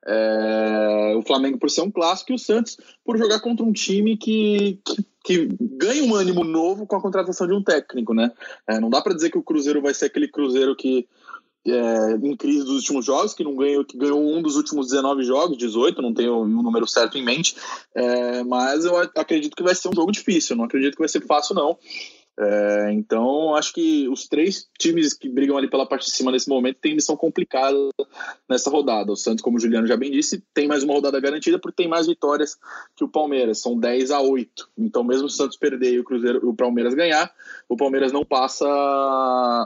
É, 0.05 1.13
o 1.15 1.21
Flamengo 1.21 1.57
por 1.57 1.69
ser 1.69 1.81
um 1.81 1.91
clássico 1.91 2.31
e 2.31 2.35
o 2.35 2.39
Santos 2.39 2.77
por 3.03 3.17
jogar 3.17 3.39
contra 3.39 3.65
um 3.65 3.71
time 3.71 4.17
que, 4.17 4.79
que, 4.83 5.05
que 5.23 5.49
ganha 5.59 6.03
um 6.03 6.15
ânimo 6.15 6.43
novo 6.43 6.87
com 6.87 6.95
a 6.95 7.01
contratação 7.01 7.47
de 7.47 7.53
um 7.53 7.63
técnico, 7.63 8.13
né? 8.13 8.31
É, 8.67 8.79
não 8.79 8.89
dá 8.89 9.01
para 9.01 9.13
dizer 9.13 9.29
que 9.29 9.37
o 9.37 9.43
Cruzeiro 9.43 9.81
vai 9.81 9.93
ser 9.93 10.05
aquele 10.05 10.27
Cruzeiro 10.27 10.75
que 10.75 11.07
é, 11.65 12.13
em 12.13 12.35
crise 12.35 12.63
dos 12.63 12.77
últimos 12.77 13.05
jogos, 13.05 13.33
que 13.33 13.43
não 13.43 13.55
ganhou, 13.55 13.85
que 13.85 13.97
ganhou 13.97 14.19
um 14.19 14.41
dos 14.41 14.55
últimos 14.55 14.87
19 14.87 15.23
jogos, 15.23 15.57
18, 15.57 16.01
não 16.01 16.13
tenho 16.13 16.39
o 16.39 16.47
número 16.47 16.87
certo 16.87 17.17
em 17.17 17.23
mente, 17.23 17.55
é, 17.93 18.43
mas 18.43 18.83
eu 18.83 18.97
acredito 18.97 19.55
que 19.55 19.61
vai 19.61 19.75
ser 19.75 19.89
um 19.89 19.95
jogo 19.95 20.11
difícil, 20.11 20.55
não 20.55 20.65
acredito 20.65 20.93
que 20.93 21.01
vai 21.01 21.09
ser 21.09 21.23
fácil, 21.25 21.53
não. 21.53 21.77
É, 22.43 22.91
então, 22.93 23.53
acho 23.53 23.71
que 23.71 24.09
os 24.09 24.27
três 24.27 24.67
times 24.79 25.13
que 25.13 25.29
brigam 25.29 25.55
ali 25.55 25.69
pela 25.69 25.85
parte 25.85 26.05
de 26.05 26.11
cima 26.11 26.31
nesse 26.31 26.49
momento 26.49 26.79
têm 26.81 26.95
missão 26.95 27.15
complicada 27.15 27.77
nessa 28.49 28.67
rodada. 28.71 29.11
O 29.11 29.15
Santos, 29.15 29.43
como 29.43 29.57
o 29.57 29.59
Juliano 29.59 29.85
já 29.85 29.95
bem 29.95 30.09
disse, 30.09 30.43
tem 30.51 30.67
mais 30.67 30.83
uma 30.83 30.95
rodada 30.95 31.19
garantida 31.19 31.59
porque 31.59 31.83
tem 31.83 31.87
mais 31.87 32.07
vitórias 32.07 32.57
que 32.95 33.03
o 33.03 33.07
Palmeiras, 33.07 33.59
são 33.59 33.77
10 33.77 34.09
a 34.09 34.21
8. 34.21 34.69
Então, 34.75 35.03
mesmo 35.03 35.27
o 35.27 35.29
Santos 35.29 35.55
perder 35.55 35.93
e 35.93 35.99
o 35.99 36.03
Cruzeiro, 36.03 36.49
o 36.49 36.55
Palmeiras 36.55 36.95
ganhar, 36.95 37.31
o 37.69 37.77
Palmeiras 37.77 38.11
não 38.11 38.25
passa 38.25 38.65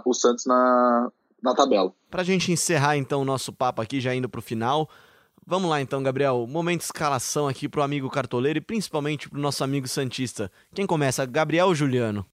o 0.05 0.13
Santos 0.13 0.45
na, 0.45 1.09
na 1.41 1.55
tabela. 1.55 1.93
Para 2.11 2.23
a 2.23 2.25
gente 2.25 2.51
encerrar 2.51 2.97
então 2.97 3.21
o 3.21 3.25
nosso 3.25 3.53
papo 3.53 3.81
aqui, 3.81 4.01
já 4.01 4.13
indo 4.13 4.27
para 4.27 4.39
o 4.39 4.43
final, 4.43 4.89
Vamos 5.47 5.69
lá 5.69 5.79
então, 5.79 6.01
Gabriel. 6.01 6.47
Momento 6.49 6.79
de 6.79 6.85
escalação 6.85 7.47
aqui 7.47 7.69
para 7.69 7.81
o 7.81 7.83
amigo 7.83 8.09
cartoleiro 8.09 8.57
e 8.57 8.61
principalmente 8.61 9.29
para 9.29 9.37
o 9.37 9.41
nosso 9.41 9.63
amigo 9.63 9.87
Santista. 9.87 10.51
Quem 10.73 10.87
começa? 10.87 11.23
Gabriel 11.23 11.67
ou 11.67 11.75
Juliano? 11.75 12.25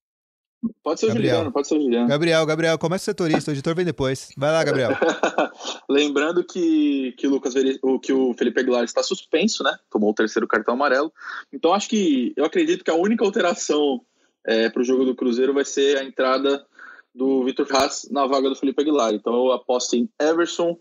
Pode 0.83 0.99
ser 0.99 1.09
Gabriel. 1.09 1.27
o 1.27 1.37
Juliano, 1.37 1.53
pode 1.53 1.69
ser 1.69 1.77
o 1.77 1.81
Juliano. 1.81 2.09
Gabriel, 2.09 2.45
Gabriel, 2.45 2.79
começa 2.79 3.05
setorista, 3.05 3.51
o 3.51 3.55
editor 3.55 3.75
vem 3.75 3.85
depois. 3.85 4.31
Vai 4.37 4.51
lá, 4.51 4.65
Gabriel. 4.65 4.91
Lembrando 5.89 6.43
que, 6.43 7.15
que, 7.17 7.27
o 7.29 7.31
Lucas 7.31 7.55
que 8.03 8.13
o 8.13 8.35
Felipe 8.35 8.61
Aguilar 8.61 8.83
está 8.83 9.03
suspenso, 9.03 9.63
né? 9.63 9.77
Tomou 9.89 10.11
o 10.11 10.15
terceiro 10.15 10.49
cartão 10.49 10.75
amarelo. 10.75 11.13
Então 11.53 11.73
acho 11.73 11.89
que 11.89 12.33
eu 12.37 12.45
acredito 12.45 12.83
que 12.83 12.91
a 12.91 12.97
única 12.97 13.25
alteração 13.25 14.01
é, 14.45 14.69
para 14.69 14.83
o 14.83 14.85
jogo 14.85 15.05
do 15.05 15.15
Cruzeiro 15.15 15.55
vai 15.55 15.65
ser 15.65 15.99
a 15.99 16.05
entrada 16.05 16.67
do 17.15 17.45
Vitor 17.45 17.67
Ferraz 17.67 18.09
na 18.11 18.27
vaga 18.27 18.49
do 18.49 18.57
Felipe 18.57 18.83
Aguilar. 18.83 19.15
Então 19.15 19.35
eu 19.35 19.53
aposto 19.53 19.95
em 19.95 20.09
Everson, 20.21 20.77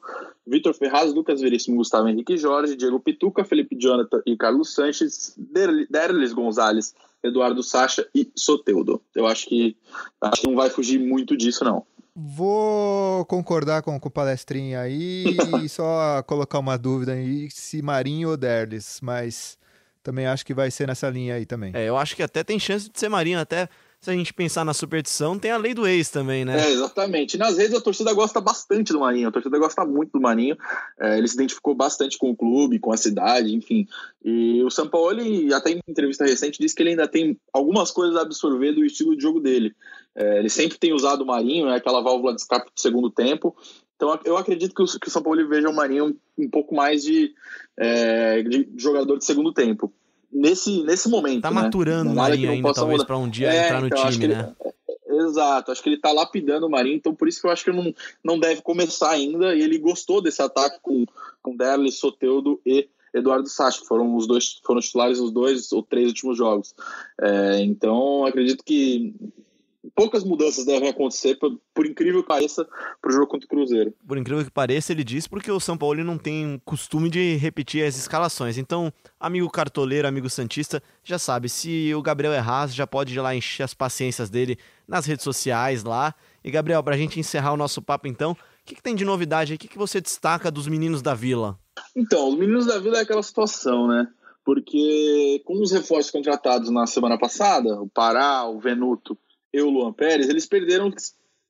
Vitor 0.48 0.74
Ferraz, 0.74 1.14
Lucas 1.14 1.42
Veríssimo, 1.42 1.78
Gustavo 1.78 2.08
Henrique 2.08 2.38
Jorge, 2.38 2.76
Diego 2.76 3.00
Pituca, 3.00 3.44
Felipe 3.44 3.78
Jonathan 3.78 4.22
e 4.26 4.36
Carlos 4.36 4.74
Sanches, 4.74 5.36
Derlis 5.38 6.34
Gonzalez 6.34 6.96
Eduardo 7.24 7.64
Sacha 7.64 8.08
e 8.14 8.32
Soteudo. 8.36 9.02
Eu 9.16 9.28
acho 9.28 9.48
que, 9.48 9.78
acho 10.22 10.42
que 10.42 10.48
não 10.48 10.56
vai 10.56 10.70
fugir 10.70 11.00
muito 11.00 11.38
disso, 11.38 11.64
não. 11.64 11.86
Vou 12.14 13.26
concordar 13.26 13.82
com, 13.82 13.98
com 14.00 14.10
o 14.10 14.12
palestrinha 14.12 14.82
aí 14.82 15.38
e 15.64 15.70
só 15.70 16.22
colocar 16.24 16.60
uma 16.60 16.78
dúvida 16.78 17.14
aí 17.14 17.50
se 17.50 17.82
Marinho 17.82 18.30
ou 18.30 18.38
Derlis, 18.38 19.00
mas 19.02 19.58
também 20.04 20.26
acho 20.26 20.46
que 20.46 20.54
vai 20.54 20.70
ser 20.70 20.88
nessa 20.88 21.10
linha 21.10 21.36
aí 21.36 21.46
também. 21.46 21.72
É, 21.74 21.88
eu 21.88 21.96
acho 21.96 22.16
que 22.16 22.24
até 22.24 22.44
tem 22.44 22.60
chance 22.60 22.90
de 22.90 23.00
ser 23.00 23.08
Marinho, 23.08 23.40
até 23.40 23.70
se 24.02 24.10
a 24.10 24.14
gente 24.14 24.34
pensar 24.34 24.66
na 24.66 24.74
superstição, 24.74 25.38
tem 25.38 25.52
a 25.52 25.58
lei 25.58 25.76
do 25.76 25.86
ex 25.86 26.10
também, 26.10 26.44
né? 26.44 26.60
É, 26.60 26.72
exatamente. 26.72 27.38
Nas 27.38 27.56
redes 27.56 27.76
a 27.76 27.82
torcida 27.82 28.12
gosta 28.14 28.42
bastante 28.42 28.92
do 28.92 29.00
Marinho, 29.00 29.28
a 29.28 29.32
torcida 29.32 29.60
gosta 29.60 29.86
muito 29.86 30.14
do 30.14 30.20
Marinho. 30.20 30.58
É, 31.00 31.20
ele 31.20 31.28
se 31.28 31.36
identificou 31.36 31.76
bastante 31.76 32.18
com 32.18 32.32
o 32.32 32.36
clube, 32.36 32.80
com 32.80 32.92
a 32.92 32.98
cidade, 32.98 33.56
enfim. 33.56 33.88
E 34.26 34.64
o 34.64 34.72
São 34.72 34.88
Paulo, 34.88 35.22
até 35.54 35.70
em 35.70 35.80
entrevista 35.88 36.26
recente, 36.26 36.58
disse 36.60 36.74
que 36.74 36.82
ele 36.82 36.90
ainda 36.90 37.08
tem 37.08 37.38
algumas 37.54 37.92
coisas 37.92 38.16
a 38.16 38.24
absorver 38.24 38.72
do 38.72 38.84
estilo 38.84 39.16
de 39.16 39.22
jogo 39.22 39.40
dele. 39.40 39.76
É, 40.16 40.40
ele 40.40 40.50
sempre 40.50 40.80
tem 40.80 40.94
usado 40.94 41.22
o 41.22 41.28
Marinho, 41.28 41.70
é 41.70 41.76
aquela 41.76 42.02
válvula 42.02 42.34
de 42.34 42.42
escape 42.42 42.72
do 42.74 42.82
segundo 42.82 43.12
tempo. 43.12 43.56
Então 43.96 44.20
eu 44.26 44.36
acredito 44.36 44.74
que 44.74 44.82
o, 44.82 45.00
que 45.00 45.10
o 45.10 45.12
São 45.12 45.22
Paulo 45.22 45.48
veja 45.48 45.70
o 45.70 45.76
Marinho 45.76 46.08
um, 46.08 46.46
um 46.46 46.50
pouco 46.50 46.74
mais 46.74 47.04
de, 47.04 47.36
é, 47.78 48.42
de 48.42 48.68
jogador 48.78 49.20
de 49.20 49.26
segundo 49.26 49.54
tempo 49.54 49.94
nesse, 50.32 50.84
nesse 50.84 51.10
momento. 51.10 51.42
Tá 51.42 51.52
né? 51.52 51.62
maturando 51.62 52.12
o 52.12 52.16
Marinho 52.16 52.52
ainda, 52.52 52.74
talvez, 52.74 53.04
para 53.04 53.18
um 53.18 53.30
dia 53.30 53.54
é, 53.54 53.66
entrar 53.66 53.82
no 53.82 53.88
então, 53.88 54.10
time, 54.10 54.28
né? 54.28 54.54
Ele, 55.08 55.22
exato, 55.24 55.72
acho 55.72 55.84
que 55.84 55.90
ele 55.90 56.00
tá 56.00 56.12
lapidando 56.12 56.66
o 56.66 56.70
Marinho, 56.70 56.96
então 56.96 57.14
por 57.14 57.28
isso 57.28 57.42
que 57.42 57.48
eu 57.48 57.52
acho 57.52 57.64
que 57.64 57.72
não, 57.72 57.94
não 58.24 58.40
deve 58.40 58.62
começar 58.62 59.12
ainda. 59.12 59.56
E 59.56 59.62
ele 59.62 59.78
gostou 59.78 60.22
desse 60.22 60.42
ataque 60.42 60.80
com, 60.82 61.06
com 61.42 61.56
Derli, 61.56 61.92
Soteudo 61.92 62.60
e 62.66 62.88
Eduardo 63.14 63.50
Sacha, 63.50 63.84
foram 63.86 64.16
os 64.16 64.26
dois, 64.26 64.62
foram 64.64 64.80
titulares 64.80 65.20
os 65.20 65.32
dois 65.32 65.72
ou 65.72 65.84
três 65.84 66.08
últimos 66.08 66.38
jogos. 66.38 66.74
É, 67.20 67.62
então 67.62 68.26
acredito 68.26 68.64
que 68.64 69.14
poucas 69.96 70.24
mudanças 70.24 70.66
devem 70.66 70.90
acontecer, 70.90 71.36
por, 71.36 71.60
por 71.74 71.86
incrível 71.86 72.22
que 72.22 72.28
pareça, 72.28 72.68
para 73.02 73.10
o 73.10 73.14
jogo 73.14 73.28
contra 73.28 73.46
o 73.46 73.50
Cruzeiro. 73.50 73.94
Por 74.08 74.18
incrível 74.18 74.44
que 74.44 74.52
pareça, 74.52 74.92
ele 74.92 75.04
diz 75.04 75.28
porque 75.28 75.52
o 75.52 75.60
São 75.60 75.78
Paulo 75.78 76.04
não 76.04 76.18
tem 76.18 76.62
costume 76.66 77.10
de 77.10 77.36
repetir 77.36 77.86
as 77.86 77.98
escalações. 77.98 78.58
Então, 78.58 78.92
amigo 79.20 79.50
cartoleiro, 79.50 80.08
amigo 80.08 80.30
Santista, 80.30 80.82
já 81.04 81.20
sabe, 81.20 81.50
se 81.50 81.94
o 81.94 82.02
Gabriel 82.02 82.34
errar, 82.34 82.68
já 82.68 82.88
pode 82.88 83.14
ir 83.14 83.22
lá 83.22 83.36
encher 83.36 83.64
as 83.64 83.74
paciências 83.74 84.30
dele 84.30 84.58
nas 84.88 85.06
redes 85.06 85.24
sociais 85.24 85.84
lá. 85.84 86.14
E, 86.44 86.50
Gabriel, 86.50 86.84
para 86.84 86.96
a 86.96 86.98
gente 86.98 87.20
encerrar 87.20 87.54
o 87.54 87.58
nosso 87.58 87.82
papo 87.82 88.08
então, 88.08 88.32
o 88.32 88.38
que, 88.66 88.76
que 88.76 88.84
tem 88.84 88.96
de 88.96 89.06
novidade 89.06 89.54
aí? 89.54 89.56
O 89.56 89.60
que, 89.60 89.68
que 89.68 89.78
você 89.78 90.00
destaca 90.00 90.52
dos 90.52 90.68
meninos 90.68 91.02
da 91.02 91.14
Vila? 91.14 91.58
Então, 91.96 92.30
os 92.30 92.38
meninos 92.38 92.66
da 92.66 92.80
Vila 92.80 92.98
é 92.98 93.02
aquela 93.02 93.24
situação, 93.24 93.88
né? 93.88 94.08
Porque 94.44 95.42
com 95.46 95.62
os 95.62 95.72
reforços 95.72 96.12
contratados 96.12 96.70
na 96.70 96.88
semana 96.88 97.18
passada, 97.18 97.80
o 97.82 97.88
Pará, 97.88 98.46
o 98.46 98.60
Venuto 98.60 99.18
e 99.54 99.62
o 99.62 99.70
Luan 99.70 99.92
Pérez, 99.94 100.30
eles 100.30 100.46
perderam, 100.46 100.92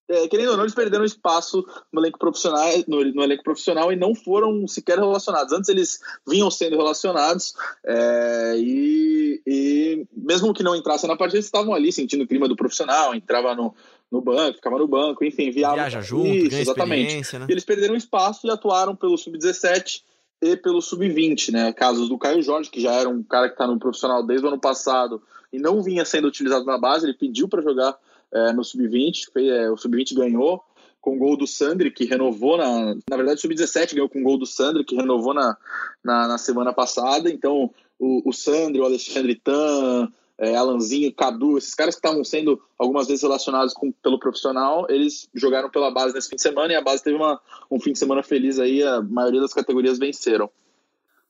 é, 0.10 0.28
querendo 0.28 0.52
ou 0.52 0.58
não, 0.58 0.64
eles 0.64 0.74
perderam 0.74 1.06
espaço 1.06 1.66
no 1.92 2.02
elenco 2.02 2.18
profissional, 2.18 2.68
no, 2.88 3.04
no, 3.14 3.24
elenco 3.24 3.44
profissional 3.44 3.92
e 3.92 3.96
não 3.96 4.16
foram 4.16 4.68
sequer 4.68 4.98
relacionados. 4.98 5.54
Antes 5.54 5.70
eles 5.70 6.00
vinham 6.28 6.50
sendo 6.50 6.78
relacionados 6.78 7.54
é, 7.86 8.56
e, 8.58 9.42
e, 9.46 10.08
mesmo 10.16 10.54
que 10.54 10.64
não 10.64 10.76
entrassem 10.76 11.08
na 11.08 11.16
partida, 11.16 11.38
eles 11.38 11.46
estavam 11.46 11.74
ali 11.74 11.92
sentindo 11.92 12.24
o 12.24 12.28
clima 12.28 12.48
do 12.48 12.56
profissional, 12.56 13.14
entrava 13.14 13.56
no, 13.56 13.74
no 14.12 14.22
banco, 14.22 14.58
ficava 14.58 14.80
no 14.80 14.88
banco, 14.88 15.24
enfim, 15.24 15.52
viava. 15.52 15.76
Viaja 15.76 16.02
junto, 16.02 16.28
isso, 16.28 16.58
exatamente. 16.58 17.38
Né? 17.38 17.46
eles 17.48 17.64
perderam 17.64 17.96
espaço 17.96 18.48
e 18.48 18.50
atuaram 18.50 18.96
pelo 18.96 19.18
sub-17 19.18 20.02
e 20.42 20.58
pelo 20.58 20.82
sub-20, 20.82 21.52
né? 21.52 21.72
Casos 21.72 22.10
do 22.10 22.18
Caio 22.18 22.42
Jorge, 22.42 22.72
que 22.72 22.82
já 22.82 22.94
era 22.94 23.08
um 23.08 23.22
cara 23.22 23.48
que 23.48 23.54
está 23.54 23.68
no 23.68 23.78
profissional 23.78 24.26
desde 24.26 24.44
o 24.44 24.50
ano 24.50 24.60
passado 24.60 25.22
e 25.52 25.60
não 25.60 25.82
vinha 25.82 26.06
sendo 26.06 26.28
utilizado 26.28 26.66
na 26.66 26.78
base, 26.78 27.06
ele 27.06 27.14
pediu 27.14 27.48
para 27.48 27.62
jogar 27.62 27.98
é, 28.34 28.54
no 28.54 28.64
sub-20, 28.64 29.28
é, 29.36 29.70
o 29.70 29.78
sub-20 29.78 30.16
ganhou 30.16 30.64
com 31.02 31.18
gol 31.18 31.36
do 31.36 31.48
Sandri, 31.48 31.92
que 31.92 32.06
renovou 32.06 32.58
na. 32.58 32.96
Na 33.10 33.18
verdade, 33.18 33.40
o 33.40 33.42
sub-17 33.42 33.96
ganhou 33.96 34.08
com 34.08 34.22
gol 34.22 34.38
do 34.38 34.46
Sandri, 34.46 34.86
que 34.86 34.96
renovou 34.96 35.34
na, 35.34 35.58
na, 36.04 36.28
na 36.28 36.38
semana 36.38 36.72
passada. 36.72 37.30
Então, 37.30 37.72
o, 38.00 38.30
o 38.30 38.32
Sandri, 38.32 38.80
o 38.80 38.86
Alexandre 38.86 39.36
Tan, 39.36 40.08
é, 40.38 40.56
Alanzinho, 40.56 41.14
Cadu, 41.14 41.58
esses 41.58 41.74
caras 41.74 41.96
que 41.96 42.00
estavam 42.00 42.24
sendo 42.24 42.62
algumas 42.78 43.08
vezes 43.08 43.24
relacionados 43.24 43.74
com, 43.74 43.92
pelo 43.92 44.20
profissional, 44.20 44.88
eles 44.90 45.28
jogaram 45.34 45.70
pela 45.70 45.92
base 45.92 46.14
nesse 46.14 46.30
fim 46.30 46.36
de 46.36 46.42
semana 46.42 46.74
e 46.74 46.76
a 46.76 46.82
base 46.82 47.04
teve 47.04 47.16
uma, 47.16 47.40
um 47.70 47.80
fim 47.80 47.94
de 47.94 48.00
semana 48.00 48.24
feliz 48.24 48.60
aí, 48.60 48.82
a 48.84 49.02
maioria 49.02 49.42
das 49.42 49.54
categorias 49.54 50.00
venceram. 50.00 50.50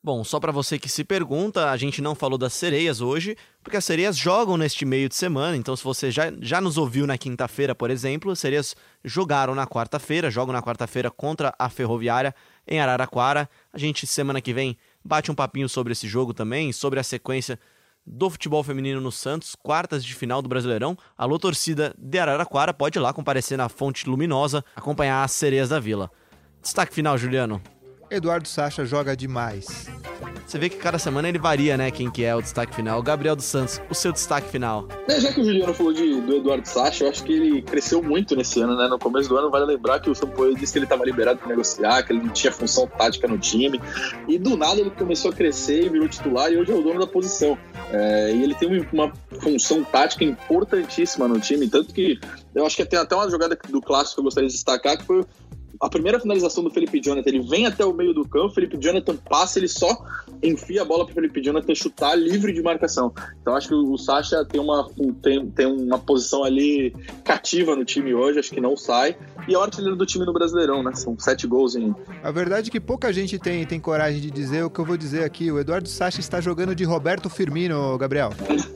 Bom, 0.04 0.24
só 0.24 0.40
para 0.40 0.52
você 0.52 0.80
que 0.80 0.90
se 0.90 1.04
pergunta, 1.04 1.70
a 1.70 1.78
gente 1.78 2.02
não 2.02 2.16
falou 2.16 2.36
das 2.36 2.54
sereias 2.54 3.02
hoje, 3.02 3.38
porque 3.64 3.78
as 3.78 3.86
sereias 3.86 4.18
jogam 4.18 4.58
neste 4.58 4.84
meio 4.84 5.08
de 5.08 5.14
semana. 5.14 5.56
Então, 5.56 5.76
se 5.76 5.84
você 5.84 6.10
já, 6.10 6.34
já 6.42 6.60
nos 6.60 6.76
ouviu 6.76 7.06
na 7.06 7.20
quinta-feira, 7.20 7.76
por 7.76 7.92
exemplo, 7.92 8.32
as 8.32 8.40
sereias 8.40 8.76
jogaram 9.06 9.54
na 9.54 9.68
quarta-feira, 9.68 10.32
jogam 10.32 10.54
na 10.54 10.62
quarta-feira 10.62 11.12
contra 11.12 11.54
a 11.60 11.70
Ferroviária 11.70 12.34
em 12.68 12.80
Araraquara. 12.80 13.48
A 13.72 13.78
gente, 13.78 14.08
semana 14.08 14.42
que 14.42 14.52
vem, 14.52 14.76
bate 15.06 15.32
um 15.32 15.36
papinho 15.36 15.70
sobre 15.70 15.94
esse 15.94 16.08
jogo 16.08 16.34
também, 16.34 16.74
sobre 16.74 17.00
a 17.00 17.04
sequência 17.04 17.60
do 18.04 18.28
futebol 18.28 18.64
feminino 18.64 19.00
no 19.00 19.12
Santos, 19.12 19.54
quartas 19.54 20.04
de 20.04 20.16
final 20.16 20.42
do 20.42 20.50
Brasileirão. 20.50 20.98
Alô, 21.16 21.38
torcida 21.38 21.94
de 21.96 22.18
Araraquara, 22.18 22.74
pode 22.74 22.98
ir 22.98 23.02
lá 23.02 23.14
comparecer 23.14 23.56
na 23.56 23.70
Fonte 23.70 24.10
Luminosa, 24.10 24.66
acompanhar 24.76 25.24
as 25.24 25.32
sereias 25.32 25.70
da 25.70 25.80
vila. 25.80 26.10
Destaque 26.60 26.92
final, 26.92 27.20
Juliano. 27.20 27.62
Eduardo 28.12 28.45
Sacha 28.45 28.84
joga 28.84 29.15
demais. 29.15 29.88
Você 30.45 30.58
vê 30.58 30.67
que 30.67 30.76
cada 30.76 31.00
semana 31.00 31.30
ele 31.30 31.39
varia, 31.39 31.78
né? 31.78 31.89
Quem 31.89 32.12
que 32.12 32.26
é 32.26 32.36
o 32.36 32.41
destaque 32.41 32.76
final. 32.76 33.02
Gabriel 33.02 33.38
dos 33.38 33.45
Santos, 33.45 33.82
o 33.89 33.95
seu 33.95 34.12
destaque 34.12 34.50
final. 34.50 34.86
É, 35.08 35.17
já 35.17 35.32
que 35.32 35.39
o 35.39 35.45
Juliano 35.45 35.74
falou 35.74 35.93
de, 35.93 36.19
do 36.19 36.36
Eduardo 36.36 36.67
Sacha, 36.67 37.06
eu 37.06 37.10
acho 37.10 37.24
que 37.24 37.32
ele 37.32 37.62
cresceu 37.62 38.04
muito 38.04 38.36
nesse 38.36 38.60
ano, 38.60 38.76
né? 38.76 38.89
No 38.89 39.00
começo 39.00 39.30
do 39.30 39.38
ano, 39.38 39.50
vale 39.50 39.63
lembrar 39.63 40.02
que 40.02 40.10
o 40.10 40.15
Sampaio 40.15 40.54
disse 40.54 40.74
que 40.74 40.80
ele 40.80 40.86
estava 40.86 41.06
liberado 41.06 41.39
para 41.39 41.47
negociar, 41.47 42.04
que 42.04 42.12
ele 42.12 42.24
não 42.24 42.34
tinha 42.34 42.52
função 42.52 42.86
tática 42.86 43.30
no 43.30 43.38
time. 43.38 43.80
E 44.28 44.38
do 44.38 44.58
nada 44.58 44.82
ele 44.82 44.89
começou 44.89 45.32
a 45.32 45.34
crescer 45.34 45.86
e 45.86 45.89
virou 45.89 46.10
titular 46.10 46.52
e 46.52 46.58
hoje 46.58 46.69
é 46.69 46.76
o 46.76 46.84
dono 46.84 47.00
da 47.00 47.08
posição. 47.08 47.58
É, 47.93 48.34
e 48.36 48.43
ele 48.43 48.54
tem 48.54 48.86
uma 48.91 49.10
função 49.39 49.86
tática 49.86 50.26
importantíssima 50.26 51.30
no 51.30 51.39
time, 51.39 51.69
tanto 51.69 51.93
que 51.93 52.19
eu 52.54 52.65
acho 52.65 52.76
que 52.76 52.86
tem 52.86 53.00
até 53.00 53.15
uma 53.15 53.30
jogada 53.30 53.58
do 53.69 53.82
clássico 53.82 54.15
que 54.15 54.19
eu 54.19 54.26
gostaria 54.26 54.50
de 54.50 54.54
destacar, 54.56 54.97
que 54.97 55.06
foi 55.06 55.26
a 55.82 55.89
primeira 55.89 56.20
finalização 56.20 56.63
do 56.63 56.70
Felipe 56.70 57.02
Jonathan, 57.02 57.30
ele 57.30 57.41
vem 57.41 57.65
até 57.65 57.84
o 57.84 57.94
meio 57.94 58.13
do 58.13 58.28
campo, 58.28 58.54
Felipe 58.54 58.78
Jonathan 58.78 59.15
passa, 59.15 59.58
ele 59.58 59.67
só 59.67 59.98
enfia 60.44 60.84
a 60.84 60.86
bola 60.86 61.06
para 61.06 61.15
Felipe 61.15 61.41
Jonathan 61.41 61.74
chutar 61.74 62.15
livre 62.15 62.54
de 62.54 62.62
marcação. 62.62 63.13
Então 63.41 63.56
acho 63.56 63.67
que 63.67 63.74
o 63.74 63.98
Sacha 63.98 64.46
tem 64.46 64.62
uma, 64.62 64.89
tem, 65.22 65.50
tem 65.50 65.65
uma 65.65 65.98
posição 65.98 66.44
ali 66.44 66.94
cativa 67.24 67.76
no 67.76 67.84
time 67.84 68.13
hoje, 68.13 68.39
acho 68.39 68.52
que 68.52 68.62
não 68.62 68.78
sai. 68.78 69.17
E 69.48 69.54
é 69.54 69.58
o 69.58 69.62
artilheiro 69.62 69.96
do 69.96 70.06
time 70.06 70.26
no 70.26 70.34
Brasileirão, 70.34 70.84
né? 70.84 70.94
São 70.94 71.17
sete 71.17 71.48
gols 71.48 71.76
em. 71.76 71.96
A 72.24 72.32
verdade 72.32 72.70
é 72.70 72.72
que 72.72 72.80
pouca 72.80 73.12
gente 73.12 73.39
tem, 73.39 73.65
tem 73.65 73.80
coragem 73.80 74.22
de 74.22 74.30
dizer 74.30 74.63
o 74.63 74.70
que 74.70 74.80
eu 74.80 74.86
vou 74.86 74.98
dizer 74.98 75.24
aqui. 75.24 75.52
O 75.52 75.60
Eduardo 75.60 75.89
Sacha 75.89 76.20
está 76.20 76.39
jogando 76.39 76.76
de 76.76 76.84
Roberto 76.84 77.30
Firmino, 77.30 77.98
Gabriel. 77.98 78.32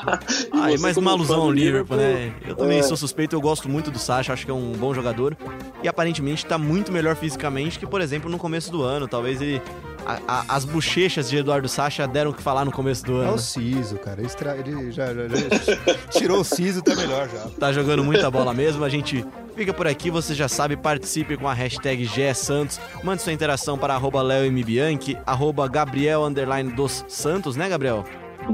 Ai, 0.52 0.76
mas 0.78 0.96
uma 0.96 1.12
alusão 1.12 1.42
ao 1.42 1.50
Liverpool, 1.50 1.96
né? 1.96 2.34
Eu 2.46 2.54
também 2.54 2.78
é. 2.78 2.82
sou 2.82 2.96
suspeito, 2.96 3.34
eu 3.36 3.40
gosto 3.40 3.68
muito 3.68 3.90
do 3.90 3.98
Sacha, 3.98 4.32
acho 4.32 4.44
que 4.44 4.50
é 4.50 4.54
um 4.54 4.72
bom 4.72 4.92
jogador. 4.94 5.36
E 5.82 5.88
aparentemente 5.88 6.39
está 6.44 6.58
muito 6.58 6.92
melhor 6.92 7.16
fisicamente 7.16 7.78
que, 7.78 7.86
por 7.86 8.00
exemplo, 8.00 8.30
no 8.30 8.38
começo 8.38 8.70
do 8.70 8.82
ano. 8.82 9.06
Talvez 9.08 9.40
ele. 9.40 9.60
A, 10.06 10.18
a, 10.26 10.56
as 10.56 10.64
bochechas 10.64 11.28
de 11.28 11.36
Eduardo 11.36 11.68
Sacha 11.68 12.08
deram 12.08 12.30
o 12.30 12.34
que 12.34 12.42
falar 12.42 12.64
no 12.64 12.72
começo 12.72 13.04
do 13.04 13.16
ano. 13.16 13.32
É 13.32 13.34
o 13.34 13.38
Ciso, 13.38 13.96
cara. 13.96 14.20
Ele 14.20 14.90
já, 14.90 15.12
já, 15.14 15.28
já 15.28 15.94
tirou 16.10 16.40
o 16.40 16.44
Ciso, 16.44 16.82
tá 16.82 16.94
melhor 16.94 17.28
já. 17.28 17.46
Tá 17.58 17.72
jogando 17.72 18.02
muita 18.02 18.30
bola 18.30 18.54
mesmo. 18.54 18.82
A 18.82 18.88
gente 18.88 19.24
fica 19.54 19.74
por 19.74 19.86
aqui, 19.86 20.10
você 20.10 20.34
já 20.34 20.48
sabe, 20.48 20.76
participe 20.76 21.36
com 21.36 21.46
a 21.46 21.52
hashtag 21.52 22.06
GSantos. 22.06 22.80
Mande 23.04 23.20
sua 23.20 23.32
interação 23.32 23.76
para 23.76 23.94
arroba 23.94 24.22
LeoMBianchi, 24.22 25.18
arroba 25.26 25.68
Gabriel 25.68 26.24
underline 26.24 26.72
dos 26.72 27.04
Santos, 27.08 27.56
né, 27.56 27.68
Gabriel? 27.68 28.04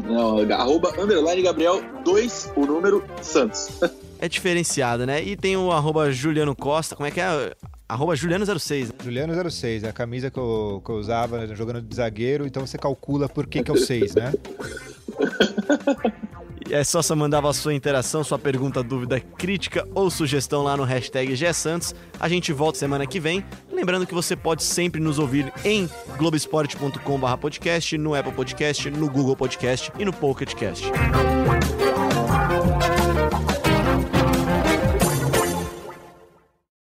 Não, 0.05 0.41
arroba 0.53 0.93
underline 1.01 1.43
Gabriel 1.43 1.83
2, 2.05 2.53
o 2.57 2.67
número 2.67 3.05
Santos. 3.23 3.69
é 4.19 4.29
diferenciado, 4.29 5.07
né? 5.07 5.23
E 5.23 5.37
tem 5.37 5.57
o 5.57 5.71
arroba 5.71 6.11
Juliano 6.11 6.55
Costa, 6.55 6.97
como 6.97 7.07
é 7.07 7.11
que 7.11 7.21
é? 7.21 7.55
Arroba 7.89 8.15
Juliano06. 8.15 8.93
Juliano06, 9.05 9.85
é 9.85 9.89
a 9.89 9.93
camisa 9.93 10.31
que 10.31 10.39
eu, 10.39 10.83
que 10.85 10.91
eu 10.91 10.97
usava 10.97 11.47
jogando 11.55 11.81
de 11.81 11.95
zagueiro, 11.95 12.47
então 12.47 12.67
você 12.67 12.77
calcula 12.77 13.29
por 13.29 13.47
que, 13.47 13.63
que 13.63 13.71
é 13.71 13.75
o 13.75 13.77
6, 13.77 14.15
né? 14.15 14.33
E 16.69 16.75
é 16.75 16.83
só 16.83 17.01
você 17.01 17.15
mandar 17.15 17.47
a 17.47 17.53
sua 17.53 17.73
interação, 17.75 18.25
sua 18.25 18.41
pergunta, 18.41 18.83
dúvida, 18.83 19.21
crítica 19.21 19.87
ou 19.95 20.11
sugestão 20.11 20.65
lá 20.65 20.77
no 20.77 20.83
hashtag 20.83 21.33
GSantos. 21.37 21.95
A 22.19 22.29
gente 22.29 22.53
volta 22.53 22.77
semana 22.77 23.07
que 23.07 23.21
vem. 23.21 23.45
Lembrando 23.71 24.05
que 24.05 24.13
você 24.13 24.35
pode 24.35 24.65
sempre 24.65 25.01
nos 25.01 25.21
ouvir 25.21 25.53
em 25.65 25.89
globesport.com/podcast, 26.19 27.97
no 27.97 28.17
Apple 28.17 28.33
Podcast, 28.33 28.91
no 28.91 29.09
Google 29.09 29.37
Podcast 29.37 29.93
e 29.97 30.05
no 30.05 30.13
Pocket 30.13 30.55
Cast. 30.55 30.91